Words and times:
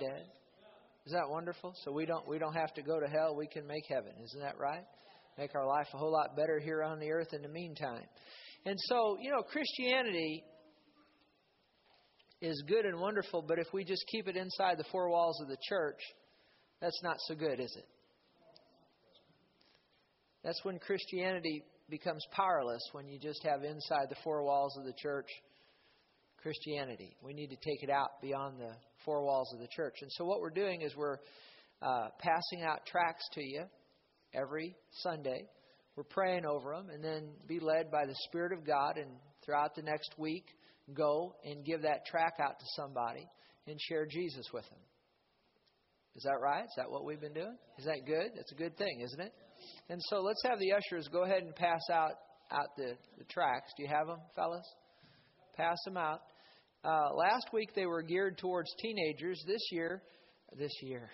dead. 0.00 0.24
Is 1.06 1.12
that 1.12 1.28
wonderful? 1.28 1.74
So 1.84 1.92
we 1.92 2.06
don't 2.06 2.26
we 2.28 2.38
don't 2.38 2.54
have 2.54 2.74
to 2.74 2.82
go 2.82 3.00
to 3.00 3.06
hell. 3.06 3.34
We 3.36 3.46
can 3.46 3.66
make 3.66 3.84
heaven. 3.88 4.12
Isn't 4.24 4.40
that 4.40 4.58
right? 4.58 4.84
Make 5.38 5.54
our 5.54 5.66
life 5.66 5.86
a 5.94 5.98
whole 5.98 6.12
lot 6.12 6.36
better 6.36 6.58
here 6.58 6.82
on 6.82 6.98
the 6.98 7.10
earth 7.12 7.32
in 7.32 7.42
the 7.42 7.48
meantime. 7.48 8.04
And 8.66 8.76
so, 8.88 9.16
you 9.20 9.30
know, 9.30 9.42
Christianity 9.42 10.42
is 12.40 12.62
good 12.68 12.84
and 12.84 13.00
wonderful, 13.00 13.42
but 13.46 13.58
if 13.58 13.66
we 13.72 13.84
just 13.84 14.04
keep 14.10 14.28
it 14.28 14.36
inside 14.36 14.78
the 14.78 14.84
four 14.90 15.08
walls 15.10 15.40
of 15.40 15.48
the 15.48 15.56
church, 15.68 16.00
that's 16.80 17.00
not 17.02 17.16
so 17.26 17.34
good, 17.34 17.60
is 17.60 17.74
it? 17.78 17.86
That's 20.44 20.60
when 20.64 20.78
Christianity 20.78 21.64
becomes 21.88 22.24
powerless, 22.32 22.82
when 22.92 23.08
you 23.08 23.18
just 23.18 23.44
have 23.44 23.64
inside 23.64 24.06
the 24.10 24.16
four 24.22 24.44
walls 24.44 24.76
of 24.78 24.84
the 24.84 24.94
church 25.00 25.28
Christianity. 26.42 27.16
We 27.22 27.34
need 27.34 27.48
to 27.48 27.56
take 27.56 27.82
it 27.82 27.90
out 27.90 28.20
beyond 28.22 28.58
the 28.58 28.72
four 29.04 29.22
walls 29.24 29.52
of 29.54 29.60
the 29.60 29.68
church. 29.68 29.96
And 30.02 30.10
so, 30.12 30.24
what 30.24 30.40
we're 30.40 30.50
doing 30.50 30.82
is 30.82 30.96
we're 30.96 31.18
uh, 31.82 32.08
passing 32.18 32.62
out 32.62 32.86
tracts 32.86 33.24
to 33.34 33.42
you 33.42 33.64
every 34.34 34.74
Sunday. 35.02 35.48
We're 35.96 36.04
praying 36.04 36.46
over 36.46 36.74
them, 36.74 36.90
and 36.90 37.02
then 37.02 37.30
be 37.46 37.58
led 37.58 37.90
by 37.90 38.06
the 38.06 38.14
Spirit 38.28 38.52
of 38.52 38.66
God. 38.66 38.96
And 38.96 39.10
throughout 39.44 39.74
the 39.74 39.82
next 39.82 40.14
week, 40.16 40.44
go 40.94 41.34
and 41.44 41.64
give 41.64 41.82
that 41.82 42.06
tract 42.06 42.40
out 42.40 42.58
to 42.58 42.66
somebody 42.76 43.26
and 43.66 43.76
share 43.88 44.06
Jesus 44.06 44.46
with 44.52 44.64
them. 44.70 44.78
Is 46.16 46.22
that 46.24 46.38
right? 46.40 46.64
Is 46.64 46.74
that 46.76 46.90
what 46.90 47.04
we've 47.04 47.20
been 47.20 47.34
doing? 47.34 47.56
Is 47.78 47.84
that 47.84 48.00
good? 48.06 48.30
That's 48.34 48.52
a 48.52 48.56
good 48.56 48.76
thing, 48.76 49.00
isn't 49.04 49.20
it? 49.20 49.32
And 49.88 50.00
so 50.08 50.20
let's 50.20 50.42
have 50.44 50.58
the 50.58 50.72
ushers 50.72 51.08
go 51.08 51.24
ahead 51.24 51.42
and 51.42 51.54
pass 51.54 51.82
out 51.92 52.12
out 52.50 52.68
the, 52.76 52.96
the 53.18 53.24
tracts. 53.24 53.72
Do 53.76 53.82
you 53.82 53.88
have 53.88 54.06
them, 54.06 54.18
fellas? 54.34 54.64
Pass 55.56 55.76
them 55.84 55.96
out. 55.96 56.20
Uh, 56.84 57.14
last 57.14 57.46
week 57.52 57.70
they 57.74 57.86
were 57.86 58.02
geared 58.02 58.38
towards 58.38 58.72
teenagers. 58.80 59.42
This 59.46 59.62
year, 59.70 60.02
this 60.56 60.72
year, 60.82 61.10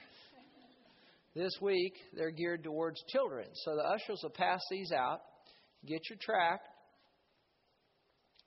this 1.34 1.52
week 1.60 1.94
they're 2.16 2.30
geared 2.30 2.64
towards 2.64 3.02
children. 3.08 3.46
So 3.64 3.76
the 3.76 3.82
ushers 3.82 4.20
will 4.22 4.30
pass 4.30 4.60
these 4.70 4.92
out. 4.92 5.20
Get 5.86 6.00
your 6.08 6.18
tract 6.20 6.68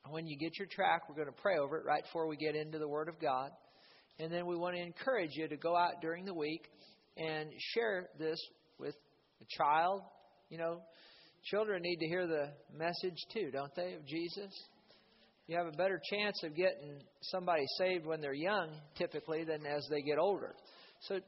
when 0.10 0.28
you 0.28 0.38
get 0.38 0.58
your 0.58 0.68
tract, 0.68 1.10
we're 1.10 1.16
going 1.16 1.34
to 1.34 1.42
pray 1.42 1.58
over 1.58 1.78
it 1.78 1.86
right 1.86 2.04
before 2.04 2.28
we 2.28 2.38
get 2.38 2.56
into 2.56 2.80
the 2.80 2.88
Word 2.88 3.10
of 3.10 3.20
God. 3.20 3.52
And 4.20 4.32
then 4.32 4.46
we 4.46 4.56
want 4.56 4.76
to 4.76 4.82
encourage 4.82 5.32
you 5.34 5.48
to 5.48 5.58
go 5.58 5.76
out 5.76 6.02
during 6.02 6.26
the 6.26 6.34
week 6.34 6.64
and 7.18 7.50
share 7.74 8.10
this 8.18 8.40
with 8.80 8.96
a 9.42 9.46
child. 9.58 10.02
You 10.50 10.58
know, 10.58 10.82
children 11.46 11.82
need 11.82 11.98
to 11.98 12.08
hear 12.08 12.28
the 12.28 12.50
message 12.76 13.18
too, 13.34 13.52
don't 13.52 13.74
they, 13.76 13.94
of 13.94 14.06
Jesus? 14.06 14.52
You 15.48 15.58
have 15.58 15.68
a 15.68 15.78
better 15.78 16.02
chance 16.12 16.44
of 16.44 16.56
getting 16.56 17.00
somebody 17.22 17.64
saved 17.78 18.06
when 18.06 18.20
they're 18.20 18.34
young, 18.34 18.70
typically, 18.98 19.46
than 19.46 19.66
as 19.66 19.88
they 19.90 20.02
get 20.02 20.20
older. 20.20 20.54
So 21.02 21.20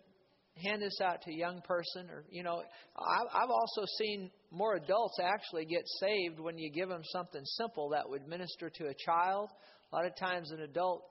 hand 0.61 0.81
this 0.81 0.99
out 1.01 1.21
to 1.21 1.31
a 1.31 1.35
young 1.35 1.61
person 1.61 2.09
or 2.09 2.25
you 2.29 2.43
know 2.43 2.61
i've 2.97 3.49
also 3.49 3.81
seen 3.97 4.29
more 4.51 4.75
adults 4.75 5.17
actually 5.21 5.63
get 5.63 5.83
saved 6.01 6.39
when 6.39 6.57
you 6.57 6.69
give 6.71 6.89
them 6.89 7.01
something 7.13 7.41
simple 7.57 7.89
that 7.89 8.09
would 8.09 8.27
minister 8.27 8.69
to 8.69 8.87
a 8.87 8.93
child 9.05 9.49
a 9.91 9.95
lot 9.95 10.05
of 10.05 10.11
times 10.17 10.51
an 10.51 10.61
adult 10.61 11.03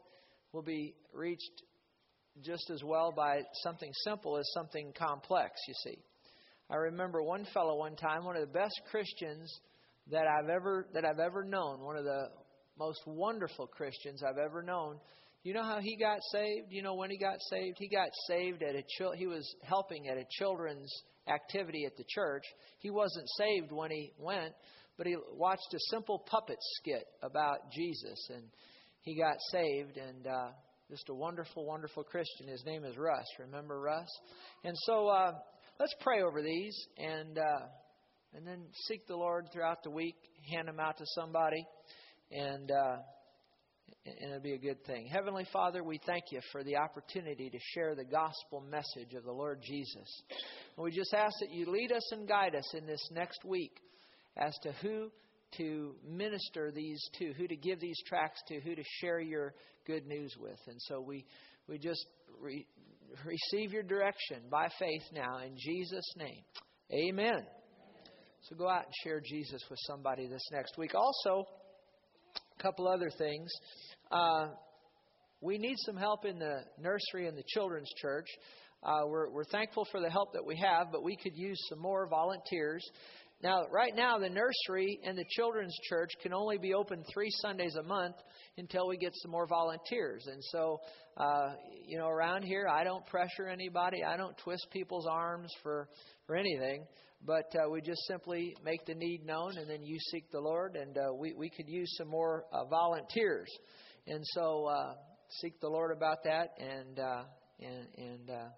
will 0.53 0.63
be 0.63 0.95
reached 1.15 1.63
just 2.45 2.69
as 2.71 2.83
well 2.85 3.13
by 3.17 3.41
something 3.63 3.91
simple 4.05 4.37
as 4.37 4.47
something 4.53 4.93
complex 4.99 5.53
you 5.67 5.75
see 5.85 5.99
i 6.71 6.77
remember 6.77 7.23
one 7.23 7.47
fellow 7.55 7.77
one 7.77 7.97
time 7.97 8.25
one 8.25 8.37
of 8.37 8.43
the 8.43 8.53
best 8.53 8.79
christians 8.91 9.61
that 10.11 10.25
i've 10.27 10.51
ever 10.51 10.87
that 10.93 11.07
i've 11.07 11.21
ever 11.21 11.43
known 11.43 11.81
one 11.81 11.97
of 11.97 12.05
the 12.05 12.27
most 12.79 13.01
wonderful 13.07 13.67
christians 13.67 14.23
i've 14.23 14.39
ever 14.39 14.63
known 14.63 14.99
you 15.45 15.55
know 15.55 15.63
how 15.63 15.79
he 15.81 15.97
got 15.97 16.19
saved? 16.33 16.67
You 16.71 16.83
know 16.83 16.95
when 16.95 17.11
he 17.11 17.19
got 17.19 17.39
saved? 17.49 17.77
He 17.79 17.89
got 17.89 18.09
saved 18.27 18.63
at 18.63 18.75
a 18.75 18.83
chil- 18.99 19.13
he 19.13 19.27
was 19.27 19.49
helping 19.63 20.09
at 20.09 20.19
a 20.19 20.25
children's 20.31 20.93
activity 21.29 21.85
at 21.85 21.97
the 21.97 22.05
church. 22.09 22.43
He 22.81 22.91
wasn't 22.91 23.27
saved 23.37 23.71
when 23.71 23.91
he 23.91 24.13
went, 24.19 24.53
but 24.97 25.07
he 25.07 25.17
watched 25.33 25.73
a 25.73 25.79
simple 25.91 26.25
puppet 26.31 26.59
skit 26.61 27.05
about 27.23 27.71
Jesus 27.73 28.29
and 28.35 28.45
he 29.03 29.17
got 29.17 29.37
saved 29.53 29.97
and 29.97 30.27
uh 30.27 30.51
just 30.91 31.09
a 31.09 31.15
wonderful 31.15 31.65
wonderful 31.65 32.03
Christian. 32.03 32.49
His 32.49 32.65
name 32.67 32.85
is 32.85 32.97
Russ. 32.97 33.27
Remember 33.39 33.81
Russ? 33.81 34.09
And 34.65 34.77
so 34.85 35.09
uh 35.09 35.33
let's 35.79 35.95
pray 36.01 36.23
over 36.23 36.43
these 36.43 36.77
and 36.97 37.39
uh 37.39 37.67
and 38.35 38.47
then 38.47 38.67
seek 38.87 39.07
the 39.07 39.17
Lord 39.17 39.49
throughout 39.53 39.83
the 39.83 39.91
week, 39.91 40.17
hand 40.53 40.69
them 40.69 40.81
out 40.81 40.99
to 40.99 41.05
somebody 41.15 41.65
and 42.31 42.71
uh 42.71 42.97
and 44.07 44.31
it'll 44.31 44.41
be 44.41 44.55
a 44.55 44.59
good 44.59 44.85
thing. 44.85 45.07
Heavenly 45.07 45.47
Father, 45.53 45.83
we 45.83 46.01
thank 46.07 46.25
you 46.31 46.41
for 46.53 46.63
the 46.65 46.77
opportunity 46.77 47.51
to 47.51 47.59
share 47.75 47.95
the 47.95 48.05
gospel 48.05 48.61
message 48.61 49.15
of 49.15 49.25
the 49.25 49.33
Lord 49.33 49.61
Jesus. 49.63 50.23
And 50.77 50.85
we 50.85 50.91
just 50.91 51.13
ask 51.13 51.35
that 51.41 51.53
you 51.53 51.67
lead 51.71 51.93
us 51.93 52.13
and 52.13 52.27
guide 52.27 52.55
us 52.55 52.75
in 52.75 52.87
this 52.87 53.07
next 53.13 53.45
week 53.45 53.73
as 54.37 54.55
to 54.63 54.73
who 54.83 55.11
to 55.57 55.95
minister 56.07 56.71
these 56.71 57.03
to, 57.19 57.33
who 57.35 57.49
to 57.49 57.57
give 57.57 57.81
these 57.81 57.99
tracts 58.07 58.41
to, 58.49 58.61
who 58.61 58.75
to 58.75 58.83
share 59.01 59.21
your 59.21 59.55
good 59.87 60.07
news 60.07 60.35
with. 60.39 60.59
And 60.67 60.81
so 60.83 61.01
we, 61.01 61.25
we 61.67 61.79
just 61.79 62.07
re- 62.41 62.67
receive 63.25 63.73
your 63.73 63.83
direction 63.83 64.43
by 64.51 64.69
faith 64.79 65.03
now 65.13 65.39
in 65.39 65.57
Jesus' 65.59 66.15
name. 66.17 66.43
Amen. 66.93 67.41
So 68.43 68.57
go 68.57 68.69
out 68.69 68.85
and 68.85 68.95
share 69.05 69.21
Jesus 69.25 69.63
with 69.69 69.79
somebody 69.87 70.27
this 70.27 70.47
next 70.53 70.79
week. 70.79 70.95
Also, 70.95 71.47
a 72.59 72.63
couple 72.63 72.89
other 72.89 73.11
things. 73.17 73.51
Uh, 74.11 74.49
we 75.41 75.59
need 75.59 75.77
some 75.87 75.97
help 75.97 76.25
in 76.25 76.39
the 76.39 76.61
nursery 76.81 77.29
and 77.29 77.37
the 77.37 77.45
children's 77.47 77.91
church. 78.01 78.27
Uh, 78.83 79.03
we're, 79.07 79.31
we're 79.31 79.45
thankful 79.45 79.87
for 79.91 80.01
the 80.01 80.11
help 80.11 80.33
that 80.33 80.45
we 80.45 80.57
have, 80.57 80.89
but 80.93 81.03
we 81.03 81.17
could 81.17 81.37
use 81.37 81.59
some 81.69 81.81
more 81.81 82.09
volunteers. 82.09 82.85
Now, 83.43 83.67
right 83.71 83.95
now, 83.95 84.19
the 84.19 84.29
nursery 84.29 84.99
and 85.05 85.17
the 85.17 85.25
children's 85.31 85.77
church 85.89 86.11
can 86.23 86.33
only 86.33 86.59
be 86.59 86.75
open 86.75 87.05
three 87.13 87.31
Sundays 87.41 87.77
a 87.77 87.85
month 87.85 88.17
until 88.57 88.89
we 88.89 88.97
get 88.97 89.13
some 89.23 89.31
more 89.31 89.47
volunteers. 89.47 90.27
And 90.27 90.43
so, 90.51 90.79
uh, 91.17 91.51
you 91.87 91.99
know, 91.99 92.09
around 92.09 92.43
here, 92.43 92.67
I 92.69 92.83
don't 92.83 93.07
pressure 93.07 93.49
anybody. 93.49 94.03
I 94.03 94.17
don't 94.17 94.37
twist 94.39 94.67
people's 94.73 95.07
arms 95.07 95.53
for 95.63 95.89
for 96.27 96.35
anything. 96.35 96.85
But 97.25 97.53
uh, 97.55 97.69
we 97.71 97.81
just 97.81 98.07
simply 98.07 98.55
make 98.65 98.87
the 98.87 98.95
need 98.95 99.27
known, 99.27 99.59
and 99.59 99.69
then 99.69 99.83
you 99.83 99.99
seek 100.11 100.31
the 100.31 100.41
Lord, 100.41 100.77
and 100.77 100.97
uh, 100.97 101.13
we 101.19 101.35
we 101.35 101.51
could 101.51 101.69
use 101.69 101.93
some 101.99 102.09
more 102.09 102.45
uh, 102.53 102.65
volunteers. 102.67 103.49
And 104.07 104.23
so 104.35 104.67
uh, 104.67 104.95
seek 105.41 105.61
the 105.61 105.69
Lord 105.69 105.95
about 105.97 106.19
that 106.25 106.51
and 106.59 106.99
uh, 106.99 107.25
and 107.61 107.87
and 107.97 108.31
uh, 108.31 108.49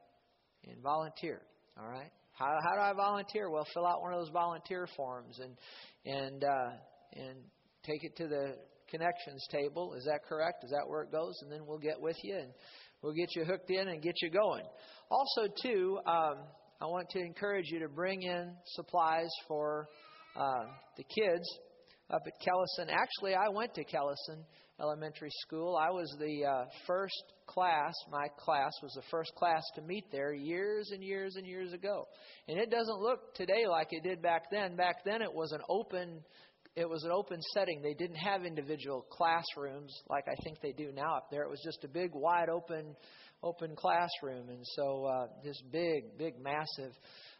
and 0.68 0.82
volunteer. 0.82 1.42
All 1.78 1.88
right. 1.88 2.10
How 2.32 2.54
how 2.62 2.74
do 2.74 2.80
I 2.80 2.92
volunteer? 2.92 3.50
Well, 3.50 3.66
fill 3.74 3.86
out 3.86 4.02
one 4.02 4.12
of 4.12 4.20
those 4.20 4.32
volunteer 4.32 4.86
forms 4.96 5.38
and 5.40 5.56
and 6.04 6.44
uh, 6.44 6.70
and 7.14 7.38
take 7.84 8.04
it 8.04 8.16
to 8.16 8.28
the 8.28 8.56
connections 8.90 9.46
table. 9.50 9.94
Is 9.94 10.04
that 10.04 10.20
correct? 10.28 10.64
Is 10.64 10.70
that 10.70 10.84
where 10.86 11.02
it 11.02 11.12
goes? 11.12 11.34
And 11.42 11.50
then 11.50 11.66
we'll 11.66 11.78
get 11.78 12.00
with 12.00 12.16
you 12.22 12.36
and 12.36 12.52
we'll 13.02 13.14
get 13.14 13.28
you 13.34 13.44
hooked 13.44 13.70
in 13.70 13.88
and 13.88 14.02
get 14.02 14.14
you 14.20 14.30
going. 14.30 14.64
Also, 15.10 15.52
too, 15.62 15.98
um, 16.06 16.36
I 16.82 16.86
want 16.86 17.10
to 17.10 17.20
encourage 17.20 17.66
you 17.70 17.78
to 17.80 17.88
bring 17.88 18.22
in 18.22 18.54
supplies 18.64 19.28
for 19.46 19.86
uh, 20.34 20.64
the 20.96 21.04
kids 21.04 21.46
up 22.08 22.22
at 22.26 22.32
Kellison. 22.40 22.90
Actually, 22.90 23.34
I 23.34 23.50
went 23.50 23.74
to 23.74 23.84
Kellison 23.84 24.46
Elementary 24.80 25.28
School. 25.42 25.76
I 25.76 25.90
was 25.90 26.10
the 26.18 26.46
uh, 26.46 26.64
first 26.86 27.22
class, 27.46 27.92
my 28.10 28.28
class 28.38 28.72
was 28.82 28.92
the 28.94 29.02
first 29.10 29.30
class 29.34 29.62
to 29.74 29.82
meet 29.82 30.04
there 30.10 30.32
years 30.32 30.90
and 30.90 31.04
years 31.04 31.36
and 31.36 31.46
years 31.46 31.74
ago. 31.74 32.06
And 32.48 32.58
it 32.58 32.70
doesn't 32.70 32.98
look 32.98 33.34
today 33.34 33.66
like 33.68 33.88
it 33.90 34.02
did 34.02 34.22
back 34.22 34.44
then. 34.50 34.74
Back 34.74 35.04
then 35.04 35.20
it 35.20 35.34
was 35.34 35.52
an 35.52 35.60
open 35.68 36.22
it 36.76 36.88
was 36.88 37.04
an 37.04 37.10
open 37.10 37.40
setting. 37.54 37.82
They 37.82 37.94
didn't 37.94 38.16
have 38.16 38.44
individual 38.44 39.04
classrooms 39.10 39.92
like 40.08 40.24
I 40.28 40.34
think 40.42 40.60
they 40.60 40.72
do 40.72 40.92
now 40.92 41.16
up 41.16 41.28
there. 41.30 41.42
It 41.42 41.50
was 41.50 41.62
just 41.64 41.84
a 41.84 41.88
big 41.88 42.10
wide 42.14 42.48
open 42.48 42.94
open 43.42 43.74
classroom 43.74 44.50
and 44.50 44.62
so 44.76 45.06
uh 45.06 45.26
this 45.42 45.58
big 45.72 46.18
big 46.18 46.34
massive 46.38 46.92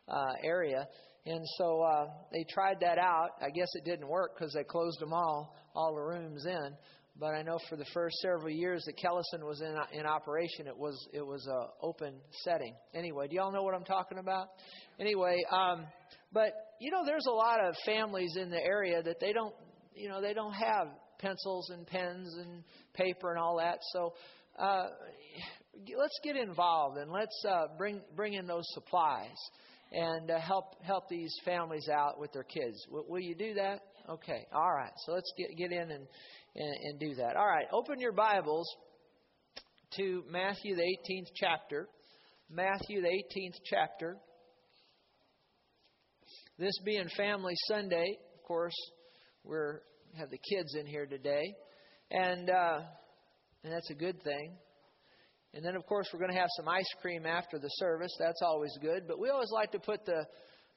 uh 0.09 0.33
area 0.43 0.89
and 1.27 1.45
so 1.59 1.83
uh, 1.83 2.07
they 2.33 2.45
tried 2.51 2.81
that 2.81 2.99
out. 2.99 3.31
I 3.43 3.51
guess 3.51 3.69
it 3.75 3.85
didn't 3.85 4.09
work 4.09 4.37
because 4.37 4.55
they 4.55 4.65
closed 4.65 4.99
them 5.01 5.13
all, 5.13 5.55
all 5.75 5.95
the 5.95 6.01
rooms 6.01 6.47
in. 6.47 6.71
But 7.19 7.35
I 7.35 7.43
know 7.43 7.59
for 7.69 7.77
the 7.77 7.85
first 7.93 8.17
several 8.23 8.49
years 8.49 8.83
that 8.87 8.97
Kellison 8.97 9.45
was 9.45 9.61
in 9.61 9.77
in 9.99 10.07
operation, 10.07 10.67
it 10.67 10.77
was 10.77 10.97
it 11.13 11.27
was 11.27 11.47
a 11.47 11.85
open 11.85 12.15
setting. 12.45 12.75
Anyway, 12.95 13.29
do 13.29 13.37
y'all 13.37 13.53
know 13.53 13.63
what 13.63 13.75
I'm 13.75 13.85
talking 13.85 14.19
about? 14.19 14.47
Anyway, 14.99 15.37
um, 15.53 15.87
but 16.33 16.53
you 16.81 16.91
know, 16.91 17.05
there's 17.05 17.27
a 17.29 17.33
lot 17.33 17.63
of 17.63 17.75
families 17.85 18.37
in 18.37 18.51
the 18.51 18.61
area 18.61 19.03
that 19.03 19.21
they 19.21 19.33
don't, 19.33 19.55
you 19.95 20.09
know, 20.09 20.21
they 20.21 20.33
don't 20.33 20.55
have 20.55 20.89
pencils 21.19 21.71
and 21.71 21.87
pens 21.87 22.35
and 22.41 22.65
paper 22.95 23.31
and 23.31 23.39
all 23.39 23.59
that. 23.59 23.79
So 23.93 24.15
uh, 24.59 24.87
let's 25.97 26.19
get 26.25 26.37
involved 26.37 26.97
and 26.97 27.13
let's 27.13 27.45
uh, 27.49 27.67
bring 27.77 28.01
bring 28.17 28.33
in 28.33 28.47
those 28.47 28.65
supplies 28.73 29.37
and 29.93 30.31
uh, 30.31 30.41
help 30.41 30.83
help 30.83 31.09
these 31.09 31.35
families 31.45 31.89
out 31.93 32.19
with 32.19 32.33
their 32.33 32.45
kids. 32.45 32.83
W- 32.87 33.05
will 33.07 33.21
you 33.21 33.35
do 33.35 33.55
that? 33.55 33.81
Okay. 34.09 34.47
All 34.53 34.73
right. 34.73 34.93
So 35.05 35.13
let's 35.13 35.31
get 35.37 35.57
get 35.59 35.73
in 35.73 35.91
and, 35.91 36.07
and 36.57 36.75
and 36.83 36.99
do 36.99 37.15
that. 37.17 37.37
All 37.37 37.47
right. 37.47 37.67
Open 37.73 38.01
your 38.01 38.13
Bibles 38.13 38.67
to 39.97 40.25
Matthew, 40.31 40.77
the 40.77 40.83
18th 40.83 41.29
chapter. 41.35 41.89
Matthew, 42.49 43.03
the 43.03 43.09
18th 43.09 43.57
chapter. 43.65 44.17
This 46.61 46.79
being 46.85 47.09
Family 47.17 47.55
Sunday, 47.69 48.19
of 48.35 48.43
course, 48.43 48.75
we're 49.45 49.81
have 50.19 50.29
the 50.29 50.37
kids 50.37 50.75
in 50.79 50.85
here 50.85 51.07
today, 51.07 51.55
and 52.11 52.51
uh, 52.51 52.81
and 53.65 53.73
that's 53.73 53.89
a 53.89 53.95
good 53.95 54.23
thing. 54.23 54.59
And 55.55 55.65
then, 55.65 55.75
of 55.75 55.87
course, 55.87 56.07
we're 56.13 56.19
going 56.19 56.33
to 56.33 56.39
have 56.39 56.51
some 56.59 56.69
ice 56.69 56.93
cream 57.01 57.25
after 57.25 57.59
the 57.59 57.71
service. 57.79 58.15
That's 58.19 58.43
always 58.43 58.77
good. 58.83 59.05
But 59.09 59.19
we 59.19 59.31
always 59.31 59.49
like 59.51 59.73
to 59.73 59.79
put 59.79 60.05
the 60.05 60.27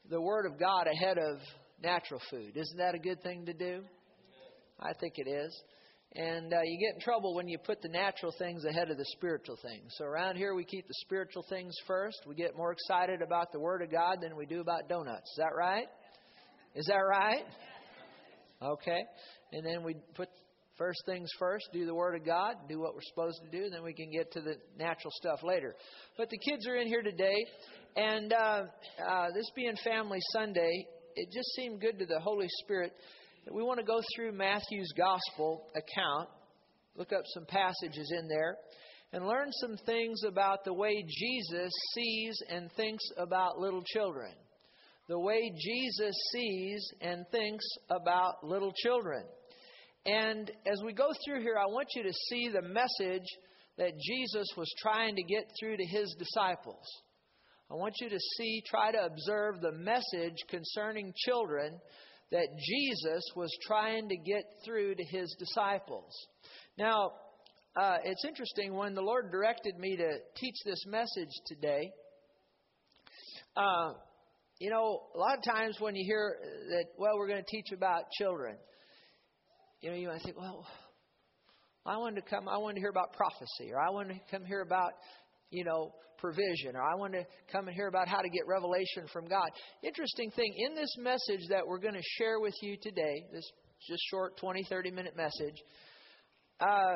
the 0.10 0.22
Word 0.22 0.46
of 0.46 0.58
God 0.58 0.88
ahead 0.88 1.18
of 1.18 1.40
natural 1.84 2.22
food. 2.32 2.56
Isn't 2.56 2.78
that 2.78 2.96
a 2.96 3.00
good 3.00 3.22
thing 3.22 3.46
to 3.48 3.54
do? 3.54 3.84
I 4.80 4.94
think 5.02 5.16
it 5.18 5.30
is. 5.30 5.64
And 6.16 6.54
uh, 6.54 6.60
you 6.64 6.80
get 6.80 6.96
in 6.96 7.02
trouble 7.02 7.34
when 7.34 7.48
you 7.48 7.58
put 7.58 7.82
the 7.82 7.90
natural 7.90 8.32
things 8.38 8.66
ahead 8.66 8.92
of 8.92 8.98
the 8.98 9.06
spiritual 9.18 9.58
things. 9.64 9.94
So 9.98 10.06
around 10.06 10.36
here, 10.36 10.54
we 10.54 10.64
keep 10.64 10.88
the 10.88 10.94
spiritual 11.02 11.44
things 11.50 11.76
first. 11.88 12.18
We 12.28 12.36
get 12.36 12.56
more 12.56 12.72
excited 12.72 13.24
about 13.24 13.52
the 13.52 13.60
Word 13.60 13.82
of 13.82 13.92
God 13.92 14.18
than 14.22 14.36
we 14.36 14.46
do 14.46 14.62
about 14.62 14.88
donuts. 14.88 15.32
Is 15.32 15.38
that 15.38 15.56
right? 15.58 15.88
Is 16.76 16.86
that 16.86 16.98
right? 16.98 17.44
Okay. 18.62 19.02
And 19.54 19.66
then 19.66 19.84
we 19.84 19.96
put 20.14 20.30
first 20.78 21.02
things 21.06 21.30
first, 21.40 21.66
do 21.74 21.86
the 21.86 21.96
Word 21.96 22.16
of 22.16 22.26
God, 22.26 22.56
do 22.70 22.80
what 22.80 22.94
we're 22.94 23.02
supposed 23.10 23.40
to 23.44 23.50
do, 23.50 23.66
and 23.66 23.74
then 23.74 23.84
we 23.84 23.94
can 23.94 24.12
get 24.12 24.32
to 24.34 24.42
the 24.42 24.56
natural 24.78 25.12
stuff 25.16 25.40
later. 25.44 25.76
But 26.18 26.30
the 26.30 26.38
kids 26.38 26.68
are 26.68 26.76
in 26.76 26.88
here 26.88 27.02
today, 27.02 27.46
and 27.96 28.34
uh, 28.34 28.64
uh, 29.08 29.28
this 29.34 29.50
being 29.56 29.76
Family 29.84 30.20
Sunday, 30.32 30.88
it 31.16 31.30
just 31.34 31.50
seemed 31.56 31.82
good 31.82 32.00
to 32.00 32.06
the 32.06 32.20
Holy 32.20 32.48
Spirit 32.64 32.94
we 33.52 33.64
want 33.64 33.80
to 33.80 33.86
go 33.86 34.02
through 34.16 34.32
Matthew's 34.32 34.94
gospel 34.96 35.68
account, 35.76 36.30
look 36.96 37.12
up 37.12 37.24
some 37.34 37.46
passages 37.46 38.14
in 38.18 38.28
there, 38.28 38.58
and 39.12 39.28
learn 39.28 39.52
some 39.52 39.76
things 39.86 40.24
about 40.24 40.64
the 40.64 40.74
way 40.74 41.04
Jesus 41.08 41.72
sees 41.94 42.42
and 42.50 42.72
thinks 42.74 43.04
about 43.18 43.60
little 43.60 43.84
children. 43.84 44.32
The 45.10 45.20
way 45.20 45.52
Jesus 45.56 46.16
sees 46.32 46.92
and 47.02 47.26
thinks 47.32 47.66
about 47.90 48.44
little 48.44 48.72
children. 48.76 49.24
And 50.06 50.50
as 50.66 50.82
we 50.84 50.94
go 50.94 51.10
through 51.26 51.42
here, 51.42 51.58
I 51.58 51.66
want 51.66 51.88
you 51.96 52.04
to 52.04 52.14
see 52.30 52.50
the 52.50 52.62
message 52.62 53.28
that 53.78 54.00
Jesus 54.00 54.48
was 54.56 54.72
trying 54.82 55.16
to 55.16 55.24
get 55.24 55.46
through 55.60 55.78
to 55.78 55.86
his 55.86 56.16
disciples. 56.18 56.86
I 57.70 57.76
want 57.76 57.96
you 58.02 58.10
to 58.10 58.20
see, 58.38 58.62
try 58.68 58.92
to 58.92 59.06
observe 59.06 59.62
the 59.62 59.72
message 59.72 60.38
concerning 60.50 61.14
children 61.16 61.80
that 62.34 62.48
Jesus 62.58 63.24
was 63.36 63.50
trying 63.66 64.10
to 64.10 64.18
get 64.18 64.44
through 64.66 64.96
to 64.96 65.04
his 65.04 65.34
disciples. 65.38 66.12
Now, 66.80 67.12
uh, 67.80 67.98
it's 68.04 68.26
interesting 68.26 68.74
when 68.74 68.96
the 68.96 69.02
Lord 69.02 69.32
directed 69.32 69.78
me 69.78 69.96
to 69.98 70.18
teach 70.36 70.56
this 70.66 70.84
message 70.88 71.30
today. 71.46 71.92
Uh, 73.56 73.94
you 74.60 74.72
know, 74.72 75.02
a 75.14 75.18
lot 75.18 75.38
of 75.38 75.44
times 75.44 75.78
when 75.80 75.96
you 75.96 76.04
hear 76.06 76.38
that, 76.70 76.86
well, 76.98 77.12
we're 77.18 77.28
going 77.28 77.44
to 77.44 77.52
teach 77.52 77.72
about 77.72 78.06
children, 78.18 78.58
you 79.82 79.92
know, 79.92 79.96
you 79.96 80.08
might 80.08 80.24
think, 80.24 80.36
well, 80.36 80.66
I 81.86 81.98
wanted 81.98 82.24
to 82.24 82.30
come, 82.30 82.50
I 82.50 82.58
wanted 82.58 82.76
to 82.76 82.80
hear 82.80 82.90
about 82.90 83.14
prophecy, 83.14 83.72
or 83.72 83.80
I 83.80 83.92
wanted 83.92 84.16
to 84.16 84.20
come 84.32 84.44
hear 84.44 84.62
about, 84.62 84.94
you 85.54 85.64
know, 85.64 85.94
provision, 86.18 86.76
or 86.76 86.82
I 86.82 86.96
want 86.96 87.14
to 87.14 87.26
come 87.52 87.68
and 87.68 87.76
hear 87.76 87.88
about 87.88 88.08
how 88.08 88.22
to 88.22 88.30
get 88.30 88.48
revelation 88.48 89.06
from 89.12 89.28
God. 89.28 89.50
Interesting 89.84 90.32
thing, 90.32 90.54
in 90.58 90.74
this 90.74 90.96
message 90.98 91.42
that 91.50 91.68
we're 91.68 91.80
going 91.80 91.96
to 91.96 92.02
share 92.18 92.40
with 92.40 92.54
you 92.62 92.78
today, 92.82 93.26
this 93.32 93.44
just 93.88 94.02
short 94.10 94.38
20, 94.38 94.66
30 94.70 94.92
minute 94.92 95.16
message, 95.18 95.62
uh, 96.60 96.94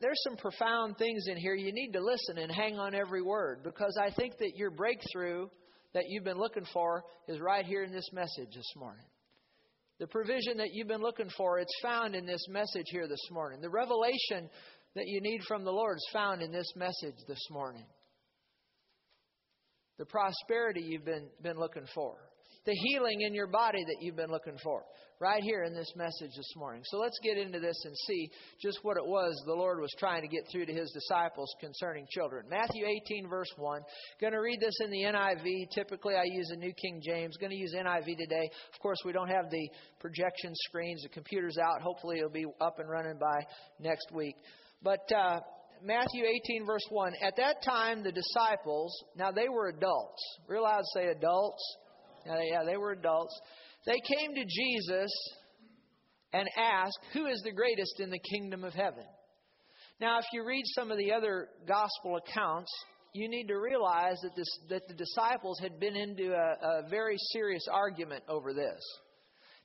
there's 0.00 0.22
some 0.24 0.36
profound 0.36 0.98
things 0.98 1.24
in 1.26 1.38
here. 1.38 1.54
You 1.54 1.72
need 1.72 1.92
to 1.92 2.04
listen 2.04 2.36
and 2.36 2.52
hang 2.52 2.78
on 2.78 2.94
every 2.94 3.22
word 3.22 3.62
because 3.64 3.98
I 3.98 4.10
think 4.10 4.36
that 4.38 4.52
your 4.56 4.70
breakthrough 4.70 5.46
that 5.94 6.04
you've 6.08 6.24
been 6.24 6.38
looking 6.38 6.66
for 6.72 7.02
is 7.28 7.40
right 7.40 7.64
here 7.64 7.82
in 7.82 7.92
this 7.92 8.10
message 8.12 8.54
this 8.54 8.72
morning. 8.76 9.06
The 9.98 10.06
provision 10.06 10.58
that 10.58 10.68
you've 10.72 10.88
been 10.88 11.00
looking 11.00 11.30
for, 11.34 11.58
it's 11.58 11.80
found 11.80 12.14
in 12.14 12.26
this 12.26 12.46
message 12.50 12.84
here 12.90 13.08
this 13.08 13.30
morning. 13.30 13.62
The 13.62 13.70
revelation 13.70 14.50
that 14.94 15.06
you 15.06 15.22
need 15.22 15.40
from 15.48 15.64
the 15.64 15.70
Lord 15.70 15.96
is 15.96 16.08
found 16.12 16.42
in 16.42 16.52
this 16.52 16.70
message 16.76 17.16
this 17.26 17.42
morning 17.50 17.86
the 19.98 20.06
prosperity 20.06 20.82
you've 20.82 21.04
been, 21.04 21.28
been 21.42 21.58
looking 21.58 21.86
for, 21.94 22.16
the 22.64 22.74
healing 22.74 23.20
in 23.22 23.34
your 23.34 23.46
body 23.46 23.82
that 23.84 23.96
you've 24.00 24.16
been 24.16 24.30
looking 24.30 24.58
for, 24.62 24.82
right 25.20 25.42
here 25.42 25.64
in 25.64 25.74
this 25.74 25.90
message 25.96 26.30
this 26.36 26.52
morning. 26.56 26.82
So 26.86 26.98
let's 26.98 27.18
get 27.22 27.38
into 27.38 27.58
this 27.58 27.76
and 27.84 27.94
see 28.06 28.28
just 28.60 28.80
what 28.82 28.96
it 28.96 29.06
was 29.06 29.34
the 29.46 29.54
Lord 29.54 29.80
was 29.80 29.94
trying 29.98 30.22
to 30.22 30.28
get 30.28 30.42
through 30.52 30.66
to 30.66 30.72
his 30.72 30.90
disciples 30.92 31.48
concerning 31.60 32.06
children. 32.10 32.44
Matthew 32.50 32.84
18, 32.86 33.28
verse 33.28 33.48
1. 33.56 33.80
Going 34.20 34.32
to 34.32 34.40
read 34.40 34.60
this 34.60 34.78
in 34.84 34.90
the 34.90 35.02
NIV. 35.02 35.70
Typically, 35.74 36.14
I 36.14 36.24
use 36.24 36.50
a 36.50 36.56
New 36.56 36.72
King 36.74 37.00
James. 37.02 37.36
Going 37.38 37.50
to 37.50 37.56
use 37.56 37.74
NIV 37.74 38.18
today. 38.18 38.50
Of 38.74 38.80
course, 38.80 38.98
we 39.04 39.12
don't 39.12 39.30
have 39.30 39.50
the 39.50 39.68
projection 40.00 40.52
screens, 40.66 41.02
the 41.02 41.08
computer's 41.08 41.56
out. 41.56 41.80
Hopefully, 41.80 42.18
it'll 42.18 42.30
be 42.30 42.46
up 42.60 42.78
and 42.78 42.90
running 42.90 43.18
by 43.18 43.46
next 43.80 44.12
week. 44.12 44.36
But 44.82 45.10
uh, 45.16 45.40
Matthew 45.82 46.24
18, 46.24 46.66
verse 46.66 46.84
1. 46.90 47.12
At 47.22 47.36
that 47.36 47.62
time, 47.62 48.02
the 48.02 48.12
disciples, 48.12 48.92
now 49.16 49.30
they 49.30 49.48
were 49.48 49.68
adults. 49.68 50.22
To 50.48 50.82
say 50.94 51.08
adults? 51.08 51.62
Yeah, 52.26 52.40
yeah, 52.50 52.64
they 52.64 52.76
were 52.76 52.92
adults. 52.92 53.38
They 53.86 54.00
came 54.16 54.34
to 54.34 54.44
Jesus 54.44 55.10
and 56.32 56.48
asked, 56.56 56.98
Who 57.12 57.26
is 57.26 57.40
the 57.44 57.52
greatest 57.52 58.00
in 58.00 58.10
the 58.10 58.18
kingdom 58.18 58.64
of 58.64 58.74
heaven? 58.74 59.04
Now, 60.00 60.18
if 60.18 60.26
you 60.32 60.46
read 60.46 60.64
some 60.74 60.90
of 60.90 60.98
the 60.98 61.12
other 61.12 61.48
gospel 61.66 62.16
accounts, 62.16 62.70
you 63.14 63.28
need 63.28 63.46
to 63.46 63.54
realize 63.54 64.18
that, 64.22 64.36
this, 64.36 64.58
that 64.68 64.88
the 64.88 64.94
disciples 64.94 65.58
had 65.60 65.80
been 65.80 65.96
into 65.96 66.34
a, 66.34 66.84
a 66.84 66.88
very 66.90 67.16
serious 67.32 67.66
argument 67.72 68.22
over 68.28 68.52
this. 68.52 68.80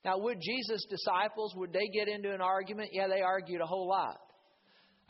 Now, 0.05 0.17
would 0.17 0.37
Jesus' 0.41 0.85
disciples, 0.89 1.53
would 1.55 1.73
they 1.73 1.87
get 1.93 2.07
into 2.07 2.33
an 2.33 2.41
argument? 2.41 2.89
Yeah, 2.93 3.07
they 3.07 3.21
argued 3.21 3.61
a 3.61 3.65
whole 3.65 3.87
lot. 3.87 4.17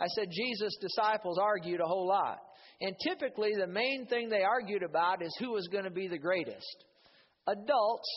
I 0.02 0.08
said 0.08 0.30
Jesus' 0.32 0.78
disciples 0.82 1.38
argued 1.38 1.80
a 1.80 1.88
whole 1.88 2.08
lot. 2.08 2.40
And 2.82 2.96
typically, 3.08 3.52
the 3.56 3.68
main 3.68 4.08
thing 4.08 4.28
they 4.30 4.42
argued 4.42 4.82
about 4.82 5.22
is 5.22 5.36
who 5.40 5.52
was 5.52 5.68
going 5.72 5.84
to 5.84 5.92
be 5.92 6.08
the 6.08 6.18
greatest. 6.18 6.86
Adults, 7.48 8.10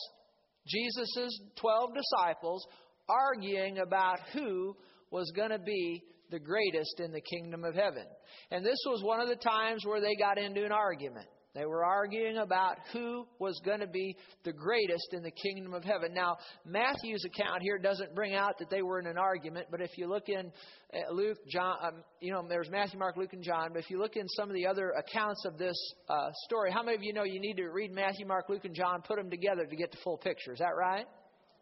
Jesus' 0.67 1.39
12 1.57 1.91
disciples, 1.93 2.65
arguing 3.07 3.77
about 3.77 4.17
who 4.33 4.75
was 5.11 5.31
going 5.35 5.51
to 5.51 5.59
be 5.59 6.03
the 6.31 6.39
greatest 6.39 6.99
in 6.99 7.11
the 7.11 7.21
kingdom 7.21 7.63
of 7.63 7.75
heaven. 7.75 8.05
And 8.49 8.65
this 8.65 8.79
was 8.87 9.03
one 9.03 9.19
of 9.19 9.29
the 9.29 9.35
times 9.35 9.85
where 9.85 10.01
they 10.01 10.15
got 10.15 10.39
into 10.39 10.65
an 10.65 10.71
argument. 10.71 11.27
They 11.55 11.65
were 11.65 11.85
arguing 11.85 12.37
about 12.37 12.75
who 12.91 13.25
was 13.39 13.59
going 13.63 13.79
to 13.79 13.87
be 13.87 14.17
the 14.43 14.51
greatest 14.51 15.13
in 15.13 15.23
the 15.23 15.31
kingdom 15.31 15.73
of 15.73 15.85
heaven. 15.85 16.13
Now, 16.13 16.35
Matthew's 16.65 17.23
account 17.23 17.61
here 17.61 17.79
doesn't 17.79 18.13
bring 18.13 18.35
out 18.35 18.59
that 18.59 18.69
they 18.69 18.81
were 18.81 18.99
in 18.99 19.07
an 19.07 19.17
argument, 19.17 19.67
but 19.71 19.79
if 19.79 19.97
you 19.97 20.07
look 20.07 20.27
in 20.27 20.51
uh, 20.93 21.13
Luke, 21.13 21.37
John, 21.47 21.77
um, 21.81 22.03
you 22.19 22.33
know, 22.33 22.45
there's 22.47 22.69
Matthew, 22.69 22.99
Mark, 22.99 23.15
Luke, 23.15 23.31
and 23.31 23.41
John, 23.41 23.69
but 23.71 23.79
if 23.79 23.89
you 23.89 23.99
look 23.99 24.17
in 24.17 24.27
some 24.27 24.49
of 24.49 24.53
the 24.53 24.67
other 24.67 24.91
accounts 24.91 25.45
of 25.45 25.57
this 25.57 25.77
uh, 26.09 26.29
story, 26.45 26.71
how 26.71 26.83
many 26.83 26.97
of 26.97 27.03
you 27.03 27.13
know 27.13 27.23
you 27.23 27.39
need 27.39 27.55
to 27.55 27.69
read 27.69 27.93
Matthew, 27.93 28.25
Mark, 28.25 28.49
Luke, 28.49 28.65
and 28.65 28.75
John, 28.75 29.01
put 29.07 29.15
them 29.15 29.29
together 29.29 29.65
to 29.65 29.75
get 29.77 29.91
the 29.91 29.97
full 30.03 30.17
picture? 30.17 30.51
Is 30.51 30.59
that 30.59 30.75
right? 30.77 31.05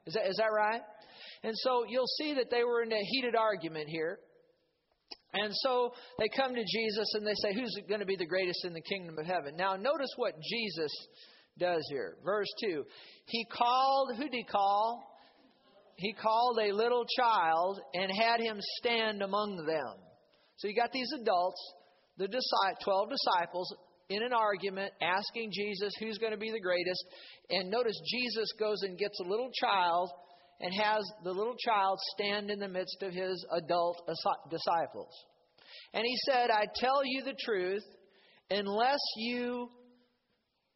Is 0.08 0.16
that, 0.16 0.28
is 0.28 0.38
that 0.38 0.52
right? 0.52 0.82
And 1.44 1.54
so 1.58 1.86
you'll 1.88 2.08
see 2.18 2.34
that 2.34 2.50
they 2.50 2.64
were 2.64 2.82
in 2.82 2.92
a 2.92 3.04
heated 3.12 3.36
argument 3.36 3.90
here. 3.90 4.18
And 5.34 5.52
so 5.52 5.94
they 6.20 6.30
come 6.36 6.54
to 6.54 6.64
Jesus 6.64 7.14
and 7.16 7.26
they 7.26 7.34
say, 7.36 7.54
Who's 7.54 7.76
going 7.88 8.02
to 8.02 8.06
be 8.06 8.16
the 8.16 8.26
greatest 8.26 8.66
in 8.66 8.74
the 8.74 8.82
kingdom 8.82 9.18
of 9.18 9.26
heaven? 9.26 9.56
Now, 9.56 9.76
notice 9.76 10.12
what 10.16 10.34
Jesus 10.42 10.92
does 11.60 11.84
here. 11.90 12.18
Verse 12.24 12.48
2. 12.64 12.84
He 13.26 13.46
called, 13.46 14.16
who 14.18 14.24
did 14.24 14.34
he 14.34 14.44
call? 14.44 15.10
He 15.96 16.14
called 16.14 16.60
a 16.60 16.74
little 16.74 17.06
child 17.18 17.80
and 17.94 18.12
had 18.12 18.40
him 18.40 18.58
stand 18.80 19.22
among 19.22 19.58
them. 19.66 19.96
So 20.58 20.68
you 20.68 20.76
got 20.76 20.92
these 20.92 21.12
adults, 21.20 21.62
the 22.18 22.28
12 22.28 23.10
disciples, 23.10 23.74
in 24.10 24.24
an 24.24 24.34
argument 24.34 24.92
asking 25.02 25.52
Jesus 25.54 25.94
who's 26.00 26.18
going 26.18 26.34
to 26.34 26.38
be 26.38 26.52
the 26.52 26.60
greatest. 26.60 27.04
And 27.50 27.70
notice 27.70 28.00
Jesus 28.12 28.52
goes 28.60 28.82
and 28.84 28.98
gets 28.98 29.20
a 29.20 29.30
little 29.30 29.50
child 29.60 30.10
and 30.62 30.74
has 30.74 31.04
the 31.24 31.32
little 31.32 31.56
child 31.58 32.00
stand 32.14 32.50
in 32.50 32.60
the 32.60 32.68
midst 32.68 33.02
of 33.02 33.14
his 33.14 33.46
adult 33.52 34.02
disciples. 34.50 35.12
And 35.94 36.04
he 36.06 36.16
said, 36.26 36.50
I 36.50 36.66
tell 36.76 37.02
you 37.04 37.24
the 37.24 37.36
truth, 37.46 37.84
unless 38.50 39.00
you, 39.18 39.70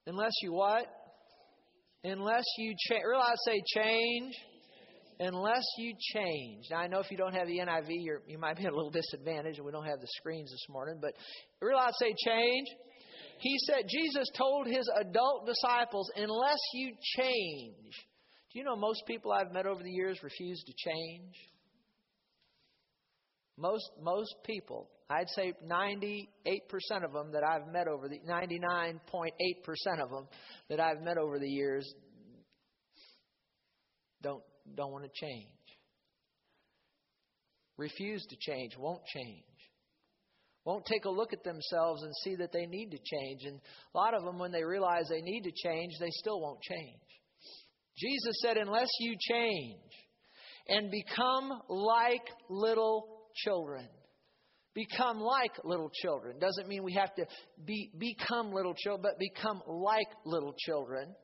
unless 0.05 0.33
you 0.41 0.53
what? 0.53 0.85
Unless 2.03 2.45
you 2.57 2.73
change, 2.89 3.03
realize 3.07 3.37
say 3.45 3.61
change. 3.75 4.33
Unless 5.19 5.63
you 5.79 5.93
change. 6.13 6.65
Now, 6.69 6.77
I 6.77 6.87
know 6.87 6.99
if 6.99 7.09
you 7.09 7.17
don't 7.17 7.33
have 7.33 7.47
the 7.47 7.57
NIV, 7.57 7.87
you're, 7.89 8.21
you 8.27 8.37
might 8.37 8.55
be 8.55 8.65
at 8.65 8.71
a 8.71 8.75
little 8.75 8.91
disadvantage, 8.91 9.57
and 9.57 9.65
we 9.65 9.71
don't 9.71 9.85
have 9.85 9.99
the 9.99 10.07
screens 10.17 10.51
this 10.51 10.65
morning, 10.69 10.99
but 11.01 11.13
realize 11.59 11.93
say 11.99 12.13
change. 12.23 12.67
He 13.39 13.57
said, 13.65 13.85
Jesus 13.89 14.27
told 14.37 14.67
his 14.67 14.87
adult 14.99 15.47
disciples, 15.47 16.11
unless 16.15 16.59
you 16.73 16.93
change, 17.17 17.93
do 18.51 18.59
you 18.59 18.65
know 18.65 18.75
most 18.75 19.03
people 19.07 19.31
I've 19.31 19.51
met 19.51 19.65
over 19.65 19.83
the 19.83 19.91
years 19.91 20.19
refuse 20.23 20.63
to 20.63 20.73
change? 20.73 21.33
Most, 23.57 23.89
most 24.01 24.35
people 24.45 24.89
I'd 25.09 25.29
say 25.29 25.53
98% 25.65 26.27
of 27.05 27.13
them 27.13 27.31
that 27.31 27.43
I've 27.43 27.71
met 27.71 27.87
over 27.87 28.09
the 28.09 28.19
99.8% 28.29 30.03
of 30.03 30.09
them 30.09 30.27
that 30.69 30.81
I've 30.81 31.01
met 31.01 31.17
over 31.17 31.39
the 31.39 31.47
years 31.47 31.89
don't 34.21 34.43
don't 34.75 34.91
want 34.91 35.05
to 35.05 35.25
change. 35.25 35.47
Refuse 37.77 38.25
to 38.25 38.35
change, 38.39 38.75
won't 38.77 39.05
change. 39.05 39.43
Won't 40.65 40.85
take 40.85 41.05
a 41.05 41.09
look 41.09 41.31
at 41.31 41.43
themselves 41.45 42.03
and 42.03 42.11
see 42.23 42.35
that 42.35 42.51
they 42.51 42.65
need 42.65 42.89
to 42.91 42.97
change. 42.97 43.43
And 43.45 43.61
a 43.95 43.97
lot 43.97 44.13
of 44.13 44.25
them, 44.25 44.37
when 44.37 44.51
they 44.51 44.65
realize 44.65 45.07
they 45.07 45.21
need 45.21 45.43
to 45.43 45.51
change, 45.51 45.93
they 45.97 46.09
still 46.09 46.41
won't 46.41 46.61
change. 46.61 46.99
Jesus 47.97 48.35
said, 48.41 48.57
Unless 48.57 48.89
you 48.99 49.15
change 49.19 49.79
and 50.67 50.91
become 50.91 51.51
like 51.69 52.27
little 52.49 53.07
children, 53.35 53.87
become 54.73 55.19
like 55.19 55.51
little 55.63 55.89
children. 56.01 56.37
Doesn't 56.39 56.67
mean 56.67 56.83
we 56.83 56.93
have 56.93 57.13
to 57.15 57.25
be, 57.65 57.91
become 57.97 58.51
little 58.51 58.75
children, 58.75 59.01
but 59.01 59.19
become 59.19 59.61
like 59.67 60.07
little 60.25 60.53
children. 60.65 61.15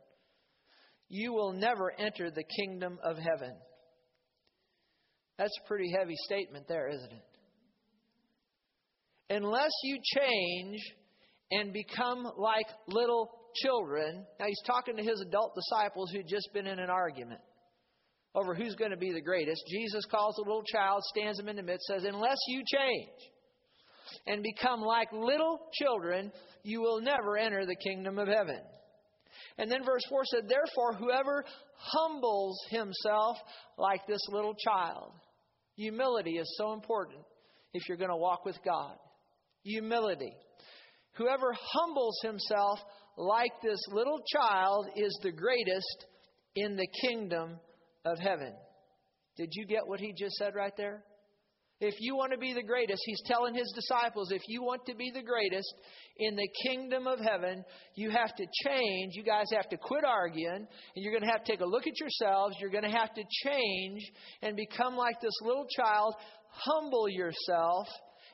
You 1.09 1.33
will 1.33 1.53
never 1.53 1.91
enter 1.99 2.31
the 2.31 2.43
kingdom 2.43 2.97
of 3.03 3.17
heaven. 3.17 3.55
That's 5.37 5.55
a 5.63 5.67
pretty 5.67 5.91
heavy 5.91 6.15
statement 6.25 6.67
there, 6.67 6.89
isn't 6.89 7.11
it? 7.11 7.25
Unless 9.29 9.71
you 9.83 9.99
change 10.15 10.79
and 11.51 11.73
become 11.73 12.23
like 12.37 12.67
little 12.87 13.29
children. 13.55 14.25
Now, 14.39 14.45
he's 14.47 14.61
talking 14.65 14.97
to 14.97 15.03
his 15.03 15.21
adult 15.21 15.53
disciples 15.55 16.11
who'd 16.11 16.27
just 16.27 16.49
been 16.53 16.67
in 16.67 16.79
an 16.79 16.89
argument 16.89 17.41
over 18.35 18.55
who's 18.55 18.75
going 18.75 18.91
to 18.91 18.97
be 18.97 19.11
the 19.11 19.21
greatest. 19.21 19.63
Jesus 19.69 20.05
calls 20.09 20.37
a 20.37 20.41
little 20.41 20.63
child, 20.63 21.03
stands 21.03 21.39
him 21.39 21.49
in 21.49 21.55
the 21.55 21.63
midst, 21.63 21.85
says, 21.85 22.03
Unless 22.03 22.37
you 22.47 22.63
change 22.65 23.31
and 24.25 24.43
become 24.43 24.81
like 24.81 25.11
little 25.11 25.59
children, 25.73 26.31
you 26.63 26.81
will 26.81 27.01
never 27.01 27.37
enter 27.37 27.65
the 27.65 27.75
kingdom 27.75 28.17
of 28.17 28.27
heaven. 28.27 28.59
And 29.57 29.71
then 29.71 29.85
verse 29.85 30.01
4 30.09 30.25
said, 30.25 30.49
Therefore, 30.49 30.93
whoever 30.93 31.45
humbles 31.77 32.57
himself 32.69 33.37
like 33.77 34.05
this 34.07 34.21
little 34.29 34.55
child. 34.55 35.11
Humility 35.75 36.37
is 36.37 36.55
so 36.57 36.73
important 36.73 37.19
if 37.73 37.83
you're 37.87 37.97
going 37.97 38.09
to 38.09 38.15
walk 38.15 38.45
with 38.45 38.57
God. 38.63 38.95
Humility. 39.63 40.33
Whoever 41.15 41.53
humbles 41.53 42.19
himself 42.23 42.79
like 43.17 43.51
this 43.61 43.79
little 43.91 44.19
child 44.33 44.87
is 44.95 45.17
the 45.21 45.31
greatest 45.31 46.05
in 46.55 46.75
the 46.75 46.87
kingdom 47.01 47.59
of 48.05 48.17
heaven. 48.19 48.53
Did 49.37 49.49
you 49.53 49.65
get 49.65 49.87
what 49.87 49.99
he 49.99 50.13
just 50.17 50.35
said 50.35 50.55
right 50.55 50.75
there? 50.77 51.03
If 51.79 51.95
you 51.99 52.15
want 52.15 52.31
to 52.31 52.37
be 52.37 52.53
the 52.53 52.63
greatest, 52.63 53.01
he's 53.05 53.21
telling 53.25 53.55
his 53.55 53.71
disciples, 53.75 54.31
if 54.31 54.41
you 54.47 54.63
want 54.63 54.85
to 54.85 54.95
be 54.95 55.11
the 55.13 55.23
greatest 55.23 55.73
in 56.17 56.35
the 56.35 56.47
kingdom 56.65 57.07
of 57.07 57.19
heaven, 57.19 57.65
you 57.95 58.09
have 58.09 58.33
to 58.35 58.45
change. 58.63 59.13
You 59.15 59.23
guys 59.23 59.47
have 59.53 59.67
to 59.69 59.77
quit 59.77 60.05
arguing, 60.05 60.55
and 60.55 60.67
you're 60.95 61.11
going 61.11 61.25
to 61.25 61.31
have 61.31 61.43
to 61.43 61.51
take 61.51 61.61
a 61.61 61.65
look 61.65 61.85
at 61.85 61.99
yourselves. 61.99 62.55
You're 62.61 62.69
going 62.69 62.89
to 62.89 62.97
have 62.97 63.13
to 63.15 63.23
change 63.43 64.01
and 64.41 64.55
become 64.55 64.95
like 64.95 65.19
this 65.19 65.33
little 65.41 65.67
child. 65.75 66.15
Humble 66.51 67.09
yourself, 67.09 67.87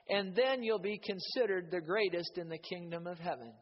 and 0.10 0.36
then 0.36 0.64
you'll 0.64 0.80
be 0.80 1.00
considered 1.04 1.70
the 1.72 1.82
greatest 1.82 2.38
in 2.38 2.50
the 2.50 2.58
kingdom 2.58 3.08
of 3.08 3.20
heaven. 3.20 3.54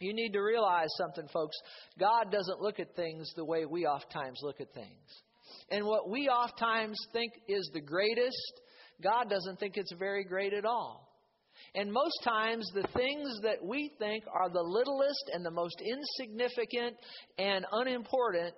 You 0.00 0.12
need 0.12 0.32
to 0.32 0.40
realize 0.40 0.88
something, 0.98 1.26
folks. 1.32 1.56
God 1.98 2.30
doesn't 2.30 2.60
look 2.60 2.80
at 2.80 2.94
things 2.94 3.32
the 3.36 3.44
way 3.44 3.64
we 3.64 3.86
oftentimes 3.86 4.40
look 4.42 4.60
at 4.60 4.72
things. 4.74 5.22
And 5.70 5.86
what 5.86 6.10
we 6.10 6.28
oftentimes 6.28 6.98
think 7.12 7.32
is 7.48 7.70
the 7.72 7.80
greatest, 7.80 8.60
God 9.02 9.30
doesn't 9.30 9.58
think 9.58 9.76
it's 9.76 9.94
very 9.98 10.24
great 10.24 10.52
at 10.52 10.64
all. 10.64 11.08
And 11.74 11.92
most 11.92 12.22
times, 12.22 12.68
the 12.74 12.86
things 12.94 13.40
that 13.42 13.64
we 13.64 13.90
think 13.98 14.24
are 14.32 14.48
the 14.48 14.62
littlest 14.62 15.30
and 15.32 15.44
the 15.44 15.50
most 15.50 15.80
insignificant 15.80 16.96
and 17.38 17.64
unimportant, 17.72 18.54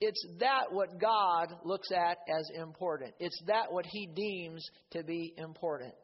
it's 0.00 0.26
that 0.40 0.64
what 0.70 1.00
God 1.00 1.48
looks 1.64 1.88
at 1.92 2.18
as 2.28 2.48
important. 2.60 3.14
It's 3.18 3.40
that 3.46 3.70
what 3.72 3.86
He 3.86 4.06
deems 4.14 4.64
to 4.92 5.02
be 5.02 5.34
important. 5.36 5.94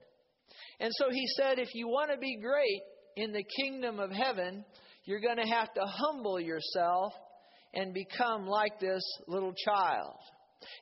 And 0.81 0.91
so 0.95 1.07
He 1.11 1.27
said, 1.37 1.59
if 1.59 1.75
you 1.75 1.89
want 1.89 2.11
to 2.11 2.19
be 2.19 2.39
great, 2.41 2.83
in 3.17 3.33
the 3.33 3.45
kingdom 3.61 3.99
of 3.99 4.11
heaven, 4.11 4.65
you're 5.05 5.21
going 5.21 5.37
to 5.37 5.53
have 5.53 5.73
to 5.75 5.83
humble 5.85 6.41
yourself 6.41 7.13
and 7.75 7.95
become 7.95 8.47
like 8.47 8.79
this 8.81 9.03
little 9.27 9.55
child. 9.65 10.17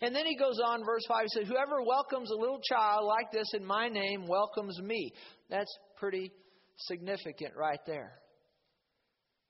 And 0.03 0.15
then 0.15 0.27
he 0.27 0.37
goes 0.37 0.59
on, 0.65 0.85
verse 0.85 1.03
5, 1.09 1.23
he 1.23 1.41
says, 1.41 1.49
Whoever 1.49 1.83
welcomes 1.83 2.31
a 2.31 2.37
little 2.37 2.61
child 2.61 3.07
like 3.07 3.33
this 3.33 3.47
in 3.55 3.65
my 3.65 3.89
name 3.89 4.27
welcomes 4.29 4.79
me. 4.83 5.13
That's 5.49 5.75
pretty 5.97 6.33
significant 6.77 7.53
right 7.57 7.81
there. 7.87 8.13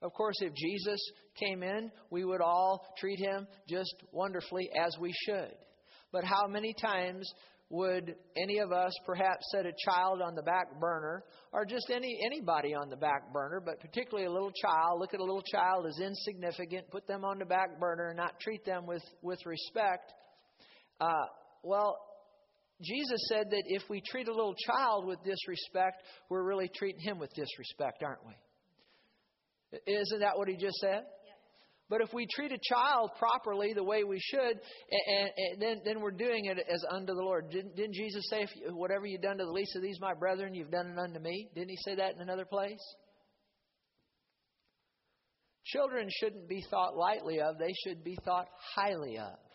Of 0.03 0.13
course, 0.13 0.37
if 0.41 0.55
Jesus 0.55 1.01
came 1.39 1.63
in, 1.63 1.91
we 2.11 2.25
would 2.25 2.41
all 2.41 2.87
treat 2.99 3.19
him 3.19 3.47
just 3.69 3.95
wonderfully 4.13 4.71
as 4.79 4.97
we 4.99 5.13
should. 5.27 5.53
But 6.13 6.25
how 6.25 6.47
many 6.49 6.75
times 6.81 7.31
would 7.71 8.17
any 8.37 8.59
of 8.59 8.73
us 8.73 8.93
perhaps 9.07 9.47
set 9.53 9.65
a 9.65 9.73
child 9.85 10.21
on 10.21 10.35
the 10.35 10.43
back 10.43 10.79
burner 10.81 11.23
or 11.53 11.65
just 11.65 11.89
any 11.89 12.19
anybody 12.27 12.75
on 12.75 12.91
the 12.91 12.97
back 12.97 13.33
burner 13.33 13.63
but 13.65 13.81
particularly 13.81 14.27
a 14.27 14.31
little 14.31 14.51
child 14.61 14.99
look 14.99 15.15
at 15.15 15.21
a 15.21 15.25
little 15.25 15.43
child 15.43 15.87
as 15.87 15.99
insignificant 16.01 16.91
put 16.91 17.07
them 17.07 17.25
on 17.25 17.39
the 17.39 17.45
back 17.45 17.79
burner 17.79 18.09
and 18.09 18.17
not 18.17 18.39
treat 18.41 18.65
them 18.65 18.87
with 18.87 19.03
with 19.23 19.39
respect. 19.47 20.13
Uh, 21.01 21.27
well 21.63 21.97
jesus 22.83 23.21
said 23.29 23.47
that 23.51 23.63
if 23.67 23.83
we 23.89 24.03
treat 24.11 24.27
a 24.27 24.35
little 24.35 24.57
child 24.67 25.07
with 25.07 25.19
disrespect 25.23 26.03
we're 26.29 26.43
really 26.43 26.69
treating 26.77 27.01
him 27.01 27.21
with 27.21 27.31
disrespect 27.35 28.03
aren't 28.03 28.27
we? 28.27 28.35
Isn't 29.87 30.21
that 30.21 30.37
what 30.37 30.49
he 30.49 30.57
just 30.57 30.77
said 30.79 31.05
but 31.91 32.01
if 32.01 32.15
we 32.15 32.27
treat 32.35 32.53
a 32.53 32.59
child 32.63 33.11
properly 33.19 33.73
the 33.75 33.83
way 33.83 34.05
we 34.05 34.21
should, 34.21 34.41
and, 34.41 35.31
and 35.37 35.61
then, 35.61 35.81
then 35.85 36.01
we're 36.01 36.13
doing 36.13 36.45
it 36.45 36.59
as 36.73 36.85
unto 36.89 37.13
the 37.13 37.23
Lord. 37.23 37.51
Didn't, 37.51 37.75
didn't 37.75 37.95
Jesus 37.95 38.25
say, 38.31 38.43
if 38.43 38.51
whatever 38.73 39.07
you've 39.07 39.23
done 39.23 39.39
to 39.39 39.45
the 39.45 39.51
least 39.51 39.75
of 39.75 39.83
these, 39.83 39.99
my 40.01 40.15
brethren, 40.15 40.55
you've 40.55 40.71
done 40.71 40.87
it 40.87 40.99
unto 40.99 41.19
me? 41.19 41.51
Didn't 41.55 41.71
he 41.71 41.79
say 41.85 41.97
that 41.97 42.15
in 42.15 42.21
another 42.21 42.45
place? 42.45 42.79
Children 45.65 46.09
shouldn't 46.21 46.49
be 46.49 46.65
thought 46.71 46.97
lightly 46.97 47.41
of, 47.41 47.59
they 47.59 47.75
should 47.85 48.05
be 48.05 48.17
thought 48.25 48.47
highly 48.77 49.19
of. 49.19 49.50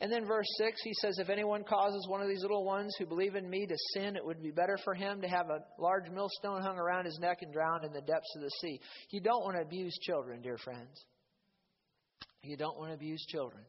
And 0.00 0.12
then 0.12 0.26
verse 0.26 0.46
6, 0.58 0.80
he 0.84 0.92
says, 1.00 1.18
If 1.18 1.28
anyone 1.28 1.64
causes 1.64 2.06
one 2.08 2.22
of 2.22 2.28
these 2.28 2.42
little 2.42 2.64
ones 2.64 2.94
who 2.98 3.06
believe 3.06 3.34
in 3.34 3.50
me 3.50 3.66
to 3.66 3.76
sin, 3.94 4.14
it 4.14 4.24
would 4.24 4.40
be 4.40 4.52
better 4.52 4.78
for 4.84 4.94
him 4.94 5.20
to 5.22 5.28
have 5.28 5.46
a 5.50 5.82
large 5.82 6.08
millstone 6.10 6.62
hung 6.62 6.78
around 6.78 7.06
his 7.06 7.18
neck 7.20 7.38
and 7.42 7.52
drowned 7.52 7.84
in 7.84 7.92
the 7.92 8.00
depths 8.00 8.32
of 8.36 8.42
the 8.42 8.50
sea. 8.60 8.80
You 9.10 9.20
don't 9.20 9.42
want 9.42 9.56
to 9.56 9.62
abuse 9.62 9.96
children, 10.02 10.40
dear 10.40 10.56
friends. 10.58 11.04
You 12.44 12.56
don't 12.56 12.78
want 12.78 12.90
to 12.90 12.94
abuse 12.94 13.24
children. 13.28 13.64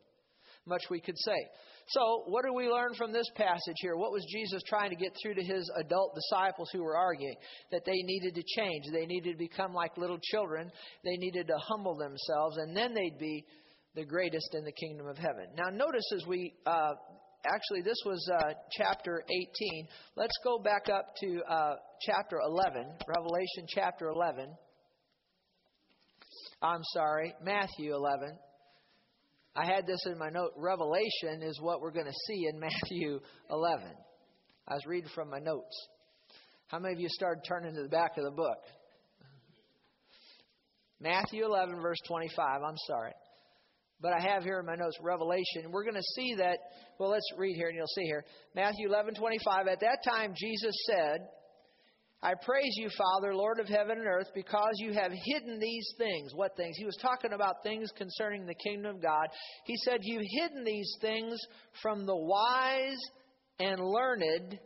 Much 0.67 0.83
we 0.91 1.01
could 1.01 1.17
say. 1.17 1.37
So, 1.87 2.23
what 2.27 2.45
do 2.45 2.53
we 2.53 2.69
learn 2.69 2.93
from 2.93 3.11
this 3.11 3.25
passage 3.35 3.77
here? 3.77 3.95
What 3.95 4.11
was 4.11 4.23
Jesus 4.31 4.61
trying 4.67 4.91
to 4.91 4.95
get 4.95 5.11
through 5.19 5.33
to 5.33 5.43
his 5.43 5.71
adult 5.79 6.13
disciples 6.13 6.69
who 6.71 6.83
were 6.83 6.95
arguing? 6.95 7.35
That 7.71 7.85
they 7.85 8.03
needed 8.03 8.35
to 8.35 8.43
change. 8.55 8.83
They 8.93 9.07
needed 9.07 9.31
to 9.31 9.37
become 9.37 9.73
like 9.73 9.97
little 9.97 10.19
children. 10.21 10.69
They 11.03 11.17
needed 11.17 11.47
to 11.47 11.57
humble 11.57 11.97
themselves, 11.97 12.57
and 12.57 12.77
then 12.77 12.93
they'd 12.93 13.17
be 13.17 13.43
the 13.95 14.05
greatest 14.05 14.53
in 14.53 14.63
the 14.63 14.71
kingdom 14.71 15.07
of 15.07 15.17
heaven. 15.17 15.47
Now, 15.55 15.69
notice 15.69 16.05
as 16.15 16.25
we 16.27 16.53
uh, 16.65 16.91
actually, 17.45 17.81
this 17.81 17.97
was 18.05 18.29
uh, 18.39 18.53
chapter 18.71 19.23
18. 19.29 19.87
Let's 20.15 20.37
go 20.43 20.59
back 20.59 20.89
up 20.93 21.15
to 21.21 21.41
uh, 21.49 21.73
chapter 22.01 22.37
11, 22.45 22.85
Revelation 23.07 23.65
chapter 23.67 24.09
11. 24.09 24.53
I'm 26.61 26.81
sorry, 26.93 27.33
Matthew 27.41 27.95
11. 27.95 28.37
I 29.55 29.65
had 29.65 29.87
this 29.87 29.99
in 30.05 30.17
my 30.17 30.29
note. 30.29 30.51
Revelation 30.57 31.41
is 31.41 31.59
what 31.61 31.81
we're 31.81 31.91
going 31.91 32.05
to 32.05 32.13
see 32.27 32.47
in 32.51 32.59
Matthew 32.59 33.19
11. 33.49 33.87
I 34.67 34.73
was 34.73 34.85
reading 34.85 35.09
from 35.15 35.29
my 35.29 35.39
notes. 35.39 35.87
How 36.67 36.79
many 36.79 36.93
of 36.93 36.99
you 36.99 37.07
started 37.09 37.41
turning 37.47 37.73
to 37.73 37.81
the 37.81 37.89
back 37.89 38.17
of 38.17 38.23
the 38.23 38.31
book? 38.31 38.57
Matthew 41.01 41.45
11, 41.45 41.81
verse 41.81 41.97
25. 42.07 42.61
I'm 42.61 42.75
sorry. 42.85 43.13
But 44.01 44.13
I 44.13 44.21
have 44.21 44.43
here 44.43 44.59
in 44.59 44.65
my 44.65 44.75
notes 44.75 44.97
Revelation. 45.01 45.71
We're 45.71 45.83
going 45.83 45.95
to 45.95 46.13
see 46.15 46.35
that. 46.35 46.57
Well, 46.99 47.09
let's 47.09 47.29
read 47.37 47.55
here 47.55 47.67
and 47.67 47.75
you'll 47.75 47.87
see 47.87 48.05
here. 48.05 48.23
Matthew 48.55 48.87
11, 48.87 49.15
25. 49.15 49.67
At 49.67 49.81
that 49.81 49.99
time, 50.07 50.33
Jesus 50.37 50.73
said, 50.87 51.27
I 52.21 52.33
praise 52.45 52.73
you, 52.75 52.89
Father, 52.97 53.33
Lord 53.33 53.59
of 53.59 53.67
heaven 53.67 53.97
and 53.97 54.07
earth, 54.07 54.27
because 54.35 54.73
you 54.75 54.91
have 54.93 55.11
hidden 55.11 55.57
these 55.59 55.93
things. 55.97 56.31
What 56.35 56.55
things? 56.57 56.75
He 56.77 56.85
was 56.85 56.97
talking 57.01 57.31
about 57.31 57.63
things 57.63 57.91
concerning 57.97 58.45
the 58.45 58.55
kingdom 58.55 58.95
of 58.95 59.01
God. 59.01 59.27
He 59.65 59.75
said, 59.85 59.99
You've 60.01 60.25
hidden 60.41 60.65
these 60.65 60.97
things 60.99 61.39
from 61.81 62.05
the 62.05 62.15
wise 62.15 62.99
and 63.57 63.79
learned, 63.79 64.59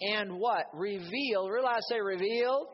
and 0.00 0.38
what? 0.38 0.66
Reveal. 0.74 1.48
Realize, 1.48 1.82
say, 1.88 2.00
reveal. 2.00 2.68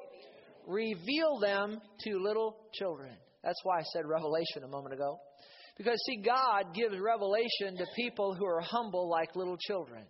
Reveal 0.66 1.38
them 1.40 1.78
to 2.00 2.18
little 2.18 2.56
children. 2.74 3.14
That's 3.42 3.60
why 3.64 3.78
I 3.78 3.82
said 3.94 4.02
revelation 4.06 4.62
a 4.64 4.68
moment 4.68 4.94
ago. 4.94 5.18
Because, 5.82 5.98
see, 6.06 6.22
God 6.24 6.74
gives 6.74 6.94
revelation 7.00 7.76
to 7.76 7.86
people 7.96 8.34
who 8.34 8.46
are 8.46 8.60
humble 8.60 9.08
like 9.08 9.34
little 9.34 9.56
children. 9.56 10.04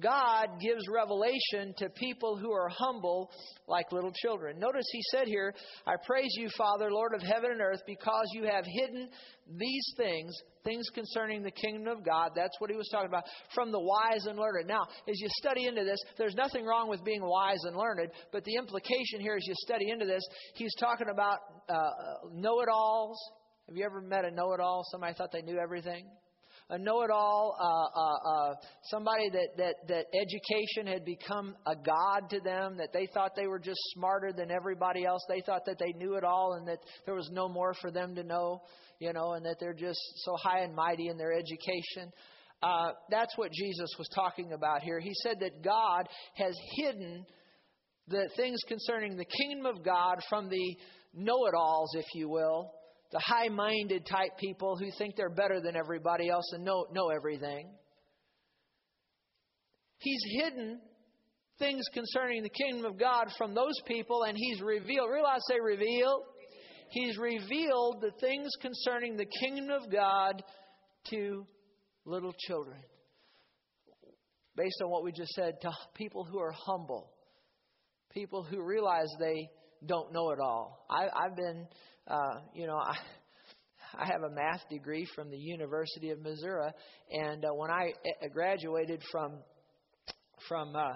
God 0.00 0.60
gives 0.60 0.82
revelation 0.92 1.72
to 1.78 1.88
people 1.90 2.36
who 2.36 2.52
are 2.52 2.68
humble 2.68 3.30
like 3.66 3.90
little 3.90 4.12
children. 4.12 4.58
Notice 4.58 4.84
he 4.92 5.00
said 5.10 5.26
here, 5.26 5.54
I 5.86 5.94
praise 6.04 6.30
you, 6.36 6.50
Father, 6.58 6.90
Lord 6.90 7.14
of 7.14 7.22
heaven 7.22 7.52
and 7.52 7.60
earth, 7.60 7.80
because 7.86 8.26
you 8.34 8.44
have 8.44 8.64
hidden 8.66 9.08
these 9.56 9.94
things, 9.96 10.36
things 10.62 10.86
concerning 10.92 11.42
the 11.42 11.50
kingdom 11.50 11.86
of 11.86 12.04
God. 12.04 12.32
That's 12.36 12.52
what 12.58 12.68
he 12.68 12.76
was 12.76 12.88
talking 12.92 13.08
about, 13.08 13.24
from 13.54 13.72
the 13.72 13.80
wise 13.80 14.26
and 14.26 14.38
learned. 14.38 14.66
Now, 14.66 14.82
as 15.08 15.18
you 15.18 15.28
study 15.38 15.66
into 15.66 15.84
this, 15.84 15.98
there's 16.18 16.34
nothing 16.34 16.66
wrong 16.66 16.90
with 16.90 17.02
being 17.02 17.24
wise 17.24 17.64
and 17.64 17.74
learned, 17.74 18.10
but 18.30 18.44
the 18.44 18.56
implication 18.56 19.20
here 19.20 19.36
as 19.36 19.46
you 19.46 19.54
study 19.56 19.88
into 19.90 20.04
this, 20.04 20.22
he's 20.54 20.74
talking 20.78 21.08
about 21.10 21.38
uh, 21.70 22.28
know 22.34 22.60
it 22.60 22.68
alls. 22.68 23.18
Have 23.68 23.76
you 23.76 23.84
ever 23.84 24.00
met 24.00 24.24
a 24.24 24.30
know 24.30 24.54
it 24.54 24.60
all? 24.60 24.82
Somebody 24.90 25.12
thought 25.14 25.30
they 25.30 25.42
knew 25.42 25.58
everything? 25.58 26.06
a 26.70 26.78
know-it-all, 26.78 27.56
uh, 27.58 27.98
uh, 27.98 28.50
uh, 28.50 28.54
somebody 28.90 29.30
that, 29.30 29.56
that, 29.56 29.74
that 29.88 30.04
education 30.12 30.86
had 30.86 31.02
become 31.02 31.56
a 31.66 31.74
god 31.74 32.28
to 32.28 32.40
them, 32.40 32.76
that 32.76 32.92
they 32.92 33.08
thought 33.14 33.32
they 33.34 33.46
were 33.46 33.58
just 33.58 33.80
smarter 33.94 34.32
than 34.34 34.50
everybody 34.50 35.06
else. 35.06 35.22
They 35.30 35.40
thought 35.46 35.64
that 35.64 35.78
they 35.78 35.92
knew 35.96 36.16
it 36.16 36.24
all 36.24 36.56
and 36.58 36.68
that 36.68 36.78
there 37.06 37.14
was 37.14 37.30
no 37.32 37.48
more 37.48 37.72
for 37.80 37.90
them 37.90 38.14
to 38.16 38.22
know, 38.22 38.60
you 38.98 39.14
know, 39.14 39.32
and 39.32 39.46
that 39.46 39.56
they're 39.58 39.72
just 39.72 40.00
so 40.16 40.36
high 40.36 40.60
and 40.60 40.74
mighty 40.74 41.08
in 41.08 41.16
their 41.16 41.32
education. 41.32 42.12
Uh, 42.62 42.90
that's 43.10 43.36
what 43.38 43.50
Jesus 43.50 43.88
was 43.98 44.08
talking 44.14 44.52
about 44.52 44.82
here. 44.82 45.00
He 45.00 45.12
said 45.22 45.36
that 45.40 45.64
God 45.64 46.06
has 46.34 46.54
hidden 46.76 47.24
the 48.08 48.28
things 48.36 48.58
concerning 48.68 49.16
the 49.16 49.24
kingdom 49.24 49.64
of 49.64 49.82
God 49.82 50.18
from 50.28 50.50
the 50.50 50.76
know 51.14 51.46
it 51.46 51.54
alls, 51.54 51.94
if 51.94 52.06
you 52.14 52.28
will, 52.28 52.72
the 53.10 53.18
high 53.18 53.48
minded 53.48 54.06
type 54.06 54.36
people 54.38 54.76
who 54.76 54.90
think 54.98 55.16
they're 55.16 55.30
better 55.30 55.60
than 55.60 55.76
everybody 55.76 56.28
else 56.28 56.52
and 56.52 56.64
know, 56.64 56.86
know 56.92 57.08
everything. 57.08 57.70
He's 59.98 60.22
hidden 60.40 60.80
things 61.58 61.84
concerning 61.92 62.42
the 62.42 62.50
kingdom 62.50 62.84
of 62.84 62.98
God 62.98 63.28
from 63.36 63.54
those 63.54 63.74
people, 63.86 64.24
and 64.24 64.36
He's 64.36 64.60
revealed. 64.60 65.10
Realize, 65.10 65.40
say, 65.48 65.58
revealed. 65.60 66.22
He's 66.90 67.18
revealed 67.18 68.00
the 68.00 68.12
things 68.20 68.50
concerning 68.60 69.16
the 69.16 69.26
kingdom 69.40 69.70
of 69.70 69.90
God 69.90 70.42
to 71.10 71.44
little 72.04 72.32
children. 72.46 72.78
Based 74.56 74.80
on 74.82 74.90
what 74.90 75.04
we 75.04 75.12
just 75.12 75.32
said, 75.32 75.60
to 75.62 75.70
people 75.94 76.24
who 76.24 76.38
are 76.38 76.52
humble, 76.52 77.12
people 78.12 78.42
who 78.42 78.62
realize 78.62 79.08
they 79.20 79.48
don't 79.86 80.12
know 80.12 80.30
it 80.30 80.38
all. 80.40 80.86
I, 80.90 81.06
I've 81.14 81.36
been 81.36 81.66
uh, 82.08 82.40
you 82.54 82.66
know, 82.66 82.76
I, 82.82 82.96
I 83.96 84.06
have 84.06 84.22
a 84.22 84.34
math 84.34 84.68
degree 84.70 85.06
from 85.14 85.30
the 85.30 85.36
University 85.36 86.10
of 86.10 86.20
Missouri, 86.20 86.70
and 87.10 87.44
uh, 87.44 87.48
when 87.54 87.70
I 87.70 87.92
uh, 88.22 88.28
graduated 88.32 89.02
from 89.10 89.38
from 90.48 90.74
uh, 90.74 90.92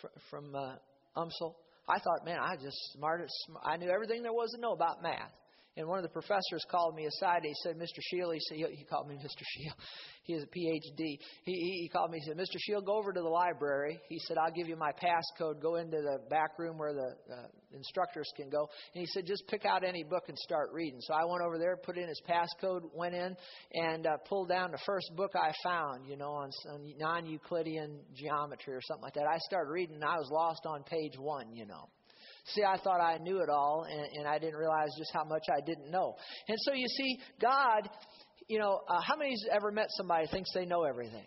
fr- 0.00 0.18
from 0.30 0.54
uh, 0.54 0.74
UMSL, 1.16 1.54
I 1.88 1.98
thought, 1.98 2.24
man, 2.24 2.38
I 2.40 2.56
just 2.56 2.76
smartest. 2.94 3.32
I 3.64 3.76
knew 3.76 3.90
everything 3.90 4.22
there 4.22 4.32
was 4.32 4.50
to 4.54 4.60
know 4.60 4.72
about 4.72 5.02
math. 5.02 5.32
And 5.76 5.88
one 5.88 5.98
of 5.98 6.02
the 6.02 6.10
professors 6.10 6.64
called 6.70 6.94
me 6.94 7.06
aside. 7.06 7.40
He 7.44 7.54
said, 7.62 7.76
Mr. 7.76 8.00
Shield, 8.02 8.34
he, 8.34 8.40
said, 8.40 8.58
he 8.76 8.84
called 8.84 9.08
me 9.08 9.14
Mr. 9.24 9.42
Shield. 9.42 9.76
He 10.24 10.34
has 10.34 10.42
a 10.42 10.46
PhD. 10.46 11.18
He, 11.44 11.52
he, 11.52 11.78
he 11.82 11.88
called 11.88 12.10
me. 12.10 12.18
He 12.18 12.26
said, 12.26 12.36
Mr. 12.36 12.58
Shield, 12.58 12.84
go 12.84 12.96
over 12.96 13.12
to 13.12 13.20
the 13.20 13.28
library. 13.28 13.98
He 14.08 14.18
said, 14.20 14.36
I'll 14.36 14.52
give 14.52 14.68
you 14.68 14.76
my 14.76 14.92
passcode. 14.92 15.60
Go 15.62 15.76
into 15.76 15.96
the 15.96 16.18
back 16.28 16.58
room 16.58 16.78
where 16.78 16.92
the 16.92 17.16
uh, 17.32 17.46
instructors 17.72 18.30
can 18.36 18.50
go. 18.50 18.68
And 18.94 19.00
he 19.00 19.06
said, 19.06 19.24
just 19.26 19.44
pick 19.48 19.64
out 19.64 19.82
any 19.82 20.04
book 20.04 20.24
and 20.28 20.38
start 20.38 20.70
reading. 20.72 21.00
So 21.00 21.14
I 21.14 21.24
went 21.24 21.42
over 21.42 21.58
there, 21.58 21.76
put 21.76 21.96
in 21.96 22.06
his 22.06 22.20
passcode, 22.28 22.82
went 22.94 23.14
in, 23.14 23.34
and 23.72 24.06
uh, 24.06 24.18
pulled 24.28 24.50
down 24.50 24.72
the 24.72 24.80
first 24.84 25.10
book 25.16 25.32
I 25.34 25.52
found, 25.64 26.06
you 26.06 26.16
know, 26.16 26.32
on, 26.32 26.50
on 26.70 26.94
non 26.98 27.26
Euclidean 27.26 27.98
geometry 28.14 28.74
or 28.74 28.80
something 28.82 29.02
like 29.02 29.14
that. 29.14 29.26
I 29.26 29.38
started 29.38 29.70
reading, 29.70 29.96
and 29.96 30.04
I 30.04 30.16
was 30.16 30.28
lost 30.30 30.66
on 30.66 30.82
page 30.84 31.18
one, 31.18 31.56
you 31.56 31.66
know. 31.66 31.88
See, 32.46 32.62
I 32.64 32.76
thought 32.78 33.00
I 33.00 33.18
knew 33.18 33.40
it 33.40 33.48
all, 33.48 33.86
and, 33.88 34.06
and 34.18 34.26
I 34.26 34.38
didn't 34.38 34.56
realize 34.56 34.88
just 34.98 35.12
how 35.12 35.24
much 35.24 35.44
I 35.48 35.60
didn't 35.64 35.90
know. 35.90 36.16
And 36.48 36.58
so 36.62 36.72
you 36.72 36.86
see, 36.88 37.18
God, 37.40 37.88
you 38.48 38.58
know, 38.58 38.80
uh, 38.88 39.00
how 39.00 39.16
many's 39.16 39.44
ever 39.52 39.70
met 39.70 39.86
somebody 39.90 40.26
thinks 40.26 40.50
they 40.52 40.66
know 40.66 40.82
everything? 40.82 41.26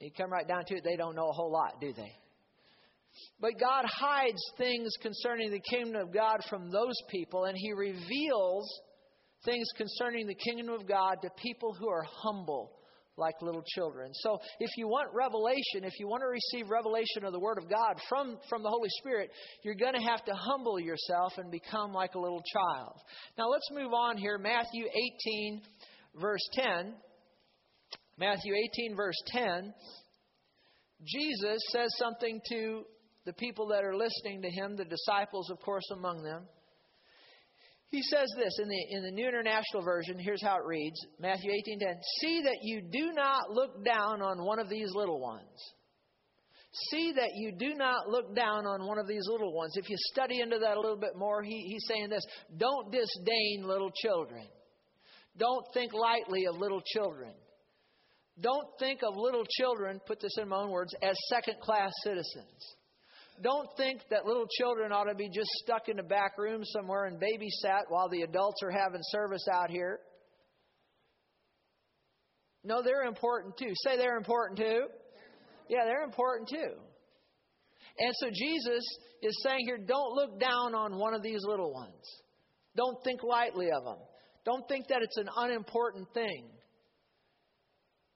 You 0.00 0.10
come 0.16 0.30
right 0.30 0.46
down 0.46 0.64
to 0.66 0.74
it, 0.76 0.84
they 0.84 0.96
don't 0.96 1.16
know 1.16 1.28
a 1.28 1.32
whole 1.32 1.50
lot, 1.50 1.80
do 1.80 1.92
they? 1.92 2.12
But 3.40 3.52
God 3.58 3.84
hides 3.86 4.40
things 4.58 4.92
concerning 5.00 5.50
the 5.50 5.60
kingdom 5.60 6.00
of 6.00 6.12
God 6.12 6.40
from 6.48 6.70
those 6.70 6.96
people, 7.10 7.44
and 7.44 7.56
He 7.56 7.72
reveals 7.72 8.80
things 9.44 9.66
concerning 9.76 10.26
the 10.26 10.34
kingdom 10.34 10.68
of 10.68 10.86
God 10.86 11.16
to 11.22 11.30
people 11.42 11.74
who 11.78 11.88
are 11.88 12.04
humble 12.22 12.75
like 13.16 13.40
little 13.40 13.64
children. 13.74 14.10
So 14.14 14.38
if 14.60 14.70
you 14.76 14.88
want 14.88 15.08
revelation, 15.14 15.84
if 15.84 15.98
you 15.98 16.08
want 16.08 16.22
to 16.22 16.28
receive 16.28 16.70
revelation 16.70 17.24
of 17.24 17.32
the 17.32 17.40
Word 17.40 17.58
of 17.58 17.68
God 17.70 17.98
from, 18.08 18.38
from 18.48 18.62
the 18.62 18.68
Holy 18.68 18.88
Spirit, 19.00 19.30
you're 19.62 19.74
going 19.74 19.94
to 19.94 20.02
have 20.02 20.24
to 20.26 20.34
humble 20.34 20.78
yourself 20.78 21.32
and 21.38 21.50
become 21.50 21.92
like 21.92 22.14
a 22.14 22.20
little 22.20 22.42
child. 22.52 22.94
Now 23.38 23.48
let's 23.48 23.68
move 23.72 23.92
on 23.92 24.16
here. 24.16 24.38
Matthew 24.38 24.84
18, 24.84 25.62
verse 26.20 26.46
10. 26.52 26.94
Matthew 28.18 28.54
18, 28.54 28.96
verse 28.96 29.22
10. 29.28 29.74
Jesus 31.04 31.58
says 31.70 31.88
something 31.98 32.40
to 32.50 32.84
the 33.26 33.32
people 33.34 33.68
that 33.68 33.84
are 33.84 33.96
listening 33.96 34.42
to 34.42 34.50
him, 34.50 34.76
the 34.76 34.84
disciples, 34.84 35.50
of 35.50 35.60
course, 35.60 35.84
among 35.92 36.22
them. 36.22 36.44
He 37.90 38.02
says 38.02 38.28
this 38.36 38.58
in 38.60 38.68
the, 38.68 38.86
in 38.90 39.02
the 39.04 39.10
New 39.10 39.28
International 39.28 39.82
Version. 39.82 40.18
Here's 40.18 40.42
how 40.42 40.56
it 40.56 40.66
reads 40.66 40.98
Matthew 41.20 41.52
18:10. 41.52 41.94
See 42.20 42.42
that 42.42 42.58
you 42.62 42.82
do 42.82 43.12
not 43.12 43.50
look 43.50 43.84
down 43.84 44.22
on 44.22 44.44
one 44.44 44.58
of 44.58 44.68
these 44.68 44.90
little 44.92 45.20
ones. 45.20 45.74
See 46.90 47.12
that 47.12 47.30
you 47.34 47.52
do 47.52 47.74
not 47.74 48.08
look 48.08 48.34
down 48.34 48.66
on 48.66 48.86
one 48.86 48.98
of 48.98 49.06
these 49.06 49.26
little 49.26 49.52
ones. 49.52 49.72
If 49.76 49.88
you 49.88 49.96
study 50.12 50.40
into 50.40 50.58
that 50.58 50.76
a 50.76 50.80
little 50.80 50.98
bit 50.98 51.16
more, 51.16 51.42
he, 51.42 51.62
he's 51.68 51.86
saying 51.86 52.10
this 52.10 52.26
don't 52.56 52.90
disdain 52.90 53.62
little 53.64 53.92
children. 54.02 54.46
Don't 55.38 55.64
think 55.72 55.92
lightly 55.94 56.46
of 56.46 56.56
little 56.56 56.82
children. 56.84 57.32
Don't 58.40 58.68
think 58.78 59.02
of 59.02 59.16
little 59.16 59.46
children, 59.58 60.00
put 60.06 60.20
this 60.20 60.36
in 60.38 60.48
my 60.48 60.58
own 60.58 60.70
words, 60.70 60.94
as 61.02 61.16
second 61.30 61.58
class 61.60 61.90
citizens 62.02 62.76
don't 63.42 63.68
think 63.76 64.00
that 64.10 64.26
little 64.26 64.46
children 64.58 64.92
ought 64.92 65.04
to 65.04 65.14
be 65.14 65.28
just 65.28 65.48
stuck 65.62 65.88
in 65.88 65.98
a 65.98 66.02
back 66.02 66.38
room 66.38 66.62
somewhere 66.64 67.04
and 67.04 67.20
babysat 67.20 67.82
while 67.88 68.08
the 68.08 68.22
adults 68.22 68.62
are 68.62 68.70
having 68.70 69.00
service 69.02 69.46
out 69.52 69.70
here. 69.70 70.00
No, 72.64 72.82
they're 72.82 73.04
important 73.04 73.56
too. 73.56 73.72
Say 73.84 73.96
they're 73.96 74.16
important 74.16 74.58
too. 74.58 74.86
Yeah, 75.68 75.84
they're 75.84 76.04
important 76.04 76.48
too. 76.48 76.74
And 77.98 78.12
so 78.20 78.28
Jesus 78.28 78.82
is 79.22 79.42
saying 79.42 79.64
here 79.66 79.78
don't 79.78 80.14
look 80.14 80.38
down 80.40 80.74
on 80.74 80.98
one 80.98 81.14
of 81.14 81.22
these 81.22 81.42
little 81.44 81.72
ones. 81.72 82.04
Don't 82.76 83.02
think 83.04 83.22
lightly 83.22 83.70
of 83.70 83.84
them. 83.84 83.98
Don't 84.44 84.68
think 84.68 84.88
that 84.88 85.02
it's 85.02 85.16
an 85.16 85.28
unimportant 85.36 86.12
thing, 86.12 86.48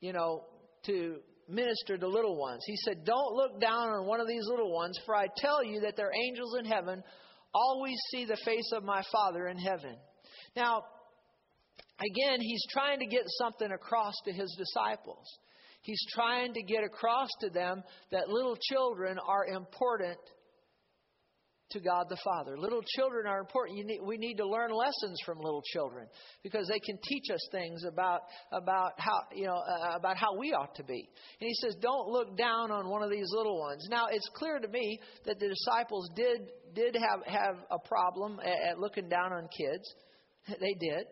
you 0.00 0.12
know, 0.12 0.44
to 0.86 1.16
minister 1.50 1.98
to 1.98 2.08
little 2.08 2.36
ones. 2.36 2.62
He 2.66 2.76
said, 2.76 3.04
Don't 3.04 3.34
look 3.34 3.60
down 3.60 3.88
on 3.88 4.06
one 4.06 4.20
of 4.20 4.28
these 4.28 4.46
little 4.46 4.72
ones, 4.72 4.98
for 5.04 5.14
I 5.14 5.26
tell 5.36 5.64
you 5.64 5.80
that 5.80 5.96
their 5.96 6.10
angels 6.12 6.56
in 6.58 6.64
heaven 6.64 7.02
always 7.54 7.96
see 8.10 8.24
the 8.24 8.38
face 8.44 8.70
of 8.72 8.84
my 8.84 9.02
Father 9.12 9.48
in 9.48 9.58
heaven. 9.58 9.96
Now, 10.56 10.82
again, 11.98 12.40
he's 12.40 12.64
trying 12.72 13.00
to 13.00 13.06
get 13.06 13.22
something 13.38 13.70
across 13.70 14.14
to 14.24 14.32
his 14.32 14.54
disciples. 14.58 15.26
He's 15.82 16.04
trying 16.14 16.52
to 16.54 16.62
get 16.62 16.84
across 16.84 17.28
to 17.40 17.50
them 17.50 17.82
that 18.12 18.28
little 18.28 18.56
children 18.70 19.18
are 19.18 19.46
important 19.46 20.18
to 21.70 21.80
God 21.80 22.06
the 22.08 22.16
Father. 22.24 22.58
Little 22.58 22.82
children 22.96 23.26
are 23.26 23.40
important. 23.40 23.86
Need, 23.86 24.00
we 24.02 24.16
need 24.16 24.36
to 24.36 24.46
learn 24.46 24.70
lessons 24.70 25.18
from 25.24 25.38
little 25.38 25.62
children 25.72 26.06
because 26.42 26.68
they 26.68 26.80
can 26.80 26.98
teach 27.02 27.24
us 27.32 27.40
things 27.52 27.84
about 27.84 28.22
about 28.52 28.92
how 28.98 29.20
you 29.34 29.46
know 29.46 29.56
uh, 29.56 29.96
about 29.96 30.16
how 30.16 30.36
we 30.38 30.52
ought 30.52 30.74
to 30.76 30.84
be. 30.84 31.08
And 31.40 31.48
he 31.48 31.54
says, 31.54 31.76
"Don't 31.80 32.08
look 32.08 32.36
down 32.36 32.70
on 32.70 32.88
one 32.88 33.02
of 33.02 33.10
these 33.10 33.28
little 33.30 33.58
ones." 33.58 33.86
Now, 33.90 34.06
it's 34.10 34.28
clear 34.34 34.58
to 34.58 34.68
me 34.68 34.98
that 35.26 35.38
the 35.38 35.48
disciples 35.48 36.10
did 36.16 36.50
did 36.74 36.96
have 36.96 37.26
have 37.26 37.56
a 37.70 37.78
problem 37.88 38.40
at, 38.44 38.70
at 38.70 38.78
looking 38.78 39.08
down 39.08 39.32
on 39.32 39.48
kids. 39.56 39.94
They 40.48 40.74
did. 40.80 41.06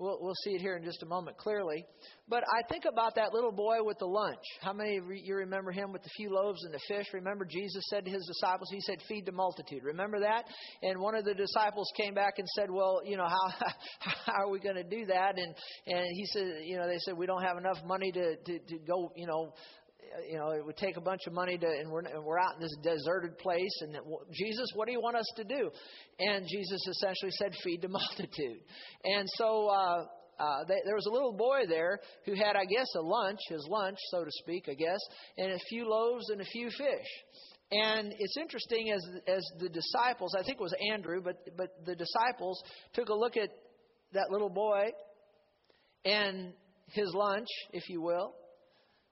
We'll, 0.00 0.16
we'll 0.18 0.34
see 0.44 0.52
it 0.52 0.62
here 0.62 0.78
in 0.78 0.82
just 0.82 1.02
a 1.02 1.06
moment 1.06 1.36
clearly. 1.36 1.84
But 2.26 2.42
I 2.44 2.66
think 2.70 2.84
about 2.90 3.16
that 3.16 3.34
little 3.34 3.52
boy 3.52 3.82
with 3.82 3.98
the 3.98 4.06
lunch. 4.06 4.40
How 4.62 4.72
many 4.72 4.96
of 4.96 5.04
you 5.12 5.34
remember 5.34 5.72
him 5.72 5.92
with 5.92 6.02
the 6.02 6.08
few 6.16 6.32
loaves 6.32 6.64
and 6.64 6.72
the 6.72 6.80
fish? 6.88 7.06
Remember 7.12 7.44
Jesus 7.44 7.84
said 7.90 8.06
to 8.06 8.10
his 8.10 8.24
disciples, 8.26 8.70
He 8.70 8.80
said, 8.80 8.96
Feed 9.06 9.26
the 9.26 9.32
multitude. 9.32 9.82
Remember 9.84 10.20
that? 10.20 10.44
And 10.82 10.98
one 11.00 11.14
of 11.14 11.26
the 11.26 11.34
disciples 11.34 11.86
came 11.98 12.14
back 12.14 12.38
and 12.38 12.48
said, 12.56 12.70
Well, 12.70 13.02
you 13.04 13.18
know, 13.18 13.26
how, 13.28 13.72
how 14.24 14.44
are 14.44 14.50
we 14.50 14.58
going 14.58 14.76
to 14.76 14.84
do 14.84 15.04
that? 15.04 15.38
And, 15.38 15.54
and 15.86 16.06
he 16.14 16.24
said, 16.32 16.46
You 16.64 16.78
know, 16.78 16.86
they 16.86 16.98
said, 17.00 17.14
We 17.18 17.26
don't 17.26 17.42
have 17.42 17.58
enough 17.58 17.84
money 17.84 18.10
to, 18.10 18.36
to, 18.36 18.58
to 18.58 18.78
go, 18.86 19.12
you 19.16 19.26
know, 19.26 19.52
you 20.28 20.38
know, 20.38 20.50
it 20.50 20.64
would 20.64 20.76
take 20.76 20.96
a 20.96 21.00
bunch 21.00 21.20
of 21.26 21.32
money 21.32 21.58
to, 21.58 21.66
and 21.66 21.90
we're, 21.90 22.00
and 22.00 22.24
we're 22.24 22.38
out 22.38 22.54
in 22.56 22.60
this 22.60 22.76
deserted 22.82 23.38
place. 23.38 23.82
And 23.82 23.96
Jesus, 24.32 24.66
what 24.74 24.86
do 24.86 24.92
you 24.92 25.00
want 25.00 25.16
us 25.16 25.30
to 25.36 25.44
do? 25.44 25.70
And 26.18 26.46
Jesus 26.48 26.80
essentially 26.88 27.32
said, 27.32 27.52
feed 27.62 27.82
the 27.82 27.88
multitude. 28.00 28.60
And 29.04 29.26
so, 29.36 29.68
uh, 29.68 30.04
uh, 30.38 30.64
they, 30.66 30.76
there 30.86 30.94
was 30.94 31.06
a 31.06 31.12
little 31.12 31.34
boy 31.34 31.60
there 31.68 32.00
who 32.24 32.34
had, 32.34 32.56
I 32.56 32.64
guess, 32.64 32.86
a 32.96 33.02
lunch, 33.02 33.38
his 33.48 33.66
lunch, 33.68 33.98
so 34.10 34.24
to 34.24 34.30
speak, 34.42 34.68
I 34.70 34.74
guess, 34.74 34.98
and 35.36 35.52
a 35.52 35.58
few 35.68 35.88
loaves 35.88 36.30
and 36.30 36.40
a 36.40 36.44
few 36.44 36.70
fish. 36.70 37.46
And 37.72 38.12
it's 38.18 38.36
interesting 38.36 38.90
as 38.90 39.00
as 39.28 39.44
the 39.60 39.68
disciples, 39.68 40.34
I 40.36 40.42
think 40.42 40.58
it 40.58 40.62
was 40.62 40.74
Andrew, 40.90 41.20
but 41.22 41.36
but 41.56 41.68
the 41.84 41.94
disciples 41.94 42.60
took 42.94 43.10
a 43.10 43.14
look 43.14 43.36
at 43.36 43.50
that 44.12 44.30
little 44.30 44.48
boy 44.48 44.90
and 46.04 46.52
his 46.88 47.12
lunch, 47.14 47.46
if 47.72 47.88
you 47.88 48.00
will, 48.00 48.34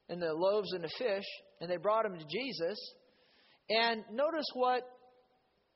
and 0.08 0.20
the 0.20 0.32
loaves 0.32 0.72
and 0.72 0.82
the 0.82 0.90
fish, 0.98 1.24
and 1.60 1.70
they 1.70 1.76
brought 1.76 2.04
them 2.04 2.18
to 2.18 2.24
Jesus. 2.24 2.78
And 3.70 4.02
notice 4.12 4.46
what 4.54 4.82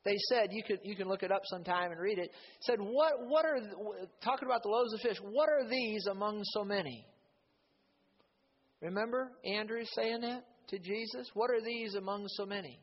they 0.05 0.17
said. 0.29 0.49
You 0.51 0.63
could 0.67 0.81
you 0.83 0.97
can 0.97 1.09
look 1.09 1.23
it 1.23 1.31
up 1.31 1.43
sometime 1.45 1.93
and 1.93 2.01
read 2.01 2.19
it. 2.19 2.31
Said 2.63 2.79
what 2.81 3.13
what 3.27 3.45
are 3.45 3.59
talking 4.25 4.47
about 4.47 4.63
the 4.63 4.69
loaves 4.69 4.95
of 4.95 5.01
fish? 5.01 5.19
What 5.23 5.49
are 5.49 5.69
these 5.69 6.07
among 6.07 6.41
so 6.45 6.65
many? 6.65 7.07
Remember 8.81 9.31
Andrew 9.45 9.85
saying 9.95 10.23
that 10.23 10.45
to 10.69 10.79
Jesus? 10.79 11.29
What 11.35 11.51
are 11.51 11.63
these 11.65 11.95
among 11.95 12.25
so 12.29 12.45
many? 12.47 12.81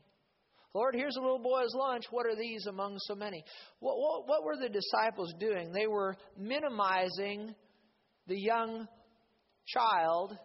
Lord, 0.72 0.94
here's 0.94 1.16
a 1.16 1.20
little 1.20 1.40
boy's 1.40 1.74
lunch. 1.74 2.04
What 2.10 2.26
are 2.26 2.36
these 2.36 2.66
among 2.66 2.96
so 3.00 3.16
many? 3.16 3.42
What, 3.80 3.98
what, 3.98 4.28
what 4.28 4.44
were 4.44 4.56
the 4.56 4.68
disciples 4.68 5.34
doing? 5.40 5.72
They 5.72 5.88
were 5.88 6.16
minimizing 6.38 7.56
the 8.28 8.38
young 8.38 8.86
child 9.66 10.38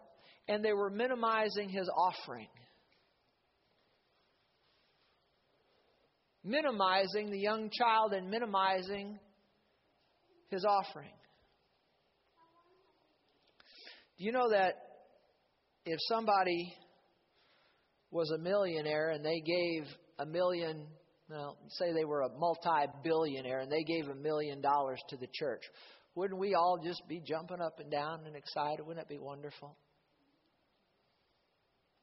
and 0.48 0.64
they 0.64 0.74
were 0.74 0.90
minimizing 0.90 1.70
his 1.70 1.90
offering. 1.90 2.48
Minimizing 6.44 7.32
the 7.32 7.40
young 7.40 7.70
child 7.72 8.14
and 8.14 8.30
minimizing 8.30 9.20
his 10.50 10.64
offering. 10.64 11.12
Do 14.18 14.24
you 14.24 14.32
know 14.32 14.50
that 14.52 14.76
if 15.86 15.98
somebody 16.08 16.74
was 18.12 18.32
a 18.32 18.38
millionaire 18.38 19.10
and 19.10 19.26
they 19.26 19.42
gave 19.42 19.84
a 20.20 20.26
million, 20.26 20.88
well, 21.30 21.58
say 21.70 21.92
they 21.94 22.06
were 22.06 22.22
a 22.22 22.30
multi 22.30 22.92
billionaire 23.04 23.60
and 23.60 23.72
they 23.72 23.84
gave 23.84 24.08
a 24.08 24.16
million 24.16 24.62
dollars 24.62 25.02
to 25.10 25.18
the 25.18 25.28
church, 25.34 25.62
wouldn't 26.14 26.40
we 26.40 26.54
all 26.54 26.80
just 26.84 27.02
be 27.10 27.22
jumping 27.28 27.60
up 27.60 27.80
and 27.80 27.92
down 27.92 28.22
and 28.26 28.36
excited? 28.36 28.86
Wouldn't 28.86 29.06
that 29.06 29.14
be 29.14 29.20
wonderful? 29.20 29.76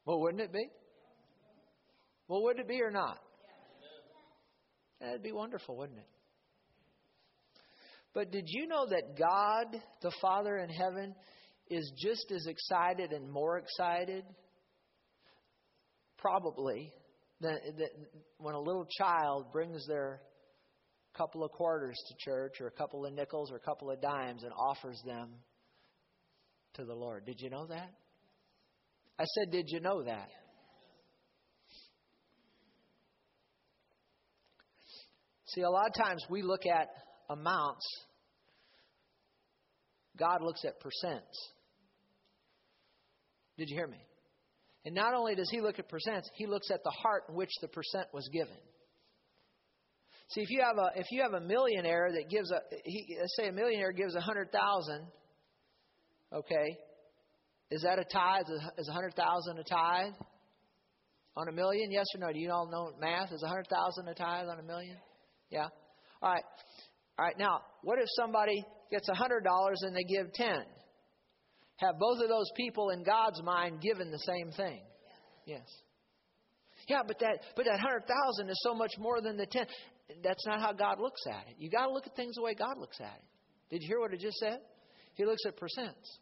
Well, 0.05 0.21
wouldn't 0.21 0.43
it 0.43 0.53
be? 0.53 0.69
Well, 2.29 2.43
would 2.43 2.59
it 2.59 2.69
be 2.69 2.81
or 2.83 2.91
not? 2.91 3.19
That'd 5.01 5.23
be 5.23 5.33
wonderful, 5.33 5.77
wouldn't 5.77 5.99
it? 5.99 6.07
But 8.15 8.31
did 8.31 8.45
you 8.47 8.67
know 8.67 8.87
that 8.87 9.19
God, 9.19 9.81
the 10.03 10.13
Father 10.21 10.59
in 10.59 10.69
heaven, 10.69 11.15
is 11.69 11.93
just 11.99 12.31
as 12.31 12.47
excited 12.47 13.13
and 13.13 13.31
more 13.31 13.59
excited, 13.59 14.25
probably, 16.19 16.93
than, 17.41 17.57
than 17.79 17.89
when 18.39 18.55
a 18.55 18.61
little 18.61 18.87
child 18.99 19.47
brings 19.53 19.87
their 19.87 20.21
couple 21.17 21.45
of 21.45 21.51
quarters 21.51 21.97
to 22.09 22.31
church 22.31 22.55
or 22.61 22.69
a 22.69 22.71
couple 22.71 23.05
of 23.05 23.13
nickels 23.13 23.51
or 23.53 23.57
a 23.57 23.61
couple 23.61 23.91
of 23.91 24.01
dimes 24.01 24.45
and 24.45 24.53
offers 24.53 25.01
them 25.07 25.31
to 26.75 26.85
the 26.85 26.95
Lord. 26.95 27.27
Did 27.27 27.41
you 27.41 27.51
know 27.51 27.67
that? 27.67 27.91
I 29.19 29.25
said, 29.25 29.51
Did 29.51 29.67
you 29.69 29.81
know 29.81 30.03
that? 30.05 30.29
See, 35.47 35.61
a 35.61 35.71
lot 35.71 35.87
of 35.87 35.95
times 35.95 36.25
we 36.31 36.43
look 36.43 36.65
at 36.67 36.89
amounts, 37.29 37.87
God 40.19 40.41
looks 40.43 40.65
at 40.65 40.81
percents. 40.81 41.37
Did 43.59 43.69
you 43.69 43.77
hear 43.77 43.87
me? 43.87 43.99
And 44.85 44.95
not 44.95 45.15
only 45.15 45.35
does 45.35 45.51
he 45.51 45.61
look 45.61 45.79
at 45.79 45.89
percents, 45.89 46.25
he 46.35 46.47
looks 46.47 46.71
at 46.71 46.83
the 46.83 46.91
heart 46.91 47.25
in 47.29 47.35
which 47.35 47.51
the 47.61 47.69
percent 47.69 48.09
was 48.13 48.29
given. 48.33 48.57
See, 50.31 50.41
if 50.41 50.51
you 50.51 50.63
have 50.63 50.79
a 50.79 50.99
if 50.99 51.07
you 51.11 51.23
have 51.23 51.35
a 51.35 51.41
millionaire 51.41 52.11
that 52.11 52.31
gives 52.31 52.51
a 52.51 52.61
he, 52.85 53.17
let's 53.21 53.37
say 53.37 53.49
a 53.49 53.53
millionaire 53.53 53.93
gives 53.93 54.15
a 54.15 54.21
hundred 54.21 54.51
thousand, 54.51 55.07
okay, 56.33 56.79
is 57.73 57.83
that 57.83 57.99
a 57.99 58.05
tithe? 58.05 58.45
Is 58.77 58.89
a 58.89 58.93
hundred 58.93 59.15
thousand 59.15 59.59
a 59.59 59.65
tithe 59.65 60.13
on 61.37 61.49
a 61.49 61.53
million? 61.53 61.91
Yes 61.91 62.05
or 62.15 62.21
no? 62.21 62.31
Do 62.33 62.39
you 62.39 62.51
all 62.51 62.71
know 62.71 62.93
math? 63.01 63.33
Is 63.33 63.43
a 63.43 63.49
hundred 63.49 63.67
thousand 63.69 64.09
a 64.09 64.15
tithe 64.15 64.49
on 64.49 64.59
a 64.59 64.63
million? 64.63 64.97
Yeah. 65.51 65.69
All 66.23 66.33
right. 66.33 66.45
All 67.19 67.25
right. 67.25 67.39
Now, 67.39 67.63
what 67.83 67.99
if 67.99 68.05
somebody 68.17 68.63
gets 68.91 69.09
a 69.09 69.15
hundred 69.15 69.45
dollars 69.45 69.81
and 69.83 69.97
they 69.97 70.05
give 70.05 70.33
ten? 70.35 70.65
Have 71.77 71.99
both 71.99 72.23
of 72.23 72.29
those 72.29 72.51
people 72.57 72.91
in 72.91 73.03
God's 73.03 73.43
mind 73.43 73.81
given 73.81 74.11
the 74.11 74.19
same 74.19 74.53
thing? 74.55 74.83
Yes. 75.47 75.67
Yeah, 76.89 77.01
but 77.07 77.19
that 77.21 77.39
but 77.57 77.65
that 77.65 77.81
hundred 77.81 78.05
thousand 78.07 78.51
is 78.51 78.61
so 78.63 78.75
much 78.75 78.93
more 78.99 79.23
than 79.23 79.39
the 79.39 79.47
ten 79.47 79.67
that's 80.23 80.47
not 80.47 80.61
how 80.61 80.73
God 80.73 81.01
looks 81.01 81.23
at 81.27 81.49
it. 81.49 81.57
You 81.59 81.71
got 81.71 81.87
to 81.87 81.93
look 81.93 82.07
at 82.07 82.15
things 82.15 82.35
the 82.35 82.43
way 82.43 82.55
God 82.55 82.77
looks 82.77 83.01
at 83.01 83.17
it. 83.17 83.25
Did 83.71 83.83
you 83.83 83.89
hear 83.89 84.01
what 84.01 84.13
I 84.13 84.17
just 84.17 84.37
said? 84.37 84.59
He 85.15 85.25
looks 85.25 85.43
at 85.47 85.57
percents. 85.57 86.19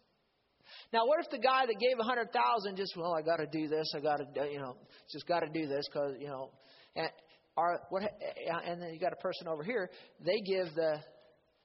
Now, 0.92 1.06
what 1.06 1.20
if 1.20 1.30
the 1.30 1.38
guy 1.38 1.66
that 1.66 1.76
gave 1.78 1.98
a 1.98 2.04
hundred 2.04 2.33
thousand 2.33 2.76
just 2.76 2.96
well, 2.96 3.14
I 3.14 3.22
got 3.22 3.37
to 3.37 3.46
do 3.46 3.68
this, 3.68 3.92
I 3.96 4.00
got 4.00 4.16
to, 4.16 4.40
uh, 4.40 4.44
you 4.44 4.59
know, 4.59 4.76
just 5.12 5.26
got 5.26 5.40
to 5.40 5.48
do 5.48 5.66
this 5.66 5.85
because 5.90 6.14
you 6.18 6.28
know, 6.28 6.50
and 6.96 7.09
are 7.56 7.80
what, 7.90 8.02
uh, 8.02 8.61
and 8.66 8.80
then 8.80 8.92
you 8.92 9.00
got 9.00 9.12
a 9.12 9.22
person 9.22 9.48
over 9.48 9.62
here. 9.62 9.90
They 10.24 10.40
give 10.40 10.74
the, 10.74 11.00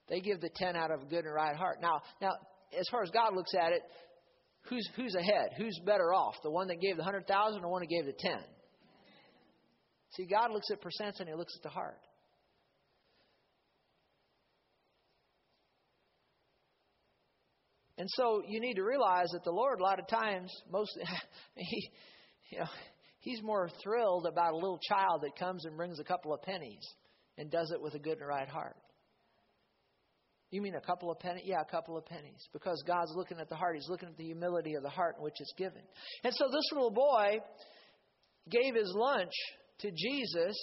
they 0.09 0.19
give 0.19 0.41
the 0.41 0.49
ten 0.55 0.75
out 0.75 0.91
of 0.91 1.01
a 1.01 1.05
good 1.05 1.25
and 1.25 1.33
right 1.33 1.55
heart. 1.55 1.77
Now, 1.81 2.01
now, 2.21 2.31
as 2.77 2.87
far 2.91 3.03
as 3.03 3.09
God 3.11 3.35
looks 3.35 3.53
at 3.53 3.71
it, 3.71 3.81
who's 4.69 4.87
who's 4.95 5.15
ahead? 5.15 5.49
Who's 5.57 5.79
better 5.85 6.13
off? 6.13 6.35
The 6.43 6.51
one 6.51 6.67
that 6.67 6.81
gave 6.81 6.97
the 6.97 7.03
hundred 7.03 7.27
thousand, 7.27 7.59
or 7.59 7.61
the 7.63 7.69
one 7.69 7.81
that 7.81 7.89
gave 7.89 8.05
the 8.05 8.17
ten? 8.17 8.43
See, 10.17 10.25
God 10.25 10.51
looks 10.51 10.67
at 10.71 10.81
percents 10.81 11.19
and 11.19 11.29
He 11.29 11.35
looks 11.35 11.53
at 11.55 11.63
the 11.63 11.69
heart. 11.69 11.99
And 17.97 18.09
so 18.11 18.43
you 18.47 18.59
need 18.59 18.75
to 18.75 18.83
realize 18.83 19.29
that 19.31 19.43
the 19.43 19.51
Lord, 19.51 19.79
a 19.79 19.83
lot 19.83 19.99
of 19.99 20.07
times, 20.07 20.51
most 20.69 20.91
he, 21.55 21.89
you 22.49 22.59
know, 22.59 22.67
He's 23.25 23.41
more 23.41 23.67
thrilled 23.81 24.27
about 24.27 24.53
a 24.53 24.55
little 24.55 24.79
child 24.87 25.21
that 25.23 25.35
comes 25.35 25.65
and 25.65 25.75
brings 25.75 25.99
a 25.99 26.03
couple 26.03 26.31
of 26.31 26.43
pennies 26.43 26.87
and 27.39 27.49
does 27.49 27.71
it 27.71 27.81
with 27.81 27.95
a 27.95 27.99
good 27.99 28.19
and 28.19 28.27
right 28.27 28.47
heart. 28.47 28.75
You 30.51 30.61
mean 30.61 30.75
a 30.75 30.81
couple 30.81 31.09
of 31.09 31.17
pennies? 31.17 31.41
Yeah, 31.43 31.59
a 31.59 31.71
couple 31.71 31.97
of 31.97 32.05
pennies. 32.05 32.47
Because 32.53 32.83
God's 32.85 33.11
looking 33.15 33.39
at 33.39 33.49
the 33.49 33.55
heart. 33.55 33.73
He's 33.73 33.89
looking 33.89 34.09
at 34.09 34.17
the 34.17 34.25
humility 34.25 34.75
of 34.75 34.83
the 34.83 34.89
heart 34.89 35.15
in 35.17 35.23
which 35.23 35.33
it's 35.39 35.53
given. 35.57 35.81
And 36.23 36.35
so 36.35 36.45
this 36.51 36.69
little 36.71 36.91
boy 36.91 37.39
gave 38.47 38.75
his 38.75 38.93
lunch 38.95 39.33
to 39.79 39.89
Jesus, 39.89 40.55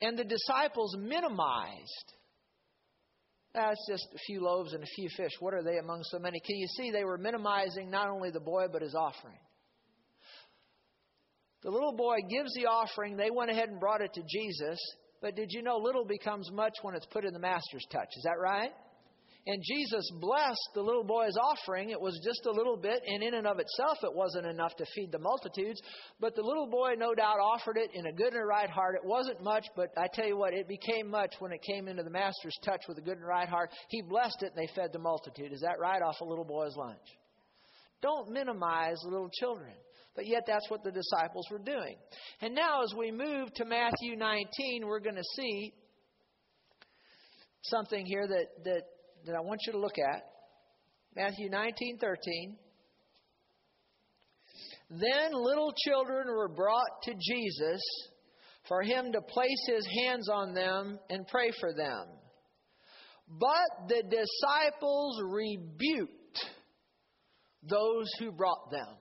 and 0.00 0.18
the 0.18 0.24
disciples 0.24 0.96
minimized. 0.98 2.14
That's 3.54 3.86
just 3.88 4.08
a 4.14 4.18
few 4.26 4.42
loaves 4.42 4.72
and 4.72 4.82
a 4.82 4.86
few 4.86 5.08
fish. 5.16 5.32
What 5.40 5.52
are 5.52 5.62
they 5.62 5.78
among 5.78 6.02
so 6.04 6.18
many? 6.18 6.40
Can 6.40 6.56
you 6.56 6.66
see 6.68 6.90
they 6.90 7.04
were 7.04 7.18
minimizing 7.18 7.90
not 7.90 8.08
only 8.08 8.30
the 8.30 8.40
boy, 8.40 8.66
but 8.72 8.80
his 8.82 8.94
offering? 8.94 9.38
The 11.62 11.70
little 11.70 11.92
boy 11.92 12.16
gives 12.28 12.52
the 12.54 12.66
offering. 12.66 13.16
They 13.16 13.30
went 13.30 13.50
ahead 13.50 13.68
and 13.68 13.78
brought 13.78 14.00
it 14.00 14.12
to 14.14 14.22
Jesus. 14.28 14.78
But 15.20 15.36
did 15.36 15.48
you 15.50 15.62
know 15.62 15.76
little 15.76 16.04
becomes 16.04 16.50
much 16.50 16.72
when 16.82 16.94
it's 16.94 17.06
put 17.06 17.24
in 17.24 17.32
the 17.32 17.38
master's 17.38 17.86
touch? 17.92 18.08
Is 18.16 18.24
that 18.24 18.40
right? 18.40 18.72
And 19.44 19.60
Jesus 19.60 20.08
blessed 20.20 20.68
the 20.72 20.82
little 20.82 21.02
boy's 21.02 21.36
offering. 21.36 21.90
It 21.90 22.00
was 22.00 22.20
just 22.24 22.46
a 22.46 22.52
little 22.52 22.76
bit, 22.76 23.02
and 23.04 23.24
in 23.24 23.34
and 23.34 23.46
of 23.46 23.58
itself, 23.58 23.98
it 24.04 24.14
wasn't 24.14 24.46
enough 24.46 24.76
to 24.76 24.86
feed 24.94 25.10
the 25.10 25.18
multitudes. 25.18 25.80
But 26.20 26.36
the 26.36 26.42
little 26.42 26.68
boy, 26.68 26.92
no 26.96 27.12
doubt, 27.12 27.40
offered 27.40 27.76
it 27.76 27.90
in 27.92 28.06
a 28.06 28.12
good 28.12 28.34
and 28.34 28.42
a 28.42 28.46
right 28.46 28.70
heart. 28.70 28.94
It 28.94 29.04
wasn't 29.04 29.42
much, 29.42 29.66
but 29.74 29.88
I 29.96 30.06
tell 30.14 30.28
you 30.28 30.36
what, 30.36 30.54
it 30.54 30.68
became 30.68 31.10
much 31.10 31.34
when 31.40 31.50
it 31.50 31.60
came 31.62 31.88
into 31.88 32.04
the 32.04 32.10
master's 32.10 32.56
touch 32.64 32.82
with 32.86 32.98
a 32.98 33.00
good 33.00 33.16
and 33.16 33.26
right 33.26 33.48
heart. 33.48 33.70
He 33.88 34.00
blessed 34.00 34.42
it, 34.42 34.52
and 34.54 34.56
they 34.56 34.72
fed 34.74 34.90
the 34.92 35.00
multitude. 35.00 35.52
Is 35.52 35.62
that 35.62 35.80
right? 35.80 36.02
Off 36.02 36.20
a 36.20 36.24
little 36.24 36.44
boy's 36.44 36.76
lunch. 36.76 37.02
Don't 38.00 38.30
minimize 38.30 38.98
little 39.04 39.30
children. 39.40 39.74
But 40.14 40.26
yet, 40.28 40.44
that's 40.46 40.70
what 40.70 40.84
the 40.84 40.92
disciples 40.92 41.46
were 41.50 41.58
doing. 41.58 41.96
And 42.42 42.54
now, 42.54 42.84
as 42.84 42.94
we 42.96 43.10
move 43.10 43.52
to 43.54 43.64
Matthew 43.64 44.14
19, 44.16 44.86
we're 44.86 45.00
going 45.00 45.16
to 45.16 45.24
see 45.36 45.72
something 47.62 48.04
here 48.06 48.26
that, 48.28 48.64
that 48.64 48.82
that 49.26 49.34
I 49.34 49.40
want 49.40 49.60
you 49.66 49.72
to 49.72 49.78
look 49.78 49.98
at. 49.98 50.22
Matthew 51.14 51.50
19:13. 51.50 52.56
Then 54.90 55.32
little 55.32 55.72
children 55.86 56.26
were 56.28 56.48
brought 56.48 57.02
to 57.04 57.14
Jesus 57.14 57.80
for 58.68 58.82
him 58.82 59.12
to 59.12 59.20
place 59.22 59.66
his 59.66 59.86
hands 60.04 60.28
on 60.28 60.54
them 60.54 60.98
and 61.08 61.26
pray 61.26 61.50
for 61.60 61.72
them. 61.72 62.06
But 63.28 63.88
the 63.88 64.02
disciples 64.02 65.22
rebuked 65.22 66.44
those 67.62 68.10
who 68.18 68.32
brought 68.32 68.70
them. 68.70 68.96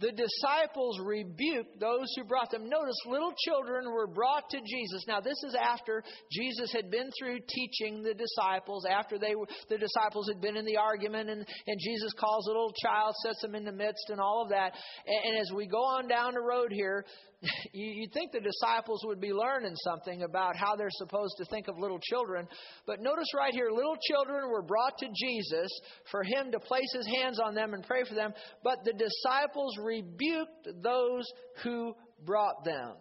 The 0.00 0.10
disciples 0.10 0.98
rebuked 1.00 1.78
those 1.78 2.06
who 2.16 2.24
brought 2.24 2.50
them. 2.50 2.68
Notice, 2.68 2.96
little 3.06 3.32
children 3.44 3.84
were 3.92 4.06
brought 4.06 4.48
to 4.50 4.58
Jesus. 4.58 5.04
Now, 5.06 5.20
this 5.20 5.40
is 5.46 5.54
after 5.54 6.02
Jesus 6.30 6.72
had 6.72 6.90
been 6.90 7.10
through 7.18 7.38
teaching 7.48 8.02
the 8.02 8.14
disciples, 8.14 8.84
after 8.84 9.18
they 9.18 9.34
were, 9.34 9.46
the 9.68 9.78
disciples 9.78 10.28
had 10.28 10.40
been 10.40 10.56
in 10.56 10.64
the 10.64 10.76
argument, 10.76 11.30
and, 11.30 11.46
and 11.66 11.80
Jesus 11.80 12.12
calls 12.18 12.46
a 12.46 12.50
little 12.50 12.72
child, 12.82 13.14
sets 13.22 13.42
them 13.42 13.54
in 13.54 13.64
the 13.64 13.72
midst, 13.72 14.08
and 14.08 14.20
all 14.20 14.42
of 14.42 14.48
that. 14.48 14.72
And, 15.06 15.32
and 15.32 15.40
as 15.40 15.52
we 15.54 15.66
go 15.66 15.84
on 15.84 16.08
down 16.08 16.34
the 16.34 16.40
road 16.40 16.72
here, 16.72 17.04
you, 17.72 18.02
would 18.02 18.12
think 18.12 18.32
the 18.32 18.40
disciples 18.40 19.02
would 19.04 19.20
be 19.20 19.32
learning 19.32 19.74
something 19.76 20.22
about 20.22 20.56
how 20.56 20.76
they're 20.76 20.88
supposed 20.90 21.34
to 21.38 21.44
think 21.46 21.68
of 21.68 21.78
little 21.78 21.98
children. 21.98 22.46
But 22.86 23.00
notice 23.00 23.28
right 23.36 23.52
here, 23.52 23.70
little 23.70 23.96
children 24.08 24.48
were 24.48 24.62
brought 24.62 24.96
to 24.98 25.08
Jesus 25.14 25.68
for 26.10 26.22
him 26.22 26.52
to 26.52 26.60
place 26.60 26.92
his 26.94 27.06
hands 27.06 27.40
on 27.40 27.54
them 27.54 27.74
and 27.74 27.84
pray 27.84 28.04
for 28.04 28.14
them. 28.14 28.32
But 28.62 28.78
the 28.84 28.92
disciples 28.92 29.76
rebuked 29.82 30.68
those 30.82 31.24
who 31.64 31.94
brought 32.24 32.64
them. 32.64 32.94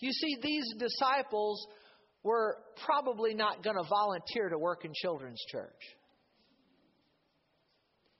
You 0.00 0.12
see, 0.12 0.36
these 0.42 0.74
disciples 0.78 1.66
were 2.22 2.58
probably 2.84 3.34
not 3.34 3.62
going 3.62 3.76
to 3.76 3.88
volunteer 3.88 4.48
to 4.48 4.58
work 4.58 4.84
in 4.84 4.92
children's 4.94 5.42
church. 5.50 5.80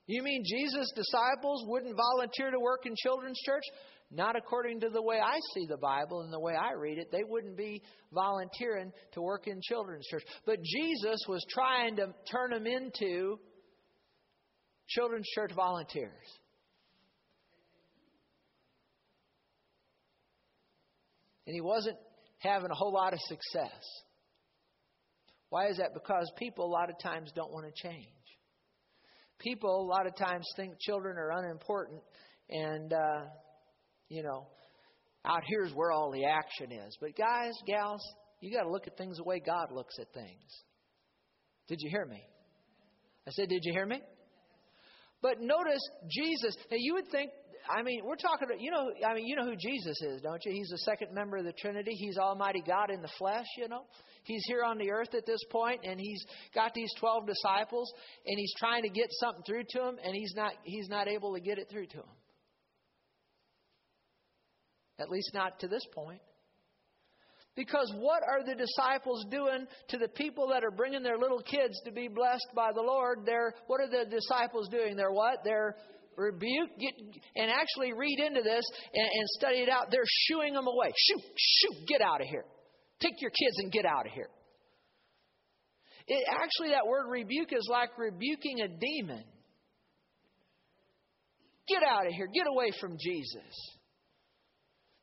You 0.07 0.23
mean 0.23 0.43
Jesus' 0.45 0.91
disciples 0.95 1.65
wouldn't 1.67 1.95
volunteer 1.97 2.49
to 2.49 2.59
work 2.59 2.85
in 2.85 2.93
children's 2.95 3.39
church? 3.45 3.63
Not 4.09 4.37
according 4.37 4.79
to 4.81 4.89
the 4.89 5.01
way 5.01 5.19
I 5.19 5.39
see 5.53 5.65
the 5.67 5.77
Bible 5.77 6.21
and 6.21 6.31
the 6.31 6.39
way 6.39 6.53
I 6.55 6.73
read 6.73 6.97
it. 6.97 7.11
They 7.11 7.23
wouldn't 7.27 7.57
be 7.57 7.81
volunteering 8.13 8.91
to 9.13 9.21
work 9.21 9.47
in 9.47 9.59
children's 9.61 10.05
church. 10.07 10.23
But 10.45 10.59
Jesus 10.63 11.19
was 11.27 11.45
trying 11.49 11.97
to 11.97 12.13
turn 12.31 12.51
them 12.51 12.65
into 12.65 13.37
children's 14.87 15.27
church 15.35 15.51
volunteers. 15.53 16.11
And 21.45 21.53
he 21.53 21.61
wasn't 21.61 21.97
having 22.39 22.71
a 22.71 22.75
whole 22.75 22.93
lot 22.93 23.13
of 23.13 23.19
success. 23.21 23.83
Why 25.49 25.67
is 25.67 25.77
that? 25.77 25.93
Because 25.93 26.31
people 26.37 26.65
a 26.65 26.71
lot 26.71 26.89
of 26.89 26.97
times 26.99 27.31
don't 27.35 27.51
want 27.51 27.65
to 27.65 27.87
change. 27.89 28.07
People 29.39 29.81
a 29.81 29.87
lot 29.87 30.07
of 30.07 30.15
times 30.15 30.45
think 30.55 30.79
children 30.79 31.17
are 31.17 31.31
unimportant 31.31 32.01
and 32.49 32.91
uh, 32.91 33.25
you 34.09 34.23
know, 34.23 34.47
out 35.25 35.43
here's 35.47 35.73
where 35.73 35.91
all 35.91 36.11
the 36.11 36.25
action 36.25 36.71
is. 36.71 36.97
But 37.01 37.17
guys, 37.17 37.53
gals, 37.65 38.01
you 38.39 38.55
got 38.55 38.63
to 38.63 38.71
look 38.71 38.87
at 38.87 38.97
things 38.97 39.17
the 39.17 39.23
way 39.23 39.39
God 39.39 39.71
looks 39.71 39.95
at 39.99 40.11
things. 40.13 40.63
Did 41.67 41.79
you 41.81 41.89
hear 41.89 42.05
me? 42.05 42.23
I 43.27 43.31
said, 43.31 43.49
Did 43.49 43.61
you 43.63 43.73
hear 43.73 43.85
me? 43.85 44.01
But 45.21 45.41
notice 45.41 45.81
Jesus. 46.09 46.55
Now 46.71 46.77
you 46.79 46.93
would 46.93 47.09
think. 47.11 47.31
I 47.69 47.83
mean, 47.83 48.01
we're 48.05 48.15
talking. 48.15 48.47
You 48.59 48.71
know. 48.71 48.91
I 49.05 49.13
mean, 49.13 49.25
you 49.25 49.35
know 49.35 49.43
who 49.43 49.55
Jesus 49.57 49.99
is, 50.01 50.21
don't 50.21 50.39
you? 50.45 50.53
He's 50.53 50.69
the 50.69 50.77
second 50.79 51.13
member 51.13 51.37
of 51.37 51.43
the 51.43 51.53
Trinity. 51.53 51.91
He's 51.91 52.17
Almighty 52.17 52.63
God 52.65 52.91
in 52.91 53.01
the 53.01 53.09
flesh. 53.17 53.47
You 53.57 53.67
know. 53.67 53.81
He's 54.23 54.43
here 54.47 54.63
on 54.63 54.77
the 54.77 54.91
earth 54.91 55.13
at 55.15 55.25
this 55.25 55.39
point, 55.51 55.81
and 55.83 55.99
he's 55.99 56.23
got 56.53 56.73
these 56.73 56.91
twelve 56.99 57.25
disciples, 57.25 57.91
and 58.25 58.37
he's 58.37 58.53
trying 58.59 58.83
to 58.83 58.89
get 58.89 59.07
something 59.19 59.43
through 59.45 59.63
to 59.69 59.79
them, 59.79 59.97
and 60.03 60.13
he's 60.15 60.33
not. 60.35 60.53
He's 60.63 60.87
not 60.87 61.07
able 61.07 61.33
to 61.33 61.41
get 61.41 61.57
it 61.57 61.67
through 61.69 61.87
to 61.87 61.97
them. 61.97 62.15
At 64.99 65.09
least 65.09 65.31
not 65.33 65.59
to 65.59 65.67
this 65.67 65.85
point. 65.93 66.21
Because 67.55 67.91
what 67.97 68.21
are 68.21 68.45
the 68.45 68.55
disciples 68.55 69.25
doing 69.31 69.65
to 69.89 69.97
the 69.97 70.07
people 70.07 70.49
that 70.49 70.63
are 70.63 70.71
bringing 70.71 71.01
their 71.01 71.17
little 71.17 71.41
kids 71.41 71.79
to 71.85 71.91
be 71.91 72.07
blessed 72.07 72.47
by 72.55 72.69
the 72.73 72.81
Lord? 72.81 73.21
They're, 73.25 73.53
what 73.65 73.81
are 73.81 73.89
the 73.89 74.09
disciples 74.09 74.69
doing? 74.69 74.95
They're 74.95 75.11
what? 75.11 75.39
They're 75.43 75.75
rebuke, 76.15 76.69
and 77.35 77.51
actually 77.51 77.93
read 77.93 78.19
into 78.19 78.41
this 78.41 78.63
and, 78.93 79.05
and 79.05 79.27
study 79.39 79.57
it 79.57 79.69
out. 79.69 79.87
They're 79.91 80.01
shooing 80.27 80.53
them 80.53 80.67
away. 80.67 80.91
Shoot, 80.95 81.21
shoot, 81.37 81.87
get 81.87 82.01
out 82.01 82.21
of 82.21 82.27
here. 82.27 82.45
Take 82.99 83.21
your 83.21 83.31
kids 83.31 83.57
and 83.59 83.71
get 83.71 83.85
out 83.85 84.05
of 84.05 84.11
here. 84.11 84.29
It, 86.07 86.25
actually, 86.29 86.69
that 86.69 86.87
word 86.87 87.09
rebuke 87.09 87.49
is 87.51 87.67
like 87.69 87.97
rebuking 87.97 88.61
a 88.61 88.67
demon. 88.67 89.23
Get 91.67 91.83
out 91.83 92.07
of 92.07 92.13
here. 92.13 92.27
Get 92.33 92.47
away 92.47 92.71
from 92.79 92.97
Jesus. 92.99 93.76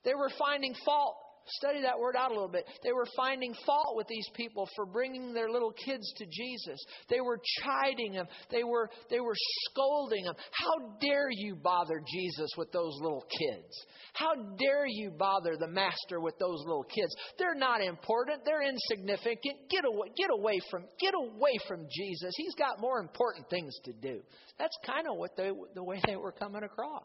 They 0.05 0.15
were 0.15 0.31
finding 0.39 0.75
fault. 0.85 1.17
Study 1.47 1.83
that 1.83 1.99
word 1.99 2.17
out 2.17 2.31
a 2.31 2.35
little 2.35 2.49
bit. 2.49 2.65
They 2.83 2.93
were 2.93 3.07
finding 3.15 3.55
fault 3.67 3.97
with 3.97 4.07
these 4.09 4.27
people 4.35 4.67
for 4.75 4.87
bringing 4.87 5.35
their 5.35 5.51
little 5.51 5.73
kids 5.73 6.11
to 6.17 6.25
Jesus. 6.25 6.83
They 7.11 7.21
were 7.21 7.39
chiding 7.63 8.13
them. 8.13 8.27
They 8.51 8.65
were, 8.65 8.89
they 9.11 9.21
were 9.21 9.35
scolding 9.69 10.25
them. 10.25 10.37
How 10.53 10.97
dare 11.03 11.29
you 11.31 11.57
bother 11.57 12.01
Jesus 12.11 12.49
with 12.57 12.73
those 12.73 12.95
little 13.03 13.27
kids? 13.29 13.75
How 14.15 14.35
dare 14.59 14.87
you 14.87 15.11
bother 15.11 15.57
the 15.59 15.69
master 15.69 16.19
with 16.19 16.39
those 16.39 16.61
little 16.65 16.85
kids? 16.85 17.15
They're 17.39 17.55
not 17.55 17.83
important. 17.83 18.41
They're 18.47 18.67
insignificant. 18.67 19.69
Get 19.69 19.85
away, 19.85 20.09
get 20.17 20.31
away 20.31 20.61
from, 20.71 20.85
get 20.99 21.13
away 21.13 21.59
from 21.69 21.87
Jesus. 21.95 22.33
He's 22.39 22.55
got 22.55 22.81
more 22.81 23.01
important 23.01 23.51
things 23.51 23.75
to 23.85 23.93
do. 23.93 24.23
That's 24.59 24.77
kind 24.87 25.07
of 25.11 25.19
what 25.19 25.37
they, 25.37 25.51
the 25.75 25.85
way 25.85 26.01
they 26.07 26.17
were 26.17 26.33
coming 26.33 26.63
across. 26.63 27.05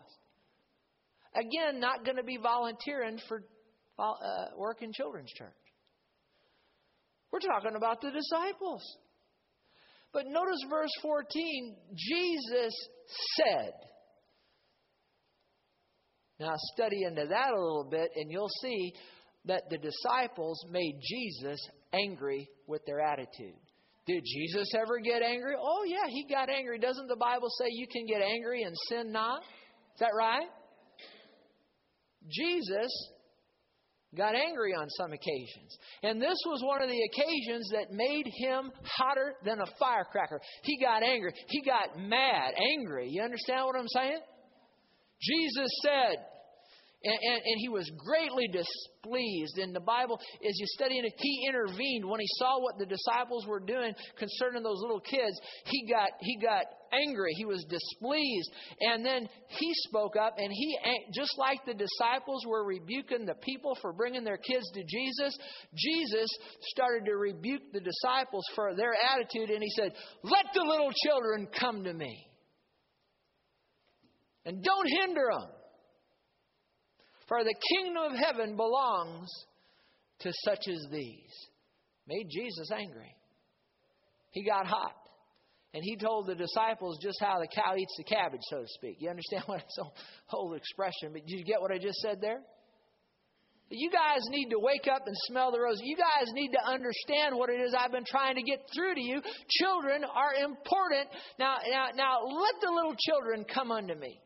Again, 1.36 1.80
not 1.80 2.04
going 2.04 2.18
to 2.18 2.24
be 2.24 2.38
volunteering 2.42 3.20
for 3.28 3.44
uh, 4.00 4.58
work 4.58 4.82
in 4.82 4.92
children's 4.94 5.32
church. 5.32 5.54
We're 7.32 7.40
talking 7.40 7.76
about 7.76 8.02
the 8.02 8.12
disciples. 8.12 8.82
But 10.12 10.26
notice 10.28 10.60
verse 10.70 10.90
14 11.02 11.76
Jesus 11.96 12.74
said. 13.36 13.74
Now, 16.40 16.54
study 16.74 17.04
into 17.04 17.28
that 17.28 17.52
a 17.52 17.62
little 17.62 17.88
bit, 17.92 18.12
and 18.16 18.32
you'll 18.32 18.50
see 18.62 18.94
that 19.46 19.64
the 19.70 19.78
disciples 19.78 20.64
made 20.72 21.00
Jesus 21.02 21.60
angry 21.92 22.50
with 22.66 22.82
their 22.86 23.02
attitude. 23.02 23.60
Did 24.08 24.24
Jesus 24.24 24.72
ever 24.74 25.00
get 25.00 25.22
angry? 25.22 25.56
Oh, 25.60 25.84
yeah, 25.86 26.08
he 26.08 26.26
got 26.28 26.50
angry. 26.50 26.80
Doesn't 26.80 27.08
the 27.08 27.18
Bible 27.18 27.50
say 27.60 27.66
you 27.70 27.88
can 27.92 28.06
get 28.08 28.22
angry 28.22 28.64
and 28.64 28.76
sin 28.88 29.12
not? 29.12 29.42
Is 29.42 30.00
that 30.00 30.12
right? 30.18 30.48
Jesus 32.30 32.92
got 34.18 34.34
angry 34.36 34.74
on 34.74 34.90
some 34.90 35.14
occasions. 35.14 35.78
And 36.02 36.22
this 36.22 36.38
was 36.48 36.64
one 36.64 36.82
of 36.82 36.90
the 36.90 37.10
occasions 37.14 37.70
that 37.74 37.92
made 37.92 38.26
him 38.38 38.72
hotter 38.84 39.36
than 39.46 39.60
a 39.60 39.66
firecracker. 39.80 40.42
He 40.64 40.80
got 40.82 41.04
angry. 41.04 41.32
He 41.48 41.62
got 41.62 42.00
mad, 42.00 42.54
angry. 42.74 43.10
You 43.10 43.22
understand 43.22 43.66
what 43.66 43.76
I'm 43.76 43.88
saying? 43.88 44.20
Jesus 45.22 45.70
said, 45.84 46.16
and, 47.02 47.14
and, 47.14 47.42
and, 47.46 47.56
he 47.60 47.70
was 47.70 47.90
greatly 47.98 48.48
displeased. 48.48 49.58
In 49.58 49.72
the 49.72 49.80
Bible, 49.80 50.20
as 50.20 50.60
you 50.60 50.66
study 50.68 51.00
it, 51.00 51.14
he 51.18 51.48
intervened 51.48 52.04
when 52.04 52.20
he 52.20 52.28
saw 52.36 52.60
what 52.60 52.78
the 52.78 52.86
disciples 52.86 53.48
were 53.48 53.62
doing 53.62 53.94
concerning 54.18 54.64
those 54.64 54.82
little 54.82 55.00
kids. 55.00 55.40
He 55.66 55.88
got 55.90 56.10
he 56.20 56.38
got 56.38 56.66
angry. 56.92 57.32
He 57.38 57.46
was 57.46 57.64
displeased, 57.70 58.52
and 58.82 59.06
then 59.06 59.30
he 59.48 59.72
spoke 59.88 60.18
up, 60.18 60.36
and 60.38 60.52
he 60.52 60.78
just 61.14 61.32
like 61.38 61.64
the 61.66 61.74
disciples 61.74 62.46
were 62.46 62.66
rebuking 62.66 63.26
the 63.26 63.36
people 63.36 63.78
for 63.82 63.94
bringing 63.94 64.26
their 64.26 64.38
kids 64.38 64.70
to 64.74 64.84
Jesus. 64.84 65.38
Jesus 65.74 66.28
started 66.74 67.06
to 67.06 67.16
rebuke 67.16 67.72
the 67.72 67.80
disciples 67.80 68.44
for 68.56 68.76
their 68.76 68.94
attitude, 69.14 69.52
and 69.52 69.64
he 69.64 69.70
said, 69.70 69.94
"Let 70.24 70.48
the 70.54 70.64
little 70.64 70.92
children 71.06 71.48
come 71.48 71.86
to 71.86 71.94
me, 71.94 72.28
and 74.44 74.62
don't 74.62 74.88
hinder 75.02 75.30
them." 75.32 75.59
For 77.30 77.44
the 77.44 77.56
kingdom 77.76 78.04
of 78.04 78.18
heaven 78.18 78.58
belongs 78.58 79.30
to 80.22 80.34
such 80.44 80.68
as 80.68 80.86
these. 80.92 81.32
Made 82.08 82.28
Jesus 82.30 82.72
angry. 82.72 83.16
He 84.32 84.44
got 84.44 84.66
hot. 84.66 84.96
And 85.74 85.84
he 85.84 85.96
told 85.96 86.26
the 86.26 86.34
disciples 86.34 86.98
just 87.00 87.20
how 87.22 87.40
the 87.40 87.48
cow 87.48 87.76
eats 87.78 87.94
the 87.98 88.04
cabbage, 88.04 88.42
so 88.50 88.62
to 88.62 88.68
speak. 88.68 88.98
You 89.00 89.12
understand 89.12 89.44
what 89.46 89.62
it's 89.62 89.80
whole 90.26 90.56
expression, 90.56 91.14
but 91.14 91.26
did 91.28 91.38
you 91.38 91.46
get 91.46 91.62
what 91.62 91.72
I 91.72 91.78
just 91.78 92.00
said 92.00 92.18
there? 92.20 92.42
You 93.72 93.92
guys 93.92 94.22
need 94.32 94.50
to 94.50 94.58
wake 94.58 94.88
up 94.92 95.04
and 95.06 95.16
smell 95.28 95.52
the 95.52 95.60
roses. 95.60 95.82
You 95.84 95.96
guys 95.96 96.34
need 96.34 96.50
to 96.54 96.66
understand 96.66 97.38
what 97.38 97.52
it 97.52 97.62
is 97.62 97.76
I've 97.78 97.92
been 97.92 98.04
trying 98.04 98.34
to 98.36 98.42
get 98.42 98.66
through 98.74 98.96
to 98.96 99.02
you. 99.02 99.22
Children 99.62 100.04
are 100.06 100.44
important. 100.44 101.08
Now, 101.38 101.58
now, 101.70 101.90
now 101.94 102.24
let 102.26 102.56
the 102.64 102.72
little 102.72 102.96
children 102.98 103.46
come 103.46 103.72
unto 103.72 103.94
me. 103.94 104.20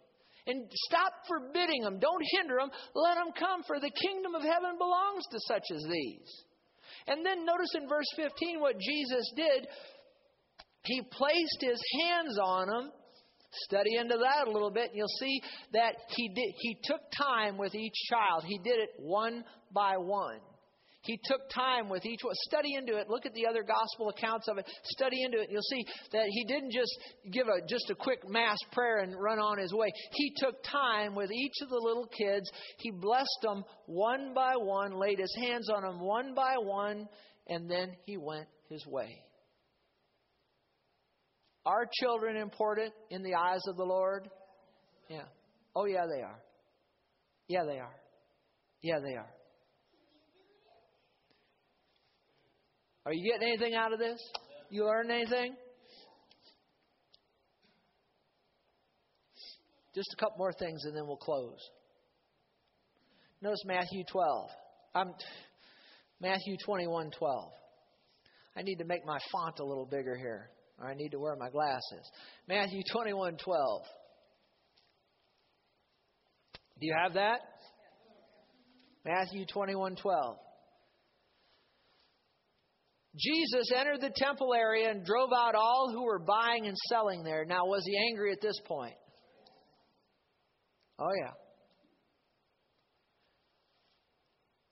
And 0.46 0.70
stop 0.88 1.14
forbidding 1.28 1.84
them. 1.84 2.00
Don't 2.00 2.24
hinder 2.32 2.58
them. 2.60 2.70
Let 2.96 3.16
them 3.16 3.32
come, 3.38 3.64
for 3.66 3.80
the 3.80 3.92
kingdom 3.92 4.36
of 4.36 4.42
heaven 4.42 4.78
belongs 4.78 5.24
to 5.32 5.40
such 5.48 5.64
as 5.74 5.84
these. 5.90 6.44
And 7.08 7.26
then 7.26 7.46
notice 7.46 7.74
in 7.76 7.88
verse 7.88 8.08
15 8.16 8.60
what 8.60 8.80
Jesus 8.80 9.32
did. 9.36 9.68
He 10.86 11.02
placed 11.12 11.62
his 11.62 11.82
hands 12.02 12.38
on 12.44 12.68
them. 12.68 12.92
Study 13.68 13.98
into 13.98 14.18
that 14.18 14.48
a 14.48 14.52
little 14.52 14.72
bit, 14.72 14.90
and 14.90 14.96
you'll 14.98 15.20
see 15.20 15.40
that 15.74 15.94
he 16.10 16.28
did, 16.30 16.54
he 16.58 16.76
took 16.84 17.02
time 17.16 17.58
with 17.58 17.76
each 17.76 17.94
child. 18.10 18.44
He 18.46 18.58
did 18.58 18.80
it 18.80 18.90
one 18.98 19.44
by 19.72 19.96
one. 19.98 20.40
He 21.04 21.20
took 21.26 21.50
time 21.50 21.90
with 21.90 22.06
each 22.06 22.22
one. 22.24 22.34
Study 22.48 22.76
into 22.76 22.98
it. 22.98 23.10
Look 23.10 23.26
at 23.26 23.34
the 23.34 23.46
other 23.46 23.62
gospel 23.62 24.10
accounts 24.10 24.48
of 24.48 24.58
it. 24.58 24.66
Study 24.84 25.24
into 25.24 25.40
it. 25.42 25.50
You'll 25.52 25.62
see 25.62 25.86
that 26.14 26.26
he 26.30 26.46
didn't 26.46 26.72
just 26.72 26.98
give 27.30 27.48
a 27.48 27.66
just 27.68 27.90
a 27.90 27.96
quick 27.96 28.20
mass 28.28 28.58
prayer 28.72 29.00
and 29.00 29.14
run 29.20 29.38
on 29.40 29.60
his 29.60 29.74
way. 29.74 29.92
He 30.12 30.34
took 30.38 30.64
time 30.64 31.14
with 31.14 31.30
each 31.32 31.54
of 31.62 31.70
the 31.70 31.82
little 31.84 32.08
kids. 32.08 32.50
He 32.78 32.92
blessed 32.92 33.40
them 33.42 33.66
one 33.86 34.34
by 34.34 34.54
one, 34.56 34.98
laid 34.98 35.20
his 35.20 35.36
hands 35.42 35.70
on 35.70 35.84
them 35.84 36.00
one 36.00 36.34
by 36.34 36.56
one, 36.58 37.08
and 37.48 37.70
then 37.70 37.92
he 38.06 38.18
went 38.18 38.48
his 38.70 38.86
way. 38.88 39.24
Are 41.66 41.86
children 42.02 42.38
important 42.38 42.94
in 43.10 43.24
the 43.24 43.36
eyes 43.36 43.62
of 43.68 43.76
the 43.76 43.84
Lord? 43.84 44.30
Yeah. 45.10 45.26
Oh, 45.76 45.86
yeah, 45.86 46.06
they 46.14 46.22
are. 46.22 46.40
Yeah, 47.48 47.64
they 47.66 47.80
are. 47.80 47.96
Yeah, 48.82 49.00
they 49.00 49.16
are. 49.16 49.30
Are 53.06 53.14
you 53.14 53.32
getting 53.32 53.48
anything 53.48 53.76
out 53.76 53.92
of 53.92 54.00
this? 54.00 54.20
You 54.70 54.86
learn 54.86 55.12
anything? 55.12 55.56
Just 59.94 60.08
a 60.18 60.20
couple 60.20 60.38
more 60.38 60.54
things 60.54 60.86
and 60.86 60.96
then 60.96 61.06
we'll 61.06 61.18
close. 61.18 61.60
Notice 63.42 63.64
Matthew 63.66 64.04
12. 64.10 64.50
I'm 64.96 65.14
Matthew 66.22 66.56
21 66.66 67.12
12. 67.18 67.52
I 68.56 68.62
need 68.62 68.78
to 68.78 68.86
make 68.86 69.06
my 69.06 69.18
font 69.32 69.60
a 69.60 69.66
little 69.66 69.86
bigger 69.86 70.16
here, 70.16 70.50
or 70.80 70.88
I 70.88 70.94
need 70.96 71.10
to 71.10 71.20
wear 71.20 71.36
my 71.36 71.50
glasses. 71.50 72.10
Matthew 72.48 72.82
21 72.92 73.38
12. 73.44 73.82
Do 76.80 76.88
you 76.88 76.96
have 77.04 77.16
that? 77.16 77.40
Matthew 79.06 79.46
21 79.52 79.96
12. 79.96 80.38
Jesus 83.16 83.72
entered 83.76 84.02
the 84.02 84.12
temple 84.16 84.54
area 84.54 84.90
and 84.90 85.06
drove 85.06 85.30
out 85.36 85.54
all 85.54 85.92
who 85.92 86.04
were 86.04 86.20
buying 86.20 86.66
and 86.66 86.76
selling 86.90 87.24
there. 87.24 87.46
Now, 87.46 87.66
was 87.66 87.84
he 87.86 87.96
angry 88.10 88.32
at 88.32 88.42
this 88.42 88.60
point? 88.66 88.96
Oh, 91.00 91.12
yeah. 91.22 91.32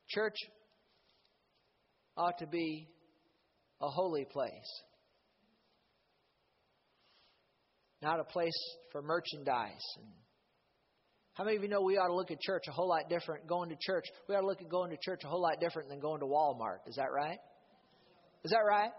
Church 0.10 0.36
ought 2.18 2.38
to 2.40 2.48
be 2.48 2.88
a 3.80 3.88
holy 3.88 4.26
place, 4.26 4.82
not 8.02 8.20
a 8.20 8.24
place 8.24 8.52
for 8.92 9.02
merchandise. 9.02 9.82
How 11.34 11.46
many 11.46 11.56
of 11.58 11.64
you 11.64 11.70
know 11.70 11.82
we 11.82 11.98
ought 11.98 12.08
to 12.08 12.16
look 12.16 12.30
at 12.30 12.42
church 12.42 12.64
a 12.68 12.72
whole 12.72 12.90
lot 12.90 13.04
different? 13.10 13.48
Going 13.48 13.70
to 13.70 13.78
church, 13.80 14.04
we 14.28 14.36
ought 14.36 14.42
to 14.42 14.48
look 14.48 14.62
at 14.62 14.70
going 14.70 14.92
to 14.92 14.98
church 15.02 15.22
a 15.24 15.28
whole 15.28 15.42
lot 15.42 15.60
different 15.62 15.90
than 15.90 16.00
going 16.00 16.20
to 16.20 16.26
Walmart. 16.26 16.80
Is 16.88 16.96
that 16.98 17.12
right? 17.12 17.40
Is 18.44 18.52
that 18.52 18.64
right? 18.68 18.92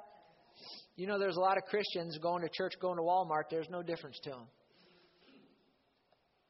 You 0.97 1.07
know, 1.07 1.19
there's 1.19 1.37
a 1.37 1.41
lot 1.41 1.57
of 1.57 1.65
Christians 1.65 2.19
going 2.23 2.43
to 2.43 2.49
church, 2.53 2.75
going 2.81 2.97
to 2.97 3.03
Walmart. 3.03 3.45
There's 3.51 3.71
no 3.71 3.83
difference 3.83 4.19
to 4.25 4.31
them. 4.31 4.47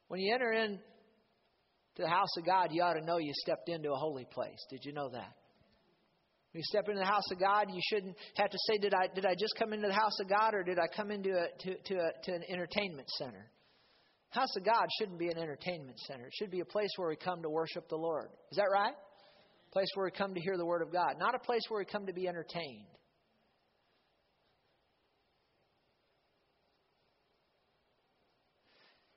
When 0.08 0.20
you 0.20 0.34
enter 0.34 0.52
in 0.52 0.78
to 1.96 2.02
the 2.02 2.08
house 2.08 2.36
of 2.36 2.44
God, 2.44 2.68
you 2.72 2.82
ought 2.82 2.94
to 2.94 3.04
know 3.04 3.18
you 3.18 3.32
stepped 3.34 3.68
into 3.68 3.92
a 3.92 3.96
holy 3.96 4.26
place. 4.30 4.58
Did 4.68 4.80
you 4.84 4.92
know 4.92 5.08
that? 5.10 5.32
When 6.52 6.60
you 6.60 6.64
step 6.64 6.86
into 6.88 6.98
the 6.98 7.06
house 7.06 7.30
of 7.32 7.40
God, 7.40 7.68
you 7.72 7.80
shouldn't 7.90 8.14
have 8.36 8.50
to 8.50 8.58
say, 8.68 8.76
"Did 8.76 8.92
I 8.92 9.06
did 9.14 9.24
I 9.24 9.34
just 9.34 9.54
come 9.58 9.72
into 9.72 9.88
the 9.88 9.94
house 9.94 10.20
of 10.20 10.28
God, 10.28 10.54
or 10.54 10.62
did 10.62 10.78
I 10.78 10.86
come 10.94 11.10
into 11.10 11.30
a, 11.30 11.46
to 11.60 11.74
to, 11.74 11.94
a, 11.94 12.10
to 12.24 12.34
an 12.34 12.42
entertainment 12.50 13.08
center?" 13.08 13.50
House 14.28 14.54
of 14.56 14.64
God 14.64 14.86
shouldn't 14.98 15.18
be 15.18 15.28
an 15.28 15.38
entertainment 15.38 15.98
center. 16.00 16.26
It 16.26 16.32
should 16.34 16.50
be 16.50 16.60
a 16.60 16.64
place 16.66 16.90
where 16.96 17.08
we 17.08 17.16
come 17.16 17.40
to 17.42 17.48
worship 17.48 17.88
the 17.88 17.96
Lord. 17.96 18.28
Is 18.50 18.56
that 18.56 18.68
right? 18.70 18.94
Place 19.72 19.88
where 19.94 20.04
we 20.04 20.10
come 20.10 20.34
to 20.34 20.40
hear 20.40 20.56
the 20.56 20.66
Word 20.66 20.82
of 20.82 20.92
God, 20.92 21.14
not 21.18 21.34
a 21.34 21.38
place 21.38 21.62
where 21.68 21.80
we 21.80 21.86
come 21.86 22.06
to 22.06 22.12
be 22.12 22.28
entertained. 22.28 22.86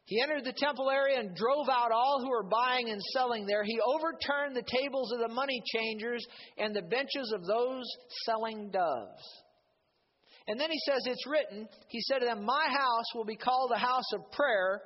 He 0.06 0.22
entered 0.22 0.46
the 0.46 0.54
temple 0.56 0.92
area 0.92 1.20
and 1.20 1.36
drove 1.36 1.68
out 1.68 1.92
all 1.92 2.22
who 2.22 2.30
were 2.30 2.48
buying 2.48 2.90
and 2.90 3.02
selling 3.14 3.48
there. 3.48 3.64
He 3.64 3.80
overturned 3.84 4.56
the 4.56 4.62
tables 4.62 5.12
of 5.12 5.20
the 5.20 5.34
money 5.34 5.62
changers 5.74 6.24
and 6.60 6.76
the 6.76 6.84
benches 6.84 7.34
of 7.34 7.44
those 7.46 7.84
selling 8.24 8.70
doves. 8.70 9.24
And 10.48 10.60
then 10.60 10.70
he 10.70 10.78
says, 10.86 11.02
It's 11.06 11.26
written, 11.28 11.68
He 11.90 12.02
said 12.02 12.20
to 12.20 12.26
them, 12.26 12.46
My 12.46 12.68
house 12.70 13.16
will 13.16 13.26
be 13.26 13.36
called 13.36 13.72
a 13.74 13.80
house 13.80 14.14
of 14.14 14.32
prayer, 14.32 14.80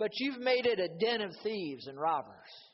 but 0.00 0.10
you've 0.14 0.40
made 0.40 0.66
it 0.66 0.80
a 0.80 0.88
den 0.98 1.20
of 1.20 1.30
thieves 1.44 1.86
and 1.86 1.98
robbers. 1.98 2.65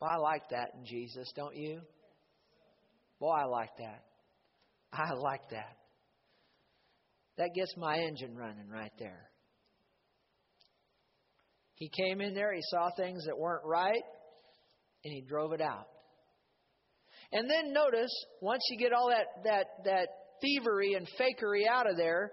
Well, 0.00 0.10
I 0.10 0.16
like 0.16 0.48
that 0.50 0.70
in 0.78 0.84
Jesus, 0.84 1.32
don't 1.34 1.56
you? 1.56 1.80
Boy, 3.20 3.32
I 3.32 3.44
like 3.44 3.76
that. 3.78 4.04
I 4.92 5.12
like 5.14 5.50
that. 5.50 5.76
That 7.36 7.50
gets 7.54 7.76
my 7.76 7.96
engine 7.98 8.36
running 8.36 8.68
right 8.68 8.92
there. 8.98 9.30
He 11.74 11.90
came 11.90 12.20
in 12.20 12.34
there, 12.34 12.52
he 12.52 12.60
saw 12.62 12.90
things 12.96 13.24
that 13.26 13.38
weren't 13.38 13.64
right, 13.64 14.02
and 15.04 15.14
he 15.14 15.22
drove 15.22 15.52
it 15.52 15.60
out. 15.60 15.86
And 17.30 17.48
then 17.48 17.72
notice, 17.72 18.10
once 18.40 18.62
you 18.70 18.78
get 18.78 18.92
all 18.92 19.10
that, 19.10 19.26
that, 19.44 19.66
that 19.84 20.08
thievery 20.40 20.94
and 20.94 21.06
fakery 21.20 21.68
out 21.68 21.88
of 21.88 21.96
there, 21.96 22.32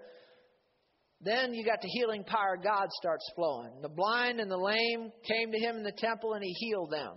then 1.20 1.54
you 1.54 1.64
got 1.64 1.80
the 1.80 1.88
healing 1.88 2.24
power 2.24 2.54
of 2.56 2.64
God 2.64 2.88
starts 2.92 3.24
flowing. 3.34 3.80
The 3.82 3.88
blind 3.88 4.40
and 4.40 4.50
the 4.50 4.56
lame 4.56 5.12
came 5.28 5.52
to 5.52 5.58
him 5.58 5.76
in 5.76 5.82
the 5.82 5.92
temple 5.96 6.34
and 6.34 6.42
he 6.42 6.52
healed 6.52 6.90
them. 6.90 7.12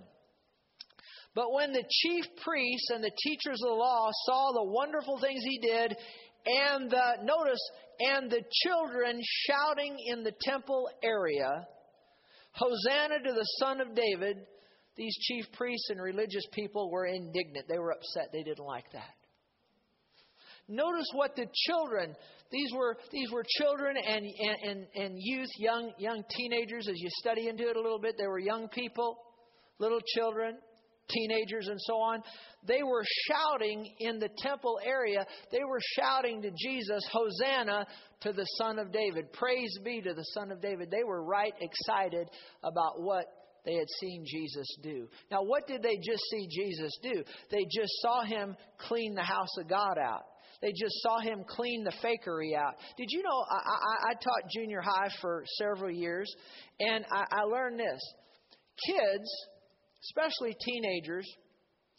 But 1.35 1.53
when 1.53 1.71
the 1.71 1.83
chief 1.87 2.25
priests 2.43 2.89
and 2.89 3.03
the 3.03 3.11
teachers 3.23 3.61
of 3.63 3.69
the 3.69 3.75
law 3.75 4.09
saw 4.25 4.51
the 4.51 4.71
wonderful 4.71 5.19
things 5.19 5.41
he 5.43 5.59
did, 5.59 5.95
and 6.45 6.89
the, 6.89 7.23
notice, 7.23 7.59
and 7.99 8.31
the 8.31 8.43
children 8.63 9.19
shouting 9.47 9.97
in 10.07 10.23
the 10.23 10.33
temple 10.41 10.89
area, 11.03 11.67
Hosanna 12.53 13.19
to 13.19 13.33
the 13.33 13.47
Son 13.59 13.79
of 13.79 13.93
David, 13.93 14.37
these 14.95 15.15
chief 15.21 15.45
priests 15.53 15.89
and 15.89 16.01
religious 16.01 16.45
people 16.51 16.89
were 16.91 17.05
indignant. 17.05 17.67
They 17.69 17.77
were 17.77 17.91
upset. 17.91 18.29
They 18.33 18.43
didn't 18.43 18.65
like 18.65 18.91
that. 18.93 19.13
Notice 20.67 21.09
what 21.13 21.35
the 21.35 21.45
children, 21.67 22.15
these 22.51 22.71
were, 22.75 22.97
these 23.11 23.31
were 23.31 23.43
children 23.57 23.97
and, 23.97 24.25
and, 24.63 24.87
and 24.95 25.13
youth, 25.17 25.49
young, 25.57 25.93
young 25.97 26.23
teenagers, 26.29 26.87
as 26.87 26.99
you 26.99 27.09
study 27.11 27.47
into 27.47 27.69
it 27.69 27.75
a 27.75 27.81
little 27.81 27.99
bit, 27.99 28.15
they 28.19 28.27
were 28.27 28.39
young 28.39 28.67
people, 28.67 29.17
little 29.79 30.01
children 30.15 30.57
teenagers 31.09 31.67
and 31.67 31.79
so 31.81 31.95
on, 31.95 32.21
they 32.65 32.83
were 32.83 33.03
shouting 33.27 33.93
in 33.99 34.19
the 34.19 34.29
temple 34.37 34.79
area, 34.85 35.25
they 35.51 35.63
were 35.67 35.79
shouting 35.97 36.41
to 36.41 36.51
Jesus, 36.51 37.03
Hosanna 37.11 37.85
to 38.21 38.33
the 38.33 38.45
Son 38.57 38.79
of 38.79 38.91
David. 38.91 39.31
Praise 39.33 39.77
be 39.83 40.01
to 40.01 40.13
the 40.13 40.25
Son 40.33 40.51
of 40.51 40.61
David. 40.61 40.91
They 40.91 41.03
were 41.03 41.23
right 41.23 41.53
excited 41.59 42.29
about 42.63 43.01
what 43.01 43.25
they 43.65 43.75
had 43.75 43.87
seen 43.99 44.25
Jesus 44.25 44.67
do. 44.81 45.07
Now, 45.31 45.43
what 45.43 45.67
did 45.67 45.83
they 45.83 45.97
just 45.97 46.23
see 46.31 46.47
Jesus 46.49 46.97
do? 47.03 47.23
They 47.51 47.65
just 47.65 47.91
saw 48.01 48.23
him 48.23 48.55
clean 48.87 49.15
the 49.15 49.23
house 49.23 49.57
of 49.59 49.69
God 49.69 49.97
out. 49.97 50.23
They 50.61 50.71
just 50.71 50.95
saw 51.01 51.19
him 51.19 51.43
clean 51.47 51.85
the 51.85 51.93
fakery 52.03 52.55
out. 52.57 52.75
Did 52.97 53.07
you 53.09 53.23
know 53.23 53.45
I, 53.49 53.55
I, 53.55 54.11
I 54.11 54.13
taught 54.15 54.51
junior 54.53 54.81
high 54.81 55.09
for 55.21 55.43
several 55.57 55.91
years, 55.91 56.29
and 56.79 57.05
I, 57.11 57.25
I 57.31 57.43
learned 57.43 57.79
this: 57.79 58.01
kids 58.85 59.29
especially 60.03 60.55
teenagers, 60.65 61.27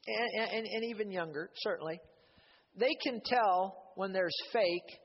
and, 0.06 0.50
and, 0.50 0.66
and 0.66 0.84
even 0.84 1.10
younger, 1.10 1.50
certainly, 1.56 2.00
they 2.76 2.96
can 3.02 3.20
tell 3.24 3.92
when 3.96 4.12
there's 4.12 4.36
fake 4.52 4.98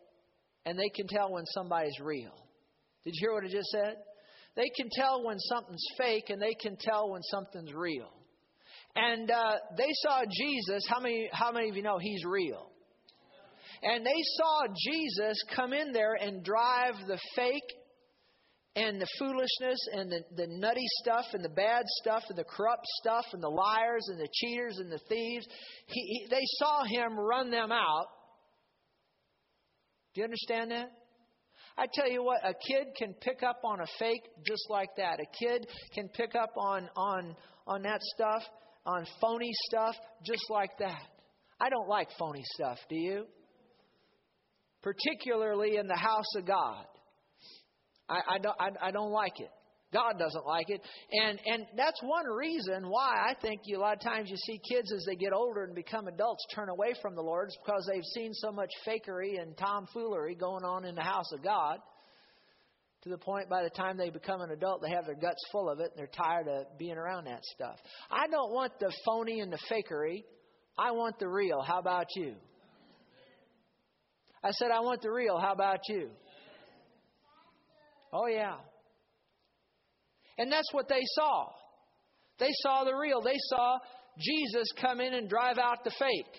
and 0.65 0.79
they 0.79 0.89
can 0.89 1.07
tell 1.07 1.31
when 1.31 1.45
somebody's 1.47 1.99
real. 2.01 2.33
Did 3.03 3.13
you 3.15 3.27
hear 3.27 3.33
what 3.33 3.43
I 3.43 3.49
just 3.49 3.69
said? 3.69 3.95
They 4.55 4.69
can 4.75 4.89
tell 4.91 5.23
when 5.23 5.37
something's 5.39 5.85
fake 5.97 6.29
and 6.29 6.41
they 6.41 6.55
can 6.55 6.77
tell 6.79 7.11
when 7.11 7.21
something's 7.23 7.73
real. 7.73 8.09
And 8.95 9.29
uh, 9.29 9.55
they 9.77 9.89
saw 9.91 10.23
Jesus. 10.31 10.85
How 10.87 11.01
many? 11.01 11.29
How 11.31 11.51
many 11.51 11.69
of 11.69 11.75
you 11.75 11.83
know 11.83 11.97
He's 11.99 12.23
real? 12.23 12.71
And 13.83 14.05
they 14.05 14.21
saw 14.37 14.67
Jesus 14.89 15.37
come 15.53 15.73
in 15.73 15.91
there 15.91 16.13
and 16.13 16.43
drive 16.43 16.95
the 17.05 17.19
fake 17.35 17.69
and 18.75 18.99
the 18.99 19.07
foolishness 19.17 19.79
and 19.93 20.11
the, 20.11 20.19
the 20.35 20.47
nutty 20.49 20.85
stuff 21.01 21.25
and 21.33 21.43
the 21.43 21.49
bad 21.49 21.85
stuff 22.01 22.23
and 22.29 22.37
the 22.37 22.43
corrupt 22.43 22.85
stuff 23.01 23.25
and 23.31 23.41
the 23.41 23.49
liars 23.49 24.07
and 24.09 24.19
the 24.19 24.27
cheaters 24.33 24.77
and 24.79 24.91
the 24.91 24.99
thieves. 25.07 25.47
He, 25.87 26.01
he, 26.01 26.27
they 26.29 26.43
saw 26.57 26.83
him 26.83 27.17
run 27.17 27.51
them 27.51 27.71
out. 27.71 28.07
Do 30.13 30.21
you 30.21 30.25
understand 30.25 30.71
that? 30.71 30.91
I 31.77 31.87
tell 31.93 32.09
you 32.09 32.23
what, 32.23 32.39
a 32.43 32.53
kid 32.53 32.87
can 32.97 33.13
pick 33.15 33.43
up 33.43 33.59
on 33.65 33.81
a 33.81 33.85
fake 33.99 34.23
just 34.47 34.65
like 34.69 34.89
that. 34.97 35.19
A 35.19 35.25
kid 35.45 35.67
can 35.93 36.07
pick 36.09 36.33
up 36.35 36.51
on 36.57 36.89
on 36.95 37.35
on 37.67 37.81
that 37.81 38.01
stuff, 38.01 38.43
on 38.85 39.05
phony 39.19 39.51
stuff 39.67 39.95
just 40.25 40.43
like 40.49 40.77
that. 40.79 41.01
I 41.59 41.69
don't 41.69 41.89
like 41.89 42.09
phony 42.17 42.43
stuff, 42.53 42.77
do 42.89 42.95
you? 42.95 43.25
Particularly 44.81 45.77
in 45.77 45.87
the 45.87 45.97
house 45.97 46.35
of 46.37 46.45
God. 46.45 46.85
I, 48.09 48.21
I, 48.35 48.37
don't, 48.39 48.55
I, 48.59 48.87
I 48.87 48.91
don't 48.91 49.11
like 49.11 49.39
it. 49.39 49.49
God 49.93 50.19
doesn't 50.19 50.45
like 50.45 50.69
it. 50.69 50.81
And 51.11 51.39
and 51.45 51.65
that's 51.77 52.01
one 52.03 52.25
reason 52.25 52.89
why 52.89 53.13
I 53.29 53.33
think 53.41 53.61
you, 53.63 53.77
a 53.77 53.79
lot 53.79 53.93
of 53.93 54.01
times 54.01 54.29
you 54.29 54.35
see 54.35 54.59
kids 54.69 54.91
as 54.91 55.05
they 55.05 55.15
get 55.15 55.31
older 55.31 55.63
and 55.63 55.73
become 55.73 56.07
adults 56.07 56.45
turn 56.53 56.69
away 56.69 56.93
from 57.01 57.15
the 57.15 57.21
Lord. 57.21 57.47
It's 57.47 57.57
because 57.65 57.89
they've 57.91 58.03
seen 58.13 58.33
so 58.33 58.51
much 58.51 58.69
fakery 58.85 59.41
and 59.41 59.55
tomfoolery 59.57 60.35
going 60.35 60.65
on 60.65 60.83
in 60.83 60.95
the 60.95 61.01
house 61.01 61.31
of 61.31 61.41
God. 61.43 61.79
To 63.03 63.09
the 63.09 63.17
point 63.17 63.49
by 63.49 63.63
the 63.63 63.69
time 63.69 63.97
they 63.97 64.09
become 64.09 64.41
an 64.41 64.49
adult, 64.49 64.81
they 64.81 64.89
have 64.89 65.05
their 65.05 65.15
guts 65.15 65.41
full 65.51 65.69
of 65.69 65.79
it 65.79 65.91
and 65.91 65.97
they're 65.97 66.07
tired 66.07 66.47
of 66.47 66.77
being 66.77 66.97
around 66.97 67.25
that 67.27 67.43
stuff. 67.43 67.77
I 68.09 68.27
don't 68.27 68.51
want 68.51 68.73
the 68.79 68.91
phony 69.05 69.39
and 69.39 69.53
the 69.53 69.59
fakery. 69.71 70.23
I 70.77 70.91
want 70.91 71.19
the 71.19 71.29
real. 71.29 71.61
How 71.61 71.79
about 71.79 72.07
you? 72.15 72.33
I 74.43 74.51
said, 74.51 74.71
I 74.71 74.79
want 74.79 75.03
the 75.03 75.11
real. 75.11 75.39
How 75.39 75.53
about 75.53 75.79
you? 75.87 76.09
Oh, 78.15 78.27
yeah. 78.27 78.55
And 80.37 80.49
that's 80.49 80.71
what 80.71 80.87
they 80.87 81.01
saw. 81.15 81.47
They 82.39 82.51
saw 82.63 82.85
the 82.85 82.95
real. 82.95 83.21
They 83.21 83.37
saw 83.49 83.77
Jesus 84.17 84.71
come 84.79 85.01
in 85.01 85.13
and 85.13 85.29
drive 85.29 85.57
out 85.57 85.83
the 85.83 85.91
fake. 85.91 86.35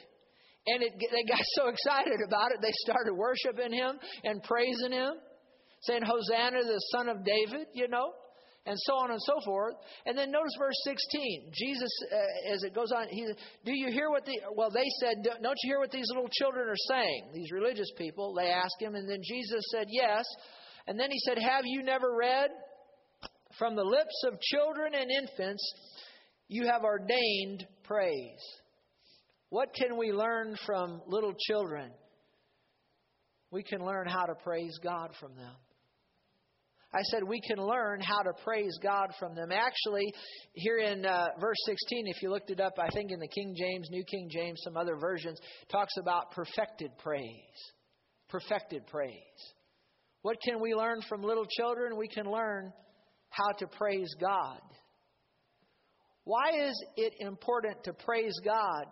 And 0.67 0.83
it, 0.83 0.93
they 0.99 1.25
got 1.29 1.41
so 1.57 1.69
excited 1.69 2.21
about 2.27 2.53
it, 2.53 2.59
they 2.63 2.73
started 2.85 3.13
worshiping 3.13 3.73
him 3.73 3.99
and 4.25 4.43
praising 4.43 4.93
him, 4.93 5.13
saying, 5.83 6.03
Hosanna, 6.03 6.65
the 6.65 6.81
son 6.93 7.09
of 7.09 7.25
David, 7.25 7.69
you 7.75 7.89
know, 7.89 8.13
and 8.65 8.77
so 8.81 8.95
on 8.95 9.11
and 9.11 9.21
so 9.21 9.35
forth. 9.45 9.75
And 10.07 10.17
then 10.17 10.33
notice 10.33 10.57
verse 10.59 10.81
16. 10.85 11.53
Jesus, 11.53 11.91
uh, 12.11 12.55
as 12.55 12.63
it 12.65 12.75
goes 12.75 12.91
on, 12.91 13.07
he, 13.11 13.27
do 13.65 13.73
you 13.73 13.93
hear 13.93 14.11
what 14.11 14.25
the, 14.25 14.41
well, 14.57 14.71
they 14.71 14.89
said, 15.01 15.23
don't 15.23 15.59
you 15.63 15.71
hear 15.71 15.79
what 15.79 15.93
these 15.93 16.09
little 16.09 16.29
children 16.33 16.69
are 16.69 16.83
saying? 16.89 17.31
These 17.35 17.53
religious 17.53 17.93
people, 17.97 18.35
they 18.35 18.49
asked 18.49 18.81
him, 18.81 18.95
and 18.95 19.09
then 19.09 19.21
Jesus 19.23 19.63
said, 19.71 19.87
yes. 19.91 20.25
And 20.87 20.99
then 20.99 21.11
he 21.11 21.19
said, 21.21 21.39
have 21.39 21.65
you 21.65 21.83
never 21.83 22.15
read? 22.15 22.51
From 23.59 23.75
the 23.75 23.83
lips 23.85 24.25
of 24.27 24.41
children 24.41 24.93
and 24.95 25.11
infants, 25.11 25.65
you 26.49 26.67
have 26.67 26.83
ordained 26.85 27.67
praise. 27.85 28.43
What 29.49 29.75
can 29.75 29.97
we 29.97 30.13
learn 30.13 30.57
from 30.67 31.01
little 31.07 31.35
children? 31.49 31.91
We 33.51 33.63
can 33.63 33.85
learn 33.85 34.07
how 34.07 34.27
to 34.27 34.35
praise 34.45 34.79
God 34.83 35.11
from 35.19 35.35
them. 35.37 35.55
I 36.95 37.03
said 37.11 37.23
we 37.25 37.41
can 37.41 37.59
learn 37.59 38.01
how 38.01 38.23
to 38.23 38.33
praise 38.45 38.79
God 38.83 39.11
from 39.19 39.35
them. 39.35 39.51
Actually, 39.53 40.13
here 40.53 40.79
in 40.79 41.05
uh, 41.05 41.29
verse 41.41 41.57
16, 41.67 42.07
if 42.07 42.23
you 42.23 42.31
looked 42.31 42.51
it 42.51 42.61
up, 42.61 42.75
I 42.79 42.89
think 42.91 43.11
in 43.11 43.19
the 43.19 43.29
King 43.29 43.55
James, 43.59 43.89
New 43.91 44.05
King 44.05 44.29
James, 44.33 44.61
some 44.63 44.77
other 44.77 44.97
versions, 44.97 45.39
talks 45.71 45.93
about 46.01 46.31
perfected 46.31 46.91
praise. 46.99 47.73
Perfected 48.29 48.87
praise. 48.87 49.13
What 50.27 50.43
can 50.43 50.61
we 50.61 50.75
learn 50.75 51.03
from 51.09 51.23
little 51.23 51.47
children? 51.57 51.97
We 51.97 52.09
can 52.09 52.25
learn 52.29 52.73
how 53.31 53.53
to 53.61 53.69
praise 53.69 54.13
God. 54.21 54.59
Why 56.25 56.67
is 56.67 56.85
it 56.97 57.13
important 57.21 57.85
to 57.85 57.93
praise 57.93 58.35
God 58.45 58.87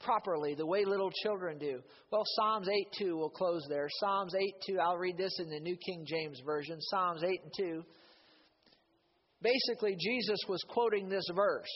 properly, 0.00 0.56
the 0.56 0.66
way 0.66 0.84
little 0.84 1.12
children 1.22 1.58
do? 1.58 1.78
Well, 2.10 2.24
Psalms 2.26 2.66
8 2.68 2.88
2, 2.98 3.16
we'll 3.16 3.30
close 3.30 3.64
there. 3.68 3.86
Psalms 4.00 4.34
8 4.34 4.54
2, 4.66 4.78
I'll 4.80 4.96
read 4.96 5.16
this 5.16 5.38
in 5.38 5.48
the 5.48 5.60
New 5.60 5.76
King 5.76 6.04
James 6.08 6.40
Version. 6.44 6.80
Psalms 6.80 7.22
8 7.22 7.28
and 7.28 7.52
2. 7.56 7.82
Basically, 9.42 9.94
Jesus 9.96 10.40
was 10.48 10.64
quoting 10.68 11.08
this 11.08 11.28
verse 11.36 11.70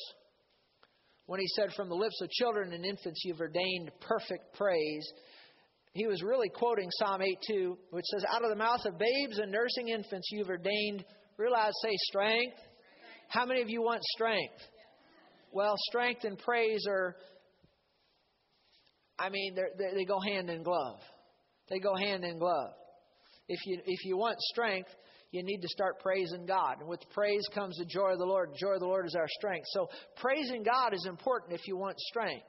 when 1.26 1.38
he 1.38 1.46
said, 1.54 1.72
From 1.76 1.88
the 1.88 1.94
lips 1.94 2.20
of 2.20 2.30
children 2.30 2.72
and 2.72 2.84
infants 2.84 3.22
you've 3.24 3.40
ordained 3.40 3.92
perfect 4.00 4.54
praise. 4.54 5.08
He 5.98 6.06
was 6.06 6.22
really 6.22 6.48
quoting 6.48 6.88
Psalm 6.98 7.20
8:2, 7.20 7.76
which 7.90 8.06
says, 8.06 8.24
Out 8.32 8.42
of 8.42 8.50
the 8.50 8.56
mouth 8.56 8.84
of 8.86 8.98
babes 8.98 9.38
and 9.38 9.52
nursing 9.52 9.88
infants 9.88 10.28
you've 10.32 10.48
ordained 10.48 11.04
Realize, 11.38 11.72
say 11.82 11.94
strength. 12.08 12.56
How 13.28 13.46
many 13.46 13.62
of 13.62 13.70
you 13.70 13.80
want 13.80 14.02
strength? 14.02 14.60
Well, 15.52 15.74
strength 15.88 16.24
and 16.24 16.36
praise 16.36 16.84
are, 16.88 17.14
I 19.18 19.28
mean, 19.28 19.54
they 19.54 19.94
they 19.94 20.04
go 20.04 20.18
hand 20.20 20.50
in 20.50 20.64
glove. 20.64 20.98
They 21.70 21.78
go 21.78 21.94
hand 21.94 22.24
in 22.24 22.38
glove. 22.38 22.72
If 23.48 23.60
you, 23.66 23.80
if 23.86 24.04
you 24.04 24.16
want 24.16 24.36
strength, 24.40 24.90
you 25.30 25.44
need 25.44 25.60
to 25.60 25.68
start 25.68 26.00
praising 26.00 26.44
God. 26.44 26.80
And 26.80 26.88
with 26.88 27.00
praise 27.14 27.46
comes 27.54 27.76
the 27.76 27.84
joy 27.84 28.12
of 28.12 28.18
the 28.18 28.24
Lord. 28.24 28.50
The 28.50 28.58
joy 28.58 28.74
of 28.74 28.80
the 28.80 28.86
Lord 28.86 29.06
is 29.06 29.14
our 29.14 29.28
strength. 29.28 29.66
So 29.70 29.88
praising 30.16 30.64
God 30.64 30.92
is 30.92 31.06
important 31.08 31.52
if 31.52 31.68
you 31.68 31.76
want 31.76 31.98
strength. 32.00 32.46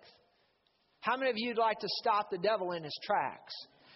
How 1.02 1.18
many 1.18 1.30
of 1.32 1.38
you 1.38 1.50
would 1.50 1.58
like 1.58 1.80
to 1.80 1.88
stop 2.02 2.30
the 2.30 2.38
devil 2.38 2.74
in 2.74 2.84
his 2.84 2.98
tracks? 3.04 3.54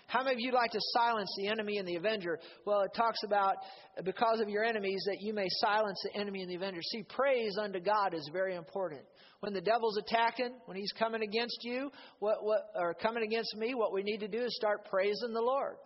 How 0.07 0.23
many 0.23 0.35
of 0.35 0.39
you'd 0.39 0.53
like 0.53 0.71
to 0.71 0.79
silence 0.93 1.33
the 1.37 1.47
enemy 1.47 1.77
and 1.77 1.87
the 1.87 1.95
avenger? 1.95 2.39
Well, 2.65 2.81
it 2.81 2.91
talks 2.95 3.23
about 3.23 3.55
because 4.03 4.41
of 4.41 4.49
your 4.49 4.63
enemies 4.63 5.03
that 5.07 5.17
you 5.21 5.33
may 5.33 5.47
silence 5.49 5.99
the 6.03 6.19
enemy 6.19 6.41
and 6.41 6.51
the 6.51 6.55
avenger. 6.55 6.81
See, 6.81 7.03
praise 7.03 7.57
unto 7.59 7.79
God 7.79 8.13
is 8.13 8.29
very 8.31 8.55
important. 8.55 9.01
When 9.39 9.53
the 9.53 9.61
devil's 9.61 9.97
attacking, 9.97 10.53
when 10.65 10.77
he's 10.77 10.91
coming 10.91 11.23
against 11.23 11.57
you, 11.63 11.91
what, 12.19 12.43
what, 12.43 12.61
or 12.75 12.93
coming 12.93 13.23
against 13.23 13.55
me, 13.57 13.73
what 13.73 13.93
we 13.93 14.03
need 14.03 14.19
to 14.19 14.27
do 14.27 14.43
is 14.43 14.55
start 14.55 14.85
praising 14.89 15.33
the 15.33 15.41
Lord. 15.41 15.77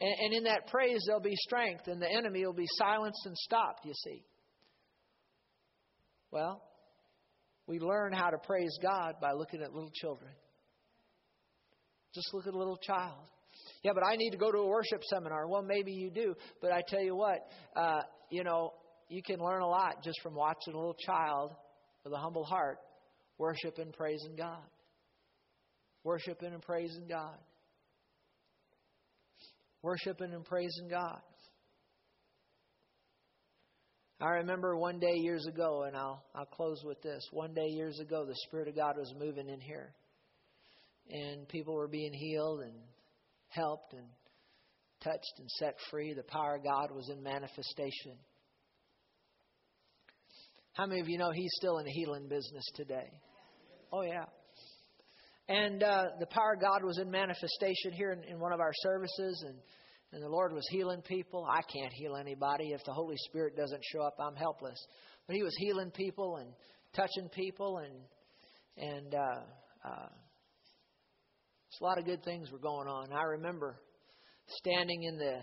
And, 0.00 0.14
and 0.20 0.34
in 0.34 0.44
that 0.44 0.66
praise, 0.68 1.02
there'll 1.06 1.20
be 1.20 1.36
strength, 1.36 1.86
and 1.86 2.02
the 2.02 2.10
enemy 2.10 2.44
will 2.44 2.52
be 2.52 2.66
silenced 2.78 3.24
and 3.26 3.36
stopped, 3.36 3.84
you 3.84 3.94
see. 3.94 4.24
Well, 6.30 6.62
we 7.66 7.78
learn 7.78 8.12
how 8.12 8.30
to 8.30 8.38
praise 8.38 8.76
God 8.82 9.14
by 9.20 9.32
looking 9.32 9.62
at 9.62 9.72
little 9.72 9.92
children. 9.94 10.32
Just 12.14 12.32
look 12.32 12.46
at 12.46 12.54
a 12.54 12.58
little 12.58 12.76
child. 12.78 13.28
Yeah, 13.82 13.92
but 13.94 14.04
I 14.04 14.16
need 14.16 14.30
to 14.30 14.36
go 14.36 14.50
to 14.50 14.58
a 14.58 14.66
worship 14.66 15.02
seminar. 15.04 15.48
Well, 15.48 15.62
maybe 15.62 15.92
you 15.92 16.10
do, 16.10 16.34
but 16.60 16.72
I 16.72 16.82
tell 16.86 17.02
you 17.02 17.16
what, 17.16 17.38
uh, 17.76 18.00
you 18.30 18.44
know, 18.44 18.72
you 19.08 19.22
can 19.22 19.38
learn 19.38 19.62
a 19.62 19.66
lot 19.66 20.02
just 20.02 20.20
from 20.22 20.34
watching 20.34 20.74
a 20.74 20.76
little 20.76 20.96
child 21.06 21.52
with 22.04 22.12
a 22.12 22.18
humble 22.18 22.44
heart 22.44 22.78
worshiping 23.38 23.86
and 23.86 23.92
praising 23.92 24.36
God. 24.36 24.62
Worshiping 26.04 26.52
and 26.52 26.62
praising 26.62 27.06
God. 27.08 27.36
Worshiping 29.82 30.32
and 30.32 30.44
praising 30.44 30.88
God. 30.90 31.20
I 34.20 34.30
remember 34.30 34.76
one 34.76 34.98
day 34.98 35.14
years 35.14 35.46
ago, 35.46 35.84
and 35.86 35.96
I'll 35.96 36.24
I'll 36.34 36.44
close 36.46 36.82
with 36.84 37.00
this. 37.02 37.22
One 37.30 37.54
day 37.54 37.68
years 37.68 38.00
ago, 38.00 38.24
the 38.26 38.34
Spirit 38.48 38.66
of 38.66 38.74
God 38.74 38.96
was 38.96 39.14
moving 39.16 39.48
in 39.48 39.60
here, 39.60 39.94
and 41.10 41.48
people 41.48 41.74
were 41.74 41.88
being 41.88 42.12
healed, 42.12 42.60
and 42.60 42.74
helped 43.48 43.92
and 43.94 44.06
touched 45.02 45.38
and 45.38 45.48
set 45.58 45.74
free. 45.90 46.14
The 46.14 46.22
power 46.24 46.56
of 46.56 46.64
God 46.64 46.90
was 46.94 47.08
in 47.08 47.22
manifestation. 47.22 48.16
How 50.72 50.86
many 50.86 51.00
of 51.00 51.08
you 51.08 51.18
know 51.18 51.30
He's 51.32 51.50
still 51.56 51.78
in 51.78 51.84
the 51.84 51.90
healing 51.90 52.28
business 52.28 52.64
today? 52.76 53.10
Oh, 53.92 54.02
yeah. 54.02 54.26
And 55.48 55.82
uh, 55.82 56.04
the 56.20 56.26
power 56.26 56.54
of 56.54 56.60
God 56.60 56.84
was 56.84 56.98
in 56.98 57.10
manifestation 57.10 57.92
here 57.92 58.12
in, 58.12 58.22
in 58.24 58.38
one 58.38 58.52
of 58.52 58.60
our 58.60 58.72
services, 58.82 59.44
and, 59.46 59.56
and 60.12 60.22
the 60.22 60.28
Lord 60.28 60.52
was 60.52 60.66
healing 60.70 61.00
people. 61.02 61.46
I 61.50 61.62
can't 61.62 61.92
heal 61.94 62.16
anybody. 62.16 62.72
If 62.72 62.84
the 62.84 62.92
Holy 62.92 63.16
Spirit 63.28 63.56
doesn't 63.56 63.82
show 63.92 64.02
up, 64.02 64.14
I'm 64.20 64.36
helpless. 64.36 64.78
But 65.26 65.36
He 65.36 65.42
was 65.42 65.54
healing 65.58 65.90
people 65.90 66.36
and 66.36 66.52
touching 66.94 67.28
people, 67.30 67.78
and, 67.78 68.88
and 68.90 69.14
uh, 69.14 69.88
uh, 69.88 70.08
a 71.80 71.84
lot 71.84 71.98
of 71.98 72.04
good 72.04 72.22
things 72.24 72.50
were 72.50 72.58
going 72.58 72.88
on. 72.88 73.12
I 73.12 73.22
remember 73.22 73.80
standing 74.46 75.04
in 75.04 75.18
the 75.18 75.40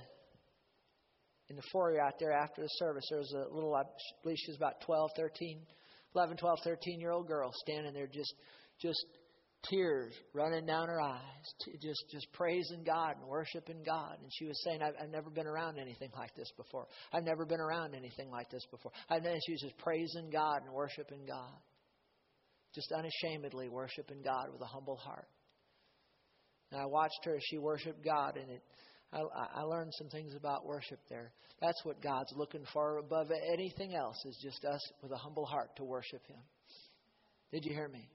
in 1.49 1.55
the 1.55 1.61
foyer 1.71 2.01
out 2.01 2.13
there 2.19 2.31
after 2.31 2.61
the 2.61 2.67
service. 2.79 3.05
There 3.09 3.19
was 3.19 3.33
a 3.33 3.53
little, 3.53 3.75
I 3.75 3.83
believe 4.23 4.37
she 4.39 4.51
was 4.51 4.57
about 4.57 4.81
12, 4.81 5.11
13, 5.15 5.61
11, 6.15 6.37
12, 6.37 6.59
13 6.63 6.99
year 6.99 7.11
old 7.11 7.27
girl 7.27 7.51
standing 7.53 7.93
there, 7.93 8.07
just 8.07 8.33
just 8.81 9.05
tears 9.69 10.13
running 10.33 10.65
down 10.65 10.87
her 10.87 11.01
eyes, 11.01 11.45
just 11.81 12.03
just 12.11 12.27
praising 12.33 12.83
God 12.85 13.15
and 13.19 13.27
worshiping 13.27 13.83
God. 13.85 14.17
And 14.21 14.31
she 14.33 14.45
was 14.45 14.61
saying, 14.63 14.81
"I've, 14.81 14.93
I've 15.01 15.09
never 15.09 15.29
been 15.29 15.47
around 15.47 15.79
anything 15.79 16.09
like 16.17 16.35
this 16.35 16.51
before. 16.57 16.87
I've 17.13 17.23
never 17.23 17.45
been 17.45 17.59
around 17.59 17.95
anything 17.95 18.29
like 18.31 18.49
this 18.49 18.65
before." 18.71 18.91
And 19.09 19.23
then 19.25 19.37
she 19.45 19.53
was 19.53 19.61
just 19.61 19.77
praising 19.77 20.29
God 20.31 20.63
and 20.65 20.73
worshiping 20.73 21.25
God, 21.27 21.53
just 22.73 22.91
unashamedly 22.91 23.69
worshiping 23.69 24.21
God 24.23 24.47
with 24.51 24.61
a 24.61 24.65
humble 24.65 24.97
heart. 24.97 25.27
And 26.75 26.83
I 26.83 26.87
watched 26.87 27.23
her 27.23 27.37
as 27.37 27.41
she 27.49 27.57
worshiped 27.57 28.03
God, 28.03 28.35
and 28.35 28.51
it, 28.51 28.61
I, 29.13 29.21
I 29.59 29.61
learned 29.61 29.93
some 29.97 30.09
things 30.09 30.35
about 30.35 30.65
worship 30.65 30.99
there. 31.09 31.31
That's 31.61 31.79
what 31.85 32.01
God's 32.01 32.33
looking 32.35 32.65
for 32.73 32.97
above 32.97 33.27
anything 33.53 33.95
else, 33.95 34.17
is 34.25 34.37
just 34.43 34.65
us 34.65 34.81
with 35.01 35.13
a 35.13 35.15
humble 35.15 35.45
heart 35.45 35.69
to 35.77 35.85
worship 35.85 36.27
Him. 36.27 36.41
Did 37.53 37.63
you 37.63 37.73
hear 37.73 37.87
me? 37.87 38.09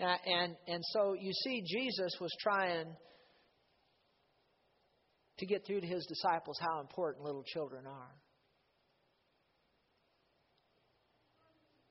And, 0.00 0.18
and, 0.24 0.56
and 0.66 0.82
so 0.94 1.12
you 1.12 1.32
see, 1.44 1.62
Jesus 1.66 2.12
was 2.18 2.34
trying 2.40 2.86
to 5.40 5.46
get 5.46 5.66
through 5.66 5.82
to 5.82 5.86
his 5.86 6.06
disciples 6.06 6.56
how 6.58 6.80
important 6.80 7.22
little 7.22 7.44
children 7.44 7.86
are. 7.86 8.14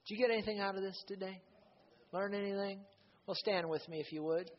Did 0.08 0.16
you 0.16 0.26
get 0.26 0.34
anything 0.34 0.60
out 0.60 0.76
of 0.76 0.82
this 0.82 0.98
today? 1.08 1.40
Learn 2.14 2.34
anything? 2.34 2.80
Well, 3.28 3.36
stand 3.36 3.68
with 3.68 3.88
me 3.90 4.00
if 4.00 4.14
you 4.14 4.24
would. 4.24 4.50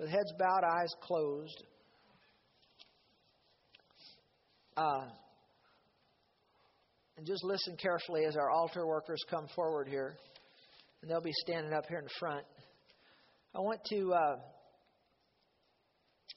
with 0.00 0.08
heads 0.08 0.32
bowed, 0.38 0.64
eyes 0.64 0.88
closed. 1.02 1.62
Uh, 4.76 5.04
and 7.18 7.26
just 7.26 7.44
listen 7.44 7.76
carefully 7.76 8.24
as 8.24 8.34
our 8.34 8.50
altar 8.50 8.86
workers 8.86 9.22
come 9.28 9.46
forward 9.54 9.88
here. 9.88 10.16
And 11.02 11.10
they'll 11.10 11.20
be 11.20 11.34
standing 11.46 11.74
up 11.74 11.84
here 11.86 11.98
in 11.98 12.08
front. 12.18 12.46
I 13.54 13.58
want 13.58 13.80
to 13.90 14.12
uh, 14.14 14.36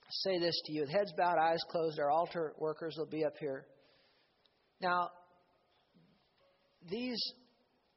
say 0.10 0.40
this 0.40 0.60
to 0.66 0.74
you. 0.74 0.82
With 0.82 0.90
heads 0.90 1.14
bowed, 1.18 1.38
eyes 1.38 1.64
closed, 1.70 2.00
our 2.00 2.10
altar 2.10 2.54
workers 2.58 2.96
will 2.98 3.06
be 3.06 3.24
up 3.24 3.38
here. 3.40 3.66
Now, 4.82 5.10
these 6.90 7.22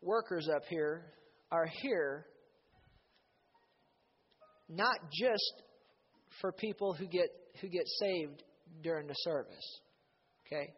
workers 0.01 0.49
up 0.55 0.63
here 0.69 1.05
are 1.51 1.67
here 1.83 2.27
not 4.69 4.97
just 5.13 5.63
for 6.41 6.53
people 6.53 6.93
who 6.93 7.07
get 7.07 7.29
who 7.61 7.69
get 7.69 7.87
saved 8.01 8.43
during 8.83 9.07
the 9.07 9.15
service. 9.15 9.81
Okay? 10.47 10.69